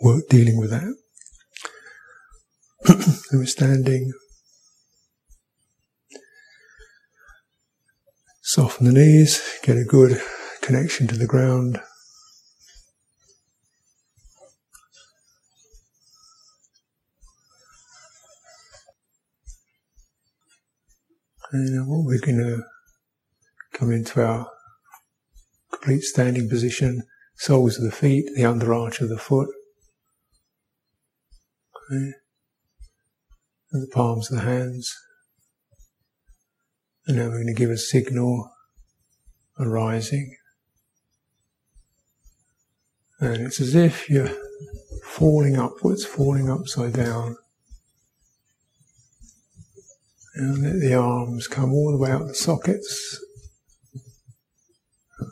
work 0.02 0.28
dealing 0.30 0.58
with 0.58 0.72
that. 0.72 0.96
we're 3.34 3.46
standing 3.46 4.12
Soften 8.52 8.88
the 8.88 8.94
knees, 8.94 9.60
get 9.62 9.78
a 9.78 9.84
good 9.84 10.20
connection 10.62 11.06
to 11.06 11.16
the 11.16 11.28
ground. 11.28 11.80
And 21.52 21.88
what 21.88 22.06
we're 22.06 22.20
going 22.20 22.40
to 22.40 22.64
come 23.72 23.92
into 23.92 24.26
our 24.26 24.50
complete 25.72 26.02
standing 26.02 26.50
position, 26.50 27.04
soles 27.36 27.78
of 27.78 27.84
the 27.84 27.92
feet, 27.92 28.32
the 28.36 28.46
under 28.46 28.74
arch 28.74 29.00
of 29.00 29.10
the 29.10 29.20
foot, 29.20 29.50
okay. 31.76 32.14
and 33.74 33.84
the 33.84 33.92
palms 33.94 34.32
of 34.32 34.38
the 34.38 34.44
hands. 34.44 34.92
And 37.10 37.18
now 37.18 37.24
we're 37.24 37.42
going 37.42 37.48
to 37.48 37.54
give 37.54 37.72
a 37.72 37.78
signal 37.78 38.52
arising. 39.60 40.36
And 43.20 43.48
it's 43.48 43.60
as 43.60 43.74
if 43.74 44.08
you're 44.12 44.30
falling 45.04 45.58
upwards, 45.58 46.06
falling 46.06 46.52
upside 46.52 46.94
down. 46.94 47.36
And 50.36 50.62
let 50.62 50.80
the 50.80 50.94
arms 50.94 51.48
come 51.48 51.74
all 51.74 51.92
the 51.92 51.98
way 51.98 52.12
out 52.12 52.28
the 52.28 52.36
sockets. 52.36 53.20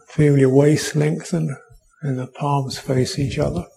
Feel 0.08 0.36
your 0.36 0.50
waist 0.50 0.96
lengthen 0.96 1.56
and 2.02 2.18
the 2.18 2.26
palms 2.26 2.80
face 2.80 3.20
each 3.20 3.38
other. 3.38 3.68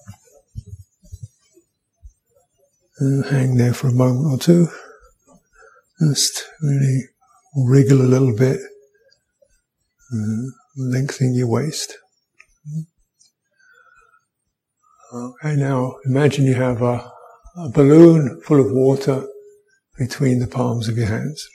And 2.98 3.26
hang 3.26 3.56
there 3.56 3.74
for 3.74 3.88
a 3.88 3.92
moment 3.92 4.32
or 4.32 4.38
two. 4.42 4.68
Just 6.00 6.46
really 6.62 7.02
wriggle 7.54 8.00
a 8.00 8.08
little 8.08 8.36
bit, 8.36 8.58
uh, 10.12 10.50
lengthening 10.76 11.34
your 11.34 11.48
waist. 11.48 11.96
Okay, 15.12 15.56
now 15.56 15.96
imagine 16.04 16.44
you 16.44 16.54
have 16.54 16.82
a, 16.82 17.10
a 17.56 17.68
balloon 17.70 18.40
full 18.44 18.60
of 18.60 18.70
water 18.70 19.26
between 19.98 20.38
the 20.38 20.46
palms 20.46 20.88
of 20.88 20.96
your 20.96 21.08
hands. 21.08 21.48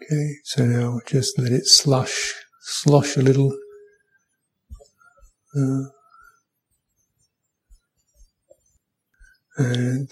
Okay, 0.00 0.34
so 0.44 0.64
now 0.64 1.00
just 1.06 1.38
let 1.38 1.50
it 1.50 1.66
slush, 1.66 2.34
slosh 2.60 3.16
a 3.16 3.22
little. 3.22 3.56
Uh, 5.56 5.84
and 9.56 10.08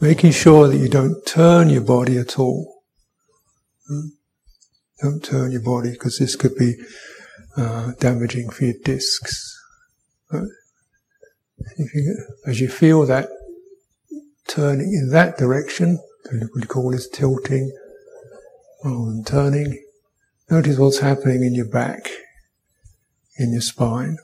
making 0.00 0.32
sure 0.32 0.68
that 0.68 0.76
you 0.76 0.88
don't 0.88 1.24
turn 1.26 1.70
your 1.70 1.82
body 1.82 2.18
at 2.18 2.38
all. 2.38 2.82
Hmm? 3.88 4.08
Don't 5.02 5.24
turn 5.24 5.52
your 5.52 5.62
body 5.62 5.90
because 5.92 6.18
this 6.18 6.36
could 6.36 6.56
be 6.56 6.74
uh, 7.56 7.92
damaging 8.00 8.50
for 8.50 8.64
your 8.64 8.74
discs. 8.84 9.50
You, 11.78 12.26
as 12.46 12.60
you 12.60 12.68
feel 12.68 13.06
that 13.06 13.28
turning 14.48 14.92
in 14.92 15.10
that 15.10 15.38
direction, 15.38 15.98
we 16.54 16.62
call 16.62 16.90
this 16.90 17.08
tilting 17.08 17.72
rather 18.84 18.96
than 18.96 19.24
turning, 19.24 19.84
notice 20.50 20.78
what's 20.78 20.98
happening 20.98 21.42
in 21.42 21.54
your 21.54 21.68
back, 21.68 22.10
in 23.38 23.52
your 23.52 23.62
spine. 23.62 24.18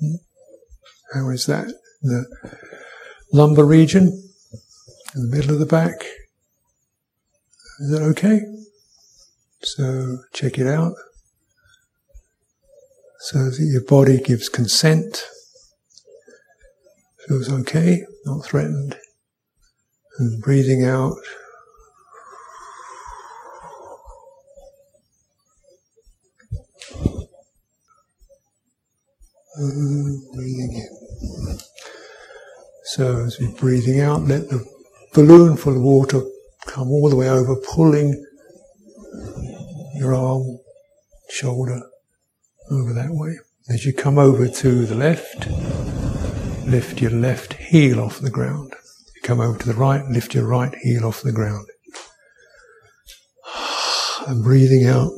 Hmm? 0.00 0.16
How 1.14 1.30
is 1.30 1.46
that? 1.46 1.72
The 2.02 2.26
lumbar 3.32 3.64
region 3.64 4.08
in 5.14 5.28
the 5.28 5.36
middle 5.36 5.54
of 5.54 5.58
the 5.58 5.66
back. 5.66 6.04
Is 7.80 7.90
that 7.90 8.02
okay? 8.02 8.42
So 9.62 10.18
check 10.32 10.58
it 10.58 10.66
out. 10.66 10.92
So 13.20 13.50
that 13.50 13.58
your 13.58 13.84
body 13.84 14.20
gives 14.20 14.48
consent, 14.48 15.24
feels 17.26 17.50
okay, 17.50 18.04
not 18.26 18.44
threatened, 18.44 18.96
and 20.18 20.42
breathing 20.42 20.84
out. 20.84 21.16
Breathing 30.34 30.72
in. 30.72 31.71
So 32.94 33.24
as 33.24 33.40
we're 33.40 33.48
breathing 33.52 34.00
out, 34.00 34.20
let 34.20 34.50
the 34.50 34.62
balloon 35.14 35.56
full 35.56 35.76
of 35.76 35.80
water 35.80 36.20
come 36.66 36.90
all 36.90 37.08
the 37.08 37.16
way 37.16 37.30
over, 37.30 37.56
pulling 37.56 38.22
your 39.94 40.14
arm, 40.14 40.58
shoulder 41.30 41.80
over 42.70 42.92
that 42.92 43.12
way. 43.12 43.38
As 43.70 43.86
you 43.86 43.94
come 43.94 44.18
over 44.18 44.46
to 44.46 44.84
the 44.84 44.94
left, 44.94 45.48
lift 46.66 47.00
your 47.00 47.12
left 47.12 47.54
heel 47.54 47.98
off 47.98 48.18
the 48.18 48.28
ground. 48.28 48.74
You 49.16 49.22
come 49.22 49.40
over 49.40 49.58
to 49.58 49.66
the 49.66 49.72
right, 49.72 50.04
lift 50.10 50.34
your 50.34 50.46
right 50.46 50.74
heel 50.82 51.06
off 51.06 51.22
the 51.22 51.32
ground. 51.32 51.66
And 54.26 54.44
breathing 54.44 54.84
out, 54.84 55.12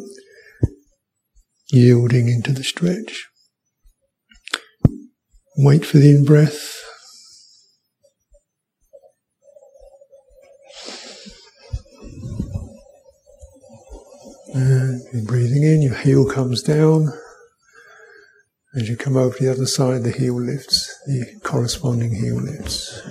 yielding 1.72 2.28
into 2.28 2.52
the 2.52 2.62
stretch. 2.62 3.26
Wait 5.56 5.84
for 5.84 5.98
the 5.98 6.14
in 6.14 6.24
breath. 6.24 6.83
And 14.54 15.26
breathing 15.26 15.64
in, 15.64 15.82
your 15.82 15.96
heel 15.96 16.30
comes 16.30 16.62
down. 16.62 17.08
As 18.76 18.88
you 18.88 18.96
come 18.96 19.16
over 19.16 19.36
to 19.36 19.44
the 19.44 19.50
other 19.50 19.66
side, 19.66 20.04
the 20.04 20.12
heel 20.12 20.40
lifts, 20.40 20.96
the 21.06 21.40
corresponding 21.42 22.14
heel 22.14 22.40
lifts. 22.40 23.02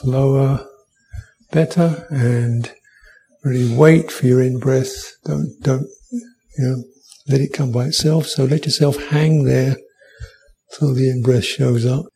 Slower, 0.00 0.66
better, 1.52 2.06
and 2.10 2.72
really 3.44 3.74
wait 3.74 4.10
for 4.10 4.26
your 4.26 4.42
in 4.42 4.58
breath. 4.58 5.14
Don't, 5.24 5.54
don't, 5.60 5.86
you 6.10 6.64
know, 6.64 6.84
let 7.28 7.40
it 7.40 7.52
come 7.52 7.72
by 7.72 7.86
itself. 7.86 8.26
So 8.26 8.44
let 8.44 8.64
yourself 8.64 8.96
hang 9.08 9.44
there 9.44 9.76
till 10.72 10.94
the 10.94 11.10
in 11.10 11.22
breath 11.22 11.44
shows 11.44 11.84
up. 11.84 12.06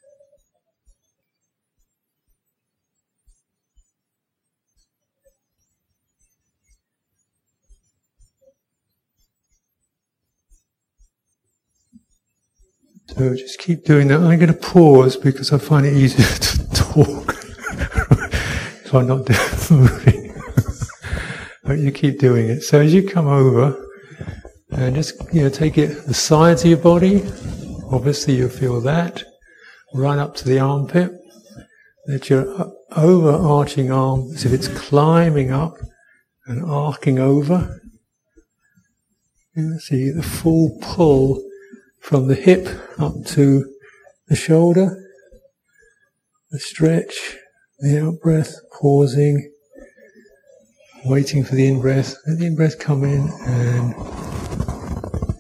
So 13.09 13.35
just 13.35 13.61
keep 13.61 13.85
doing 13.85 14.09
that. 14.09 14.21
I'm 14.21 14.39
going 14.39 14.53
to 14.53 14.55
pause 14.55 15.17
because 15.17 15.53
I 15.53 15.59
find 15.59 15.87
it 15.87 15.93
easier 15.93 16.27
to 16.41 16.69
talk. 16.75 17.44
I'm 18.95 19.07
not 19.07 19.27
doing 19.69 19.81
moving. 19.83 20.43
but 21.65 21.79
you 21.79 21.91
keep 21.93 22.19
doing 22.19 22.49
it. 22.49 22.63
So 22.63 22.81
as 22.81 22.95
you 22.95 23.09
come 23.09 23.27
over, 23.27 23.81
and 24.71 24.95
just 24.95 25.15
you 25.33 25.43
know, 25.43 25.49
take 25.49 25.79
it 25.79 26.07
the 26.07 26.15
sides 26.15 26.63
of 26.65 26.71
your 26.71 26.79
body. 26.79 27.23
Obviously, 27.91 28.37
you 28.37 28.49
feel 28.49 28.81
that. 28.81 29.23
Run 29.95 30.19
up 30.19 30.35
to 30.37 30.49
the 30.49 30.59
armpit. 30.59 31.13
Let 32.07 32.29
your 32.29 32.73
overarching 32.97 33.91
arm 33.91 34.31
as 34.33 34.45
if 34.45 34.53
it's 34.53 34.69
climbing 34.69 35.53
up 35.53 35.75
and 36.47 36.65
arcing 36.65 37.19
over. 37.19 37.81
You 39.55 39.79
see 39.79 40.11
the 40.11 40.23
full 40.23 40.77
pull 40.83 41.43
from 42.01 42.27
the 42.27 42.35
hip 42.35 42.69
up 42.99 43.15
to 43.27 43.65
the 44.27 44.37
shoulder, 44.37 44.97
the 46.51 46.59
stretch, 46.59 47.37
the 47.79 48.07
out 48.07 48.21
breath, 48.21 48.55
pausing, 48.73 49.53
waiting 51.05 51.45
for 51.45 51.55
the 51.55 51.67
in 51.67 51.81
breath. 51.81 52.17
Let 52.27 52.39
the 52.39 52.47
in 52.47 52.57
breath 52.57 52.79
come 52.79 53.05
in 53.05 53.29
and, 53.47 53.95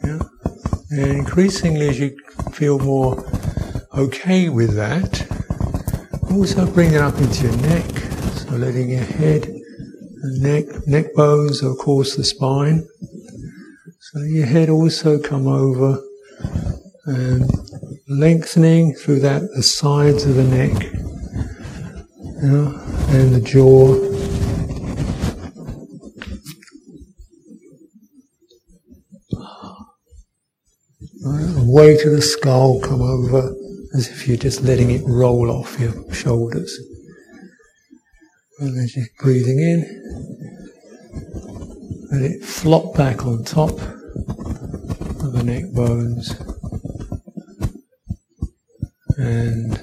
yeah. 0.05 0.20
and 0.91 1.18
increasingly 1.18 1.89
as 1.89 1.99
you 2.01 2.16
feel 2.53 2.78
more 2.78 3.24
okay 3.97 4.49
with 4.49 4.74
that, 4.74 5.26
also 6.30 6.66
bring 6.72 6.93
it 6.93 7.01
up 7.01 7.16
into 7.18 7.45
your 7.45 7.57
neck. 7.59 7.85
So 8.35 8.57
letting 8.57 8.91
your 8.91 9.05
head 9.05 9.47
and 9.47 10.43
neck, 10.43 10.64
neck 10.87 11.14
bones, 11.14 11.62
of 11.62 11.78
course 11.78 12.16
the 12.16 12.24
spine. 12.24 12.87
So 14.01 14.20
your 14.20 14.47
head 14.47 14.68
also 14.68 15.18
come 15.18 15.47
over 15.47 16.03
and 17.07 17.51
lengthening 18.09 18.95
through 18.95 19.20
that 19.20 19.43
the 19.55 19.62
sides 19.62 20.24
of 20.24 20.35
the 20.35 20.45
neck 20.45 21.03
you 22.43 22.49
know, 22.49 22.80
and 23.09 23.35
the 23.35 23.41
jaw. 23.41 23.95
Right, 31.26 31.55
weight 31.57 32.05
of 32.05 32.12
the 32.12 32.20
skull 32.20 32.80
come 32.80 33.01
over 33.01 33.55
as 33.95 34.09
if 34.09 34.28
you're 34.28 34.37
just 34.37 34.62
letting 34.62 34.91
it 34.91 35.03
roll 35.07 35.51
off 35.51 35.80
your 35.80 36.12
shoulders. 36.12 36.78
And 38.59 38.78
as 38.78 38.95
you're 38.95 39.07
breathing 39.18 39.59
in, 39.59 39.80
let 42.12 42.22
it 42.22 42.45
flop 42.45 42.95
back 42.95 43.24
on 43.24 43.43
top 43.45 43.70
of 43.70 45.32
the 45.32 45.43
neck 45.43 45.72
bones 45.72 46.35
and 49.16 49.78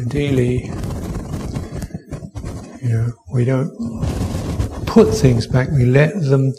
ideally, 0.00 0.64
you 2.82 2.88
know, 2.88 3.12
we 3.32 3.44
don't 3.44 3.70
put 4.86 5.12
things 5.14 5.46
back, 5.46 5.70
we 5.70 5.84
let 5.84 6.14
them 6.22 6.52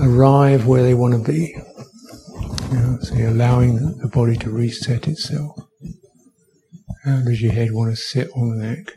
arrive 0.00 0.66
where 0.66 0.82
they 0.82 0.94
want 0.94 1.14
to 1.14 1.32
be. 1.32 1.56
You 2.70 2.78
know, 2.78 2.98
so 3.00 3.14
you're 3.14 3.30
allowing 3.30 3.98
the 3.98 4.08
body 4.08 4.36
to 4.38 4.50
reset 4.50 5.08
itself. 5.08 5.58
How 7.04 7.22
does 7.22 7.40
your 7.40 7.52
head 7.52 7.72
want 7.72 7.90
to 7.90 7.96
sit 7.96 8.28
on 8.34 8.58
the 8.58 8.64
neck? 8.66 8.92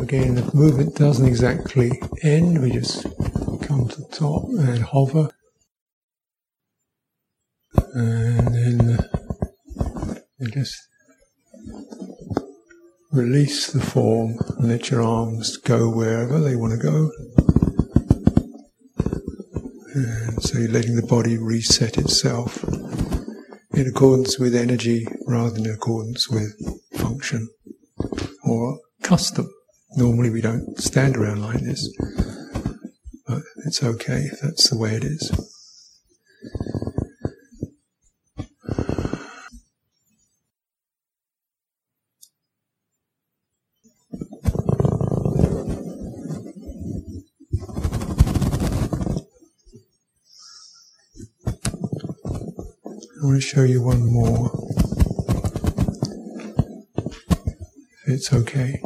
Again, 0.00 0.34
the 0.34 0.50
movement 0.54 0.96
doesn't 0.96 1.26
exactly 1.26 2.00
end, 2.22 2.60
we 2.60 2.70
just 2.70 3.02
come 3.62 3.88
to 3.88 4.00
the 4.00 4.08
top 4.10 4.44
and 4.44 4.82
hover. 4.82 5.30
And 7.94 8.54
then 8.54 8.98
uh, 8.98 10.14
you 10.38 10.48
just 10.48 10.76
release 13.12 13.68
the 13.68 13.80
form 13.80 14.38
and 14.58 14.68
let 14.68 14.90
your 14.90 15.02
arms 15.02 15.56
go 15.56 15.90
wherever 15.90 16.40
they 16.40 16.56
want 16.56 16.72
to 16.72 16.78
go. 16.78 17.10
And 19.94 20.42
so 20.42 20.58
you're 20.58 20.70
letting 20.70 20.96
the 20.96 21.06
body 21.06 21.38
reset 21.38 21.96
itself 21.96 22.62
in 23.72 23.86
accordance 23.86 24.38
with 24.38 24.54
energy 24.54 25.06
rather 25.26 25.50
than 25.50 25.66
in 25.66 25.72
accordance 25.72 26.28
with 26.28 26.54
function 26.94 27.48
or 28.44 28.78
custom. 29.02 29.48
Normally 29.96 30.28
we 30.28 30.42
don't 30.42 30.78
stand 30.78 31.16
around 31.16 31.40
like 31.40 31.60
this, 31.60 31.88
but 33.26 33.42
it's 33.64 33.82
okay 33.82 34.28
if 34.30 34.40
that's 34.40 34.68
the 34.68 34.76
way 34.76 34.94
it 34.94 35.04
is. 35.04 35.30
I 53.18 53.24
want 53.24 53.36
to 53.36 53.40
show 53.40 53.62
you 53.62 53.82
one 53.82 54.12
more. 54.12 54.50
It's 58.06 58.32
okay. 58.32 58.80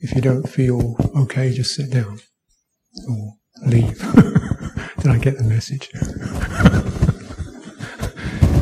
If 0.00 0.14
you 0.14 0.20
don't 0.20 0.48
feel 0.48 0.96
okay, 1.16 1.52
just 1.52 1.74
sit 1.74 1.90
down 1.90 2.20
or 3.08 3.34
leave. 3.66 3.98
Did 4.98 5.10
I 5.10 5.18
get 5.18 5.38
the 5.38 5.44
message? 5.44 5.88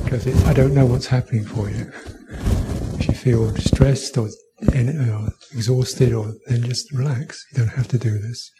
because 0.04 0.44
I 0.46 0.52
don't 0.52 0.74
know 0.74 0.86
what's 0.86 1.06
happening 1.06 1.44
for 1.44 1.70
you. 1.70 1.90
If 2.98 3.08
you 3.08 3.14
feel 3.14 3.56
stressed 3.56 4.18
or, 4.18 4.28
or 4.68 5.28
exhausted, 5.52 6.12
or 6.12 6.34
then 6.46 6.64
just 6.64 6.92
relax. 6.92 7.46
You 7.52 7.58
don't 7.58 7.68
have 7.68 7.88
to 7.88 7.98
do 7.98 8.18
this. 8.18 8.50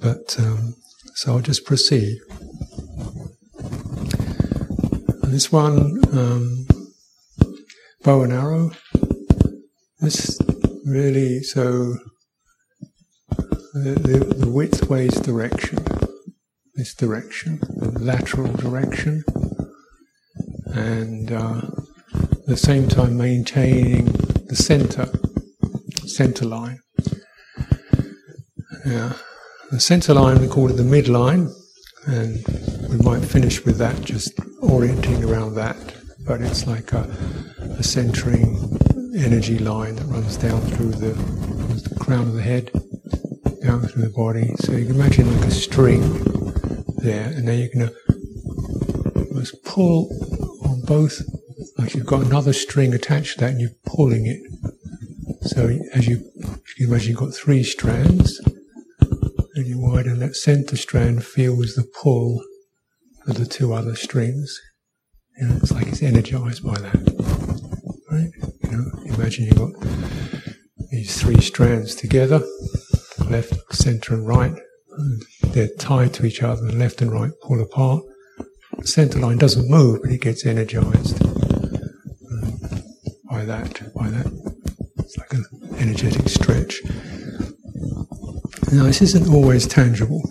But 0.00 0.36
um, 0.38 0.76
so 1.14 1.32
I'll 1.32 1.40
just 1.40 1.64
proceed. 1.64 2.18
And 5.22 5.32
this 5.32 5.50
one, 5.50 6.00
um, 6.12 6.66
bow 8.04 8.22
and 8.22 8.32
arrow. 8.32 8.72
This 10.06 10.38
really, 10.84 11.42
so 11.42 11.96
the, 13.74 13.90
the, 14.06 14.18
the 14.38 14.46
widthways 14.46 15.20
direction, 15.20 15.84
this 16.76 16.94
direction, 16.94 17.58
the 17.74 17.90
lateral 17.98 18.52
direction, 18.52 19.24
and 20.66 21.32
uh, 21.32 21.60
at 22.14 22.46
the 22.46 22.56
same 22.56 22.86
time 22.86 23.16
maintaining 23.16 24.04
the 24.46 24.54
center, 24.54 25.08
center 26.06 26.44
line. 26.44 26.78
Yeah. 28.86 29.14
The 29.72 29.80
center 29.80 30.14
line, 30.14 30.40
we 30.40 30.46
call 30.46 30.70
it 30.70 30.74
the 30.74 30.84
midline, 30.84 31.52
and 32.06 32.46
we 32.90 32.98
might 32.98 33.24
finish 33.24 33.64
with 33.64 33.78
that, 33.78 34.02
just 34.02 34.30
orienting 34.62 35.24
around 35.24 35.56
that. 35.56 35.76
But 36.24 36.42
it's 36.42 36.64
like 36.64 36.92
a, 36.92 37.10
a 37.76 37.82
centering 37.82 38.78
energy 39.16 39.58
line 39.58 39.96
that 39.96 40.04
runs 40.06 40.36
down 40.36 40.60
through 40.60 40.92
the, 40.92 41.12
the 41.88 41.96
crown 41.98 42.28
of 42.28 42.34
the 42.34 42.42
head, 42.42 42.70
down 43.62 43.80
through 43.82 44.02
the 44.02 44.12
body. 44.14 44.54
So 44.60 44.72
you 44.72 44.86
can 44.86 44.96
imagine 44.96 45.34
like 45.38 45.48
a 45.48 45.50
string 45.50 46.00
there, 46.98 47.26
and 47.28 47.46
then 47.48 47.58
you're 47.58 47.68
going 47.74 47.88
to 47.88 49.56
pull 49.64 50.08
on 50.64 50.82
both, 50.82 51.22
like 51.78 51.94
you've 51.94 52.06
got 52.06 52.24
another 52.24 52.52
string 52.52 52.94
attached 52.94 53.34
to 53.34 53.40
that, 53.40 53.50
and 53.52 53.60
you're 53.60 53.70
pulling 53.84 54.26
it. 54.26 54.40
So 55.42 55.68
as 55.94 56.06
you, 56.08 56.16
you 56.36 56.58
can 56.76 56.86
imagine 56.88 57.10
you've 57.10 57.18
got 57.18 57.34
three 57.34 57.62
strands, 57.62 58.40
and 59.54 59.66
you 59.66 59.78
widen 59.78 60.18
that 60.20 60.36
center 60.36 60.76
strand 60.76 61.24
feels 61.24 61.74
the 61.74 61.88
pull 62.02 62.42
of 63.26 63.36
the 63.36 63.46
two 63.46 63.72
other 63.72 63.96
strings 63.96 64.60
You 65.38 65.48
know, 65.48 65.56
it's 65.56 65.72
like 65.72 65.86
it's 65.88 66.02
energized 66.02 66.64
by 66.64 66.78
that. 66.78 67.45
Imagine 69.18 69.46
you've 69.46 69.56
got 69.56 69.72
these 70.90 71.20
three 71.20 71.40
strands 71.40 71.94
together, 71.94 72.42
left, 73.30 73.74
center, 73.74 74.14
and 74.14 74.26
right. 74.26 74.54
They're 75.42 75.74
tied 75.78 76.12
to 76.14 76.26
each 76.26 76.42
other, 76.42 76.66
and 76.66 76.78
left 76.78 77.00
and 77.00 77.10
right 77.10 77.30
pull 77.42 77.62
apart. 77.62 78.04
The 78.78 78.86
center 78.86 79.18
line 79.18 79.38
doesn't 79.38 79.70
move, 79.70 80.00
but 80.02 80.12
it 80.12 80.20
gets 80.20 80.44
energized 80.44 81.24
uh, 81.24 82.50
by 83.30 83.44
that. 83.46 83.80
By 83.94 84.10
that, 84.10 84.26
it's 84.98 85.16
like 85.16 85.32
an 85.32 85.46
energetic 85.78 86.28
stretch. 86.28 86.82
Now, 88.70 88.84
this 88.84 89.00
isn't 89.00 89.32
always 89.32 89.66
tangible, 89.66 90.22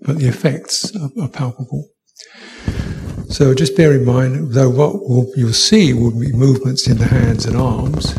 but 0.00 0.18
the 0.18 0.28
effects 0.28 0.96
are, 0.96 1.10
are 1.20 1.28
palpable. 1.28 1.90
So 3.34 3.52
just 3.52 3.76
bear 3.76 3.92
in 3.92 4.04
mind, 4.04 4.52
though 4.52 4.70
what 4.70 5.36
you'll 5.36 5.52
see 5.52 5.92
will 5.92 6.12
be 6.12 6.32
movements 6.32 6.86
in 6.86 6.98
the 6.98 7.06
hands 7.06 7.46
and 7.46 7.56
arms. 7.56 8.16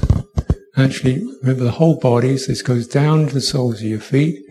Actually, 0.75 1.25
remember 1.41 1.63
the 1.63 1.71
whole 1.71 1.97
body, 1.97 2.37
so 2.37 2.51
this 2.51 2.61
goes 2.61 2.85
down 2.85 3.27
to 3.27 3.33
the 3.33 3.39
soles 3.39 3.79
of 3.79 3.87
your 3.87 4.01
feet. 4.01 4.43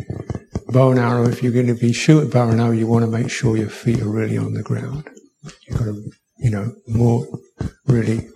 Bow 0.69 0.93
and 0.93 0.99
arrow, 0.99 1.29
if 1.29 1.43
you're 1.43 1.53
going 1.53 1.67
to 1.67 1.75
be 1.75 1.93
shooting 1.93 2.31
bow 2.31 2.49
and 2.49 2.63
arrow, 2.63 2.71
you 2.71 2.87
want 2.87 3.05
to 3.05 3.11
make 3.11 3.31
sure 3.31 3.59
your 3.59 3.69
feet 3.69 4.01
are 4.01 4.09
really 4.09 4.39
on 4.39 4.55
the 4.55 4.63
ground. 4.63 5.07
You've 5.69 5.79
got 5.79 5.85
to, 5.85 6.03
you 6.39 6.51
know, 6.51 6.75
more 6.89 7.27
really 7.87 8.27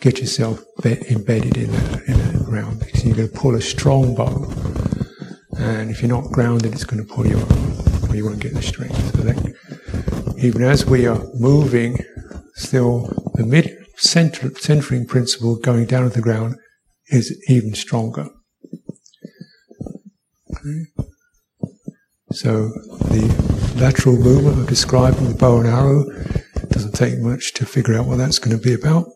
get 0.00 0.20
yourself 0.20 0.64
be- 0.82 1.06
embedded 1.10 1.58
in 1.58 1.70
the, 1.70 2.04
in 2.08 2.38
the 2.38 2.44
ground 2.46 2.80
because 2.80 3.04
you're 3.04 3.14
going 3.14 3.28
to 3.28 3.36
pull 3.36 3.54
a 3.54 3.60
strong 3.60 4.14
bow. 4.14 4.50
And 5.58 5.90
if 5.90 6.00
you're 6.00 6.08
not 6.08 6.32
grounded, 6.32 6.72
it's 6.72 6.84
going 6.84 7.06
to 7.06 7.14
pull 7.14 7.26
you 7.26 7.36
up, 7.36 8.08
or 8.08 8.16
you 8.16 8.24
won't 8.24 8.40
get 8.40 8.54
the 8.54 8.62
strength. 8.62 8.96
So 9.14 9.22
that, 9.22 9.54
even 10.38 10.62
as 10.62 10.86
we 10.86 11.06
are 11.06 11.20
moving, 11.34 11.98
still 12.54 13.06
the 13.34 13.44
mid 13.44 13.70
center, 13.96 14.50
centering 14.54 15.06
principle 15.06 15.56
going 15.56 15.86
down 15.86 16.04
to 16.04 16.10
the 16.10 16.22
ground 16.22 16.56
is 17.08 17.36
even 17.48 17.74
stronger. 17.74 18.28
Okay. 20.54 20.84
So 22.30 22.68
the 23.08 23.74
lateral 23.76 24.16
movement 24.16 24.60
of 24.60 24.68
describing 24.68 25.28
the 25.28 25.34
bow 25.34 25.58
and 25.58 25.68
arrow 25.68 26.04
doesn't 26.68 26.94
take 26.94 27.18
much 27.18 27.54
to 27.54 27.66
figure 27.66 27.94
out 27.94 28.06
what 28.06 28.18
that's 28.18 28.38
going 28.38 28.56
to 28.56 28.62
be 28.62 28.74
about. 28.74 29.06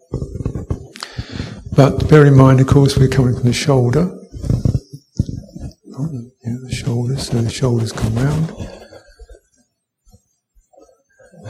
But 1.77 2.09
bear 2.09 2.27
in 2.27 2.37
mind, 2.37 2.61
of 2.61 2.67
course, 2.67 2.99
we're 2.99 3.09
coming 3.09 3.35
from 3.35 3.45
the 3.45 3.53
shoulder. 3.53 4.11
Oh, 5.99 6.09
yeah, 6.45 6.57
the 6.63 6.75
shoulders, 6.75 7.29
so 7.29 7.41
the 7.41 7.51
shoulders 7.51 7.93
come 7.93 8.15
round. 8.17 8.51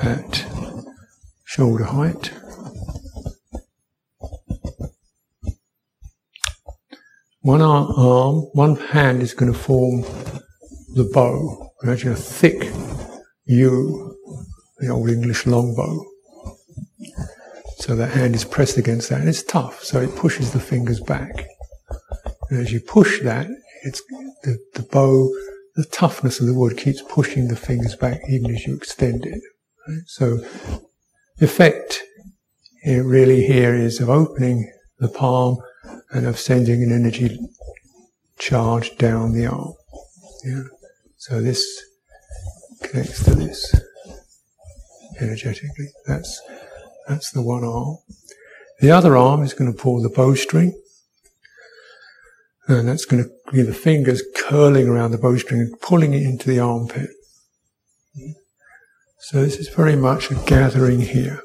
At 0.01 0.47
shoulder 1.45 1.85
height. 1.85 2.33
One 7.43 7.61
arm, 7.61 8.37
one 8.53 8.77
hand 8.77 9.23
is 9.23 9.35
going 9.35 9.53
to 9.53 9.59
form 9.59 10.03
the 10.95 11.11
bow. 11.13 11.73
Imagine 11.83 12.13
a 12.13 12.17
thick 12.17 12.73
yew, 13.45 14.17
the 14.79 14.89
old 14.89 15.11
English 15.11 15.47
longbow. 15.47 16.05
So 17.79 17.97
that 17.97 18.13
hand 18.13 18.37
is 18.37 18.45
pressed 18.45 18.79
against 18.79 19.11
that, 19.11 19.21
and 19.21 19.29
it's 19.29 19.43
tough, 19.43 19.83
so 19.83 20.01
it 20.01 20.15
pushes 20.15 20.53
the 20.53 20.61
fingers 20.61 21.01
back. 21.01 21.49
And 22.49 22.61
as 22.61 22.73
you 22.73 22.81
push 22.81 23.21
that, 23.23 23.49
it's 23.83 24.03
the, 24.45 24.59
the 24.75 24.85
bow, 24.85 25.29
the 25.75 25.85
toughness 25.85 26.39
of 26.39 26.47
the 26.47 26.55
wood 26.55 26.79
keeps 26.79 27.03
pushing 27.03 27.49
the 27.49 27.57
fingers 27.57 27.97
back 27.97 28.21
even 28.29 28.55
as 28.55 28.67
you 28.67 28.77
extend 28.77 29.27
it. 29.27 29.43
Right? 29.89 30.03
So 30.07 30.37
the 31.39 31.45
effect 31.45 32.03
really 32.85 33.45
here 33.45 33.75
is 33.75 34.01
of 34.01 34.09
opening 34.11 34.73
the 34.99 35.09
palm 35.09 35.59
and 36.11 36.27
of 36.27 36.39
sending 36.39 36.83
an 36.83 36.93
energy 36.93 37.39
charge 38.39 38.97
down 38.97 39.33
the 39.33 39.47
arm. 39.47 39.75
Yeah. 40.45 40.65
So 41.17 41.41
this 41.41 41.65
connects 42.83 43.25
to 43.25 43.35
this 43.35 43.75
energetically. 45.21 45.91
That's 46.07 46.41
that's 47.09 47.31
the 47.31 47.43
one 47.43 47.65
arm. 47.65 47.99
The 48.81 48.91
other 48.91 49.17
arm 49.17 49.43
is 49.43 49.55
going 49.55 49.73
to 49.73 49.79
pull 49.79 50.03
the 50.03 50.09
bowstring, 50.09 50.75
and 52.67 52.89
that's 52.89 53.05
going 53.05 53.25
to 53.25 53.31
be 53.53 53.63
the 53.63 53.75
fingers 53.75 54.23
curling 54.37 54.89
around 54.89 55.13
the 55.13 55.19
bowstring 55.19 55.61
and 55.61 55.81
pulling 55.81 56.15
it 56.15 56.23
into 56.23 56.49
the 56.49 56.59
armpit. 56.59 57.11
So 59.33 59.41
this 59.41 59.57
is 59.57 59.71
very 59.71 59.97
much 59.97 60.31
a 60.31 60.35
gathering 60.35 61.01
here. 61.01 61.43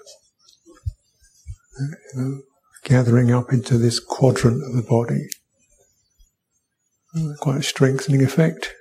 You 1.79 1.95
know, 2.15 2.41
gathering 2.83 3.31
up 3.31 3.53
into 3.53 3.77
this 3.77 3.97
quadrant 3.97 4.61
of 4.61 4.75
the 4.75 4.81
body. 4.81 5.29
Quite 7.39 7.59
a 7.59 7.63
strengthening 7.63 8.21
effect. 8.21 8.73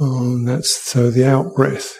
And 0.00 0.48
that's 0.48 0.74
so 0.74 1.12
the 1.12 1.24
out 1.24 1.54
breath. 1.54 1.96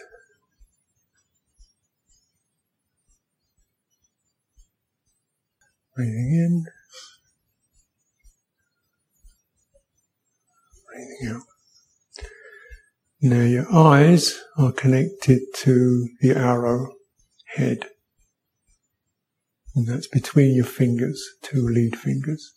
Breathing 5.94 6.32
in. 6.34 6.64
Breathing 10.88 11.36
out. 11.36 11.51
Now 13.24 13.42
your 13.42 13.72
eyes 13.72 14.40
are 14.58 14.72
connected 14.72 15.42
to 15.58 16.08
the 16.20 16.32
arrow 16.32 16.88
head. 17.54 17.86
And 19.76 19.86
that's 19.86 20.08
between 20.08 20.56
your 20.56 20.64
fingers, 20.64 21.24
two 21.40 21.64
lead 21.68 21.96
fingers. 21.96 22.52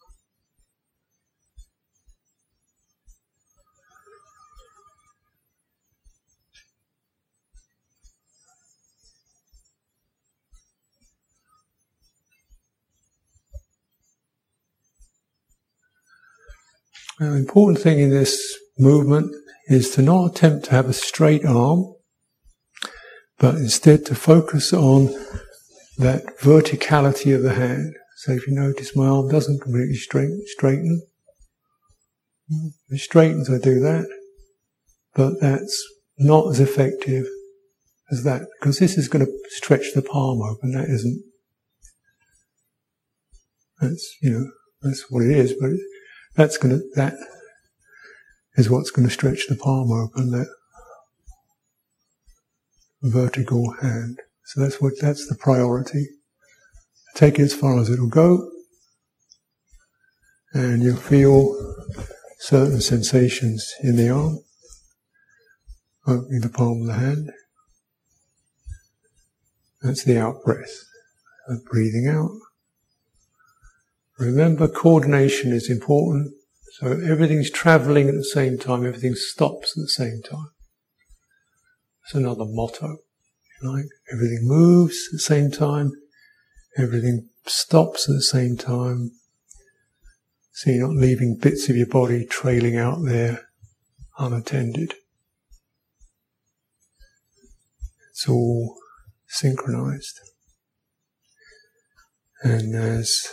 The 17.20 17.34
important 17.34 17.80
thing 17.80 18.00
in 18.00 18.10
this 18.10 18.58
movement 18.78 19.34
is 19.68 19.92
to 19.92 20.02
not 20.02 20.32
attempt 20.32 20.66
to 20.66 20.72
have 20.72 20.90
a 20.90 20.94
straight 20.94 21.46
arm, 21.46 21.94
but 23.40 23.56
instead 23.56 24.06
to 24.06 24.16
focus 24.16 24.74
on 24.74 25.08
that 25.98 26.26
verticality 26.40 27.34
of 27.34 27.42
the 27.42 27.54
hand. 27.54 27.96
So 28.18 28.34
if 28.34 28.48
you 28.48 28.54
notice 28.54 28.96
my 28.96 29.08
arm 29.08 29.30
doesn't 29.30 29.62
completely 29.62 29.96
straighten, 29.96 30.42
straighten. 30.46 31.02
It 32.90 33.00
straightens, 33.00 33.50
I 33.50 33.60
do 33.60 33.80
that, 33.80 34.08
but 35.16 35.40
that's 35.40 35.84
not 36.18 36.50
as 36.50 36.60
effective 36.60 37.26
as 38.12 38.24
that 38.24 38.44
because 38.60 38.78
this 38.78 38.98
is 38.98 39.08
going 39.08 39.26
to 39.26 39.32
stretch 39.50 39.94
the 39.94 40.02
palm 40.02 40.42
open. 40.42 40.72
That 40.72 40.90
isn't. 40.90 41.24
That's 43.82 44.16
you 44.22 44.32
know 44.32 44.52
that's 44.82 45.06
what 45.10 45.24
it 45.24 45.32
is, 45.32 45.54
but 45.60 45.72
that's 46.36 46.58
to 46.58 46.82
that 46.96 47.16
is 48.56 48.70
what's 48.70 48.92
going 48.92 49.08
to 49.08 49.14
stretch 49.14 49.48
the 49.48 49.56
palm 49.56 49.92
open, 49.92 50.32
that 50.32 50.48
vertical 53.02 53.74
hand. 53.82 54.20
So 54.46 54.62
that's 54.62 54.82
what, 54.82 54.94
that's 55.00 55.28
the 55.28 55.36
priority. 55.36 56.08
Take 57.16 57.40
it 57.40 57.44
as 57.44 57.54
far 57.54 57.80
as 57.80 57.90
it'll 57.90 58.10
go, 58.10 58.50
and 60.54 60.84
you'll 60.84 60.98
feel 60.98 61.56
certain 62.40 62.82
sensations 62.82 63.74
in 63.82 63.96
the 63.96 64.10
arm, 64.10 64.40
opening 66.06 66.42
the 66.42 66.50
palm 66.50 66.82
of 66.82 66.88
the 66.88 66.94
hand. 66.94 67.32
That's 69.82 70.04
the 70.04 70.20
out 70.20 70.44
breath. 70.44 70.84
breathing 71.66 72.08
out. 72.08 72.32
Remember, 74.18 74.68
coordination 74.68 75.52
is 75.52 75.70
important. 75.70 76.34
So 76.80 76.88
everything's 76.88 77.52
traveling 77.52 78.10
at 78.10 78.16
the 78.16 78.24
same 78.24 78.58
time, 78.58 78.86
everything 78.86 79.16
stops 79.16 79.78
at 79.78 79.82
the 79.82 79.88
same 79.88 80.22
time. 80.22 80.50
That's 82.04 82.16
another 82.16 82.46
motto. 82.46 82.98
Like 83.62 83.86
everything 84.12 84.40
moves 84.44 85.08
at 85.10 85.14
the 85.14 85.20
same 85.20 85.52
time, 85.52 85.92
everything 86.78 87.30
stops 87.46 88.10
at 88.10 88.16
the 88.16 88.22
same 88.22 88.58
time. 88.58 89.12
So 90.52 90.72
you're 90.72 90.88
not 90.88 90.98
leaving 90.98 91.38
bits 91.42 91.70
of 91.70 91.76
your 91.76 91.88
body 91.88 92.26
trailing 92.26 92.78
out 92.78 93.00
there 93.04 93.48
unattended. 94.18 94.94
It's 98.12 98.30
all 98.30 98.76
synchronized. 99.28 100.20
And 102.44 102.76
as 102.76 103.28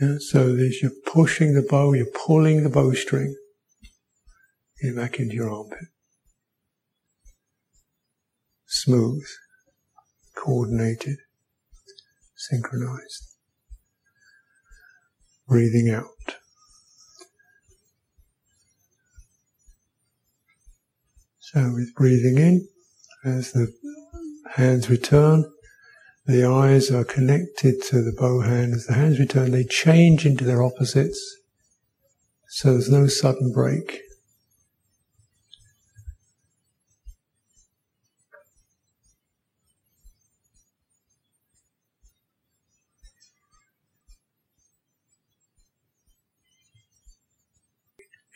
yeah, 0.00 0.16
so 0.18 0.56
as 0.56 0.82
you're 0.82 0.92
pushing 1.06 1.54
the 1.54 1.66
bow, 1.68 1.92
you're 1.92 2.06
pulling 2.06 2.64
the 2.64 2.70
bowstring. 2.70 3.34
Get 4.82 4.96
back 4.96 5.18
into 5.18 5.34
your 5.34 5.50
armpit. 5.50 5.88
smooth, 8.70 9.24
coordinated, 10.36 11.18
synchronized. 12.36 13.34
Breathing 15.48 15.90
out. 15.90 16.36
So 21.40 21.72
with 21.74 21.92
breathing 21.96 22.38
in, 22.38 22.68
as 23.24 23.50
the 23.52 23.72
hands 24.52 24.88
return, 24.88 25.44
the 26.32 26.44
eyes 26.44 26.90
are 26.90 27.04
connected 27.04 27.82
to 27.82 28.02
the 28.02 28.12
bow 28.12 28.40
hand. 28.40 28.74
As 28.74 28.86
the 28.86 28.94
hands 28.94 29.18
return, 29.18 29.50
they 29.50 29.64
change 29.64 30.26
into 30.26 30.44
their 30.44 30.62
opposites. 30.62 31.18
So 32.48 32.72
there's 32.72 32.90
no 32.90 33.06
sudden 33.06 33.52
break. 33.52 34.00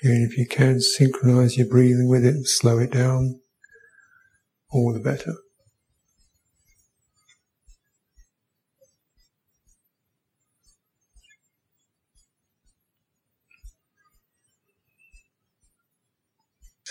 And 0.02 0.30
if 0.30 0.36
you 0.36 0.46
can 0.46 0.80
synchronize 0.80 1.56
your 1.56 1.66
breathing 1.66 2.08
with 2.08 2.26
it 2.26 2.46
slow 2.46 2.78
it 2.78 2.92
down, 2.92 3.40
all 4.70 4.92
the 4.92 5.00
better. 5.00 5.34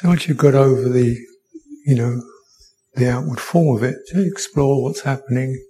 So 0.04 0.10
once 0.10 0.28
you've 0.28 0.38
got 0.38 0.54
over 0.54 0.90
the, 0.90 1.18
you 1.86 1.96
know, 1.96 2.22
the 2.96 3.10
outward 3.10 3.40
form 3.40 3.78
of 3.78 3.84
it, 3.84 3.96
explore 4.14 4.84
what's 4.84 5.04
happening 5.04 5.66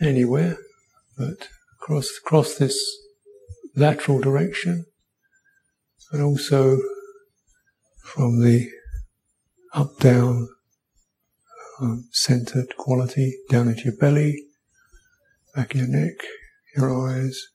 anywhere, 0.00 0.58
but 1.16 1.46
across 1.76 2.18
across 2.18 2.56
this 2.56 2.76
lateral 3.76 4.18
direction, 4.18 4.84
and 6.10 6.24
also 6.24 6.78
from 8.02 8.40
the 8.42 8.68
up 9.74 9.96
down 10.00 10.48
um, 11.80 12.08
centered 12.10 12.76
quality 12.78 13.38
down 13.48 13.68
into 13.68 13.82
your 13.82 13.96
belly, 13.96 14.42
back 15.54 15.72
of 15.72 15.82
your 15.82 15.88
neck, 15.88 16.16
your 16.76 17.08
eyes. 17.08 17.46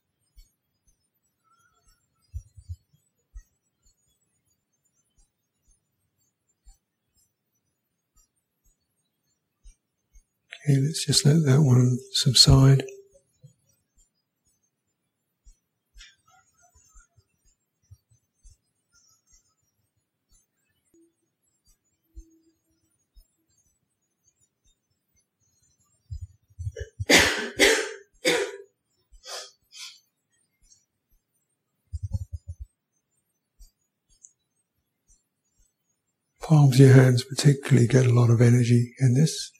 Okay, 10.66 10.80
let's 10.80 11.04
just 11.04 11.26
let 11.26 11.44
that 11.44 11.60
one 11.60 11.98
subside. 12.12 12.84
palms 36.40 36.78
of 36.78 36.86
your 36.86 36.94
hands 36.94 37.24
particularly 37.24 37.86
get 37.86 38.04
a 38.04 38.12
lot 38.12 38.28
of 38.30 38.40
energy 38.40 38.92
in 39.00 39.14
this. 39.14 39.50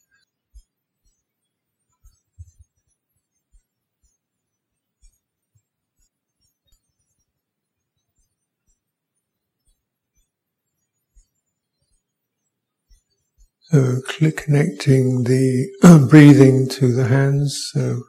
So 13.74 14.02
connecting 14.36 15.24
the 15.24 16.06
breathing 16.08 16.68
to 16.78 16.92
the 16.92 17.08
hands, 17.08 17.70
so 17.72 18.02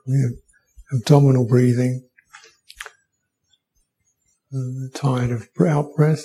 abdominal 0.94 1.48
breathing, 1.48 2.08
uh, 4.54 4.90
tide 4.94 5.32
of 5.32 5.48
out 5.68 5.88
breath. 5.96 6.24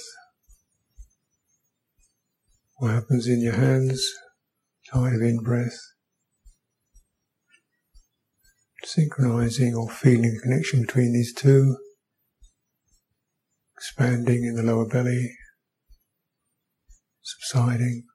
What 2.76 2.91
happens 2.91 3.26
in 3.28 3.41
your 3.41 3.55
hands? 3.55 4.07
Tide 4.93 5.14
of 5.14 5.22
in 5.22 5.38
breath. 5.38 5.78
Synchronizing 8.84 9.74
or 9.74 9.88
feeling 9.88 10.34
the 10.34 10.41
connection 10.43 10.82
between 10.82 11.14
these 11.14 11.32
two. 11.32 11.78
Expanding 13.78 14.45
in 14.45 14.57
the 14.57 14.62
lower 14.62 14.86
belly. 14.86 15.34
Subsiding. 17.22 18.09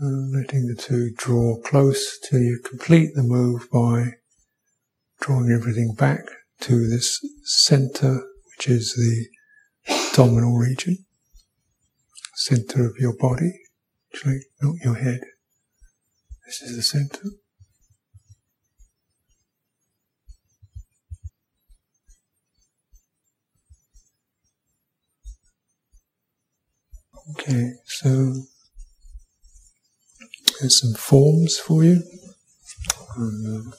And 0.00 0.32
letting 0.32 0.66
the 0.66 0.74
two 0.74 1.12
draw 1.16 1.60
close 1.62 2.18
till 2.18 2.40
you 2.40 2.60
complete 2.64 3.14
the 3.14 3.22
move 3.22 3.68
by 3.72 4.14
drawing 5.20 5.50
everything 5.50 5.94
back 5.94 6.24
to 6.62 6.88
this 6.88 7.20
center, 7.44 8.20
which 8.50 8.68
is 8.68 8.94
the 8.96 9.94
abdominal 9.94 10.56
region 10.56 10.98
center 12.34 12.86
of 12.86 12.96
your 12.98 13.14
body, 13.16 13.52
actually, 14.12 14.40
not 14.60 14.76
your 14.82 14.96
head. 14.96 15.20
This 16.46 16.62
is 16.62 16.76
the 16.76 16.82
center. 16.82 17.30
Okay, 27.30 27.72
so 27.86 28.42
there's 30.60 30.80
some 30.80 30.94
forms 30.94 31.58
for 31.58 31.84
you, 31.84 32.02
and, 33.16 33.68
uh, 33.68 33.76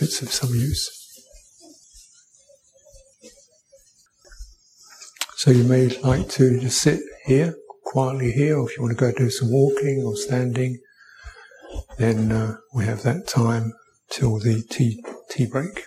of 0.00 0.32
some 0.32 0.54
use. 0.54 0.90
So 5.36 5.50
you 5.50 5.64
may 5.64 5.88
like 6.00 6.28
to 6.30 6.60
just 6.60 6.82
sit 6.82 7.00
here, 7.24 7.54
quietly 7.84 8.32
here, 8.32 8.58
or 8.58 8.68
if 8.68 8.76
you 8.76 8.82
want 8.82 8.98
to 8.98 9.00
go 9.00 9.12
do 9.12 9.30
some 9.30 9.50
walking 9.50 10.02
or 10.04 10.16
standing, 10.16 10.78
then 11.96 12.32
uh, 12.32 12.56
we 12.74 12.84
have 12.84 13.02
that 13.02 13.26
time 13.28 13.72
till 14.10 14.38
the 14.38 14.62
tea, 14.62 15.02
tea 15.30 15.46
break. 15.46 15.84